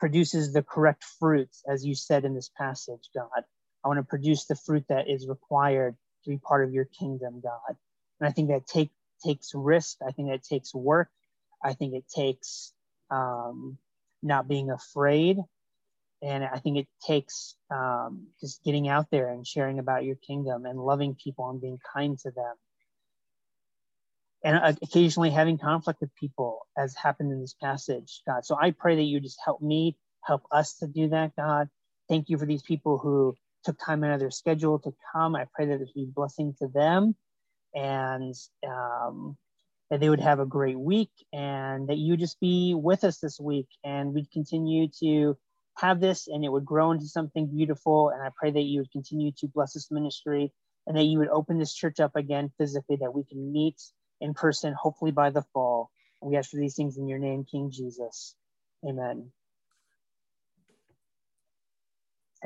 produces 0.00 0.52
the 0.52 0.62
correct 0.62 1.04
fruits, 1.20 1.62
as 1.68 1.84
you 1.86 1.94
said 1.94 2.24
in 2.24 2.34
this 2.34 2.50
passage, 2.58 3.10
God. 3.14 3.44
I 3.84 3.88
want 3.88 3.98
to 3.98 4.04
produce 4.04 4.46
the 4.46 4.56
fruit 4.56 4.84
that 4.88 5.08
is 5.08 5.28
required 5.28 5.96
to 6.24 6.30
be 6.30 6.38
part 6.38 6.64
of 6.64 6.72
your 6.72 6.86
kingdom, 6.86 7.40
God. 7.42 7.76
And 8.20 8.28
I 8.28 8.32
think 8.32 8.48
that 8.48 8.66
take 8.66 8.90
takes 9.24 9.52
risk. 9.54 9.98
I 10.06 10.12
think 10.12 10.30
it 10.30 10.44
takes 10.44 10.74
work. 10.74 11.10
I 11.64 11.74
think 11.74 11.94
it 11.94 12.04
takes 12.14 12.72
um, 13.10 13.78
not 14.22 14.48
being 14.48 14.70
afraid. 14.70 15.38
And 16.22 16.44
I 16.44 16.58
think 16.58 16.78
it 16.78 16.86
takes 17.04 17.56
um, 17.70 18.28
just 18.40 18.62
getting 18.62 18.88
out 18.88 19.06
there 19.10 19.28
and 19.28 19.46
sharing 19.46 19.80
about 19.80 20.04
your 20.04 20.14
kingdom 20.16 20.66
and 20.66 20.78
loving 20.78 21.16
people 21.16 21.50
and 21.50 21.60
being 21.60 21.78
kind 21.92 22.16
to 22.20 22.30
them. 22.30 22.54
And 24.44 24.78
occasionally 24.82 25.30
having 25.30 25.58
conflict 25.58 26.00
with 26.00 26.14
people, 26.14 26.60
as 26.76 26.96
happened 26.96 27.32
in 27.32 27.40
this 27.40 27.54
passage, 27.60 28.22
God. 28.26 28.44
So 28.44 28.56
I 28.60 28.72
pray 28.72 28.96
that 28.96 29.02
you 29.02 29.20
just 29.20 29.38
help 29.44 29.62
me, 29.62 29.96
help 30.24 30.42
us 30.50 30.78
to 30.78 30.86
do 30.86 31.08
that, 31.10 31.34
God. 31.36 31.68
Thank 32.08 32.28
you 32.28 32.38
for 32.38 32.46
these 32.46 32.62
people 32.62 32.98
who 32.98 33.36
took 33.64 33.78
time 33.78 34.02
out 34.02 34.12
of 34.12 34.20
their 34.20 34.32
schedule 34.32 34.80
to 34.80 34.92
come. 35.12 35.36
I 35.36 35.46
pray 35.54 35.66
that 35.66 35.80
it 35.80 35.94
be 35.94 36.06
blessing 36.06 36.54
to 36.58 36.68
them 36.68 37.14
and 37.74 38.34
um, 38.66 39.36
that 39.90 40.00
they 40.00 40.08
would 40.08 40.20
have 40.20 40.40
a 40.40 40.46
great 40.46 40.78
week 40.78 41.10
and 41.32 41.88
that 41.88 41.98
you 41.98 42.16
just 42.16 42.40
be 42.40 42.74
with 42.74 43.04
us 43.04 43.18
this 43.18 43.38
week 43.38 43.68
and 43.84 44.12
we'd 44.12 44.30
continue 44.32 44.88
to 45.00 45.36
have 45.82 46.00
this 46.00 46.28
and 46.28 46.44
it 46.44 46.48
would 46.48 46.64
grow 46.64 46.92
into 46.92 47.06
something 47.06 47.46
beautiful. 47.46 48.10
And 48.10 48.22
I 48.22 48.30
pray 48.34 48.50
that 48.50 48.62
you 48.62 48.80
would 48.80 48.92
continue 48.92 49.32
to 49.38 49.48
bless 49.48 49.74
this 49.74 49.90
ministry 49.90 50.52
and 50.86 50.96
that 50.96 51.04
you 51.04 51.18
would 51.18 51.28
open 51.28 51.58
this 51.58 51.74
church 51.74 52.00
up 52.00 52.16
again 52.16 52.50
physically, 52.58 52.96
that 52.96 53.14
we 53.14 53.24
can 53.24 53.52
meet 53.52 53.80
in 54.20 54.34
person, 54.34 54.74
hopefully 54.80 55.10
by 55.10 55.30
the 55.30 55.42
fall. 55.52 55.90
And 56.20 56.30
we 56.30 56.36
ask 56.36 56.50
for 56.50 56.56
these 56.56 56.76
things 56.76 56.96
in 56.96 57.08
your 57.08 57.18
name, 57.18 57.44
King 57.44 57.70
Jesus. 57.70 58.34
Amen. 58.88 59.30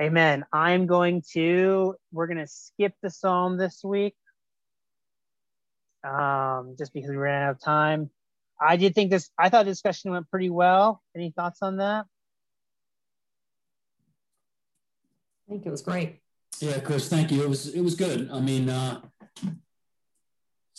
Amen. 0.00 0.44
I'm 0.52 0.86
going 0.86 1.22
to, 1.32 1.94
we're 2.12 2.26
going 2.26 2.38
to 2.38 2.46
skip 2.46 2.94
the 3.02 3.10
psalm 3.10 3.56
this 3.56 3.82
week 3.82 4.14
um, 6.04 6.76
just 6.78 6.92
because 6.92 7.10
we 7.10 7.16
ran 7.16 7.42
out 7.42 7.50
of 7.52 7.60
time. 7.60 8.10
I 8.60 8.76
did 8.76 8.94
think 8.94 9.10
this, 9.10 9.30
I 9.38 9.48
thought 9.48 9.64
the 9.64 9.70
discussion 9.70 10.10
went 10.10 10.30
pretty 10.30 10.50
well. 10.50 11.02
Any 11.14 11.30
thoughts 11.30 11.60
on 11.62 11.78
that? 11.78 12.06
I 15.46 15.52
think 15.52 15.66
it 15.66 15.70
was 15.70 15.82
great. 15.82 16.20
Yeah, 16.60 16.80
Chris, 16.80 17.08
thank 17.08 17.30
you. 17.30 17.42
It 17.42 17.48
was 17.48 17.74
it 17.74 17.80
was 17.80 17.94
good. 17.94 18.30
I 18.32 18.40
mean, 18.40 18.68
uh, 18.68 19.00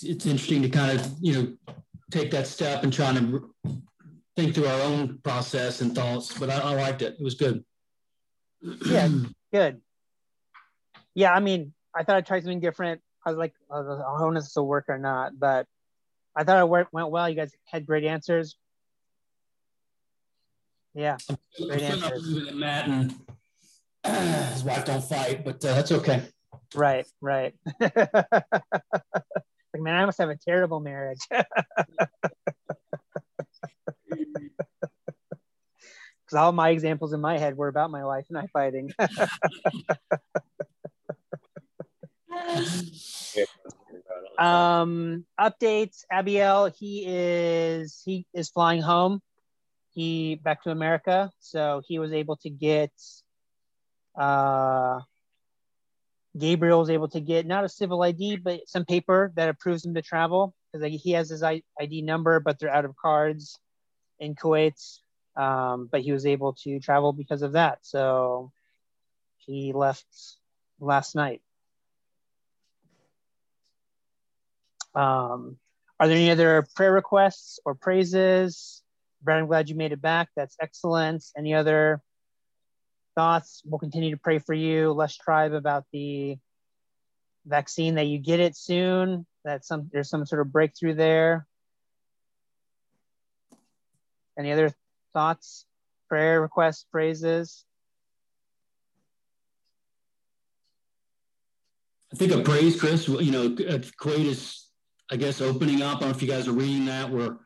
it's 0.02 0.26
interesting 0.26 0.62
to 0.64 0.70
kind 0.70 1.00
of 1.00 1.14
you 1.22 1.34
know 1.34 1.78
take 2.12 2.32
that 2.32 2.48
step 2.48 2.84
and 2.84 2.92
trying 2.92 3.16
to 3.16 3.50
think 4.36 4.56
through 4.56 4.68
our 4.68 4.82
own 4.82 5.20
process 5.24 5.82
and 5.82 5.94
thoughts. 5.94 6.38
But 6.38 6.50
I, 6.50 6.60
I 6.60 6.74
liked 6.74 7.02
it. 7.02 7.16
It 7.20 7.24
was 7.24 7.36
good. 7.36 7.64
Yeah, 8.86 9.10
good. 9.54 9.82
Yeah, 11.14 11.34
I 11.34 11.40
mean, 11.40 11.74
I 11.96 12.04
thought 12.04 12.16
I 12.16 12.22
tried 12.22 12.42
something 12.42 12.60
different. 12.60 13.02
I 13.26 13.30
was 13.30 13.38
like, 13.38 13.54
I 13.72 13.78
don't 13.78 14.34
know 14.34 14.40
if 14.40 14.46
this 14.46 14.56
will 14.56 14.68
work 14.68 14.86
or 14.88 14.98
not, 14.98 15.38
but 15.38 15.68
I 16.36 16.44
thought 16.44 16.64
it 16.64 16.88
went 16.92 17.12
well. 17.12 17.30
You 17.30 17.36
guys 17.36 17.52
had 17.66 17.86
great 17.86 18.04
answers. 18.04 18.56
Yeah, 20.94 21.18
great 21.58 21.82
answers. 21.82 22.52
Matt 22.54 22.88
and 22.88 23.16
his 24.54 24.64
wife 24.64 24.86
don't 24.86 25.04
fight, 25.04 25.44
but 25.44 25.64
uh, 25.66 25.74
that's 25.76 25.92
okay. 25.92 26.24
Right, 26.76 27.06
right. 27.22 27.54
like, 27.80 27.94
man, 29.76 29.96
I 29.96 30.06
must 30.06 30.18
have 30.20 30.30
a 30.30 30.38
terrible 30.38 30.80
marriage. 30.80 31.20
Because 36.28 36.44
all 36.44 36.52
my 36.52 36.70
examples 36.72 37.14
in 37.14 37.22
my 37.22 37.38
head 37.38 37.56
were 37.56 37.70
about 37.70 37.90
my 37.90 38.04
wife 38.04 38.26
and 38.28 38.38
I 38.38 38.48
fighting. 38.52 38.92
um 44.38 45.26
updates 45.40 46.04
abiel 46.14 46.72
he 46.78 47.06
is 47.08 48.02
he 48.06 48.26
is 48.34 48.50
flying 48.50 48.82
home 48.82 49.20
he 49.92 50.36
back 50.36 50.62
to 50.62 50.70
america 50.70 51.32
so 51.40 51.82
he 51.88 51.98
was 51.98 52.14
able 52.14 52.36
to 52.36 52.50
get 52.50 52.92
uh, 54.18 55.00
Gabriel 56.38 56.80
was 56.80 56.90
able 56.90 57.08
to 57.10 57.20
get 57.20 57.46
not 57.46 57.64
a 57.64 57.70
civil 57.70 58.02
ID, 58.04 58.38
but 58.38 58.68
some 58.68 58.86
paper 58.86 59.32
that 59.36 59.50
approves 59.50 59.86
him 59.86 59.94
to 59.96 60.02
travel 60.02 60.54
because 60.72 61.02
he 61.02 61.12
has 61.12 61.30
his 61.30 61.44
ID 61.44 62.02
number, 62.02 62.40
but 62.40 62.60
they're 62.60 62.74
out 62.74 62.86
of 62.86 62.96
cards 62.96 63.60
in 64.20 64.36
Kuwait. 64.36 65.00
Um, 65.36 65.88
but 65.92 66.02
he 66.02 66.12
was 66.12 66.26
able 66.26 66.54
to 66.64 66.80
travel 66.80 67.14
because 67.14 67.44
of 67.44 67.54
that. 67.54 67.80
So 67.84 68.52
he 69.38 69.72
left 69.72 70.08
last 70.80 71.16
night. 71.16 71.42
Um, 74.96 75.58
are 76.00 76.08
there 76.08 76.18
any 76.18 76.32
other 76.32 76.68
prayer 76.76 76.92
requests 76.92 77.60
or 77.66 77.76
praises? 77.76 78.82
Brad, 79.22 79.40
I'm 79.40 79.48
glad 79.48 79.70
you 79.70 79.76
made 79.76 79.92
it 79.92 80.02
back. 80.02 80.30
That's 80.36 80.56
excellent. 80.60 81.24
Any 81.38 81.54
other 81.54 82.02
thoughts. 83.18 83.64
We'll 83.66 83.80
continue 83.80 84.12
to 84.12 84.22
pray 84.22 84.38
for 84.38 84.54
you. 84.54 84.94
Les 84.94 85.18
Tribe 85.18 85.54
about 85.54 85.86
the 85.92 86.38
vaccine 87.48 87.96
that 87.96 88.06
you 88.06 88.20
get 88.20 88.40
it 88.40 88.56
soon. 88.56 89.26
That 89.44 89.66
some 89.66 89.90
there's 89.92 90.10
some 90.10 90.26
sort 90.26 90.42
of 90.42 90.52
breakthrough 90.52 90.94
there. 90.94 91.48
Any 94.38 94.52
other 94.52 94.72
thoughts, 95.14 95.66
prayer 96.08 96.40
requests, 96.40 96.86
praises? 96.92 97.66
I 102.14 102.18
think 102.18 102.32
a 102.32 102.42
praise, 102.42 102.80
Chris. 102.80 103.08
You 103.08 103.32
know, 103.32 103.50
Kuwait 103.50 104.26
is, 104.26 104.68
I 105.12 105.16
guess, 105.16 105.42
opening 105.42 105.82
up. 105.82 105.98
I 105.98 106.00
don't 106.02 106.10
know 106.10 106.16
if 106.16 106.22
you 106.22 106.28
guys 106.28 106.48
are 106.48 106.54
reading 106.54 106.86
that. 106.86 107.10
We're 107.10 107.38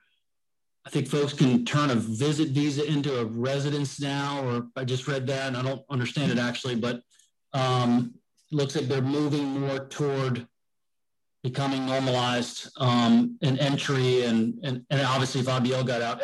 I 0.86 0.90
think 0.90 1.08
folks 1.08 1.34
can 1.34 1.64
turn 1.64 1.92
a 1.92 1.96
visit 1.96 2.50
visa 2.50 2.86
into 2.86 3.20
a 3.20 3.26
residence 3.26 4.00
now, 4.00 4.44
or 4.44 4.68
I 4.76 4.84
just 4.84 5.08
read 5.08 5.28
that 5.28 5.48
and 5.48 5.58
I 5.58 5.62
don't 5.62 5.84
understand 5.90 6.32
it 6.32 6.40
actually, 6.40 6.76
but 6.76 7.02
um, 7.54 8.16
looks 8.52 8.76
like 8.76 8.88
they're 8.88 9.02
moving 9.02 9.60
more 9.60 9.86
toward 9.88 10.48
becoming 11.44 11.86
normalized 11.86 12.70
um, 12.78 13.38
in 13.42 13.58
entry 13.60 14.24
and, 14.24 14.60
and, 14.64 14.86
and 14.90 15.02
obviously 15.02 15.42
IBL 15.42 15.86
got 15.86 16.02
out, 16.02 16.22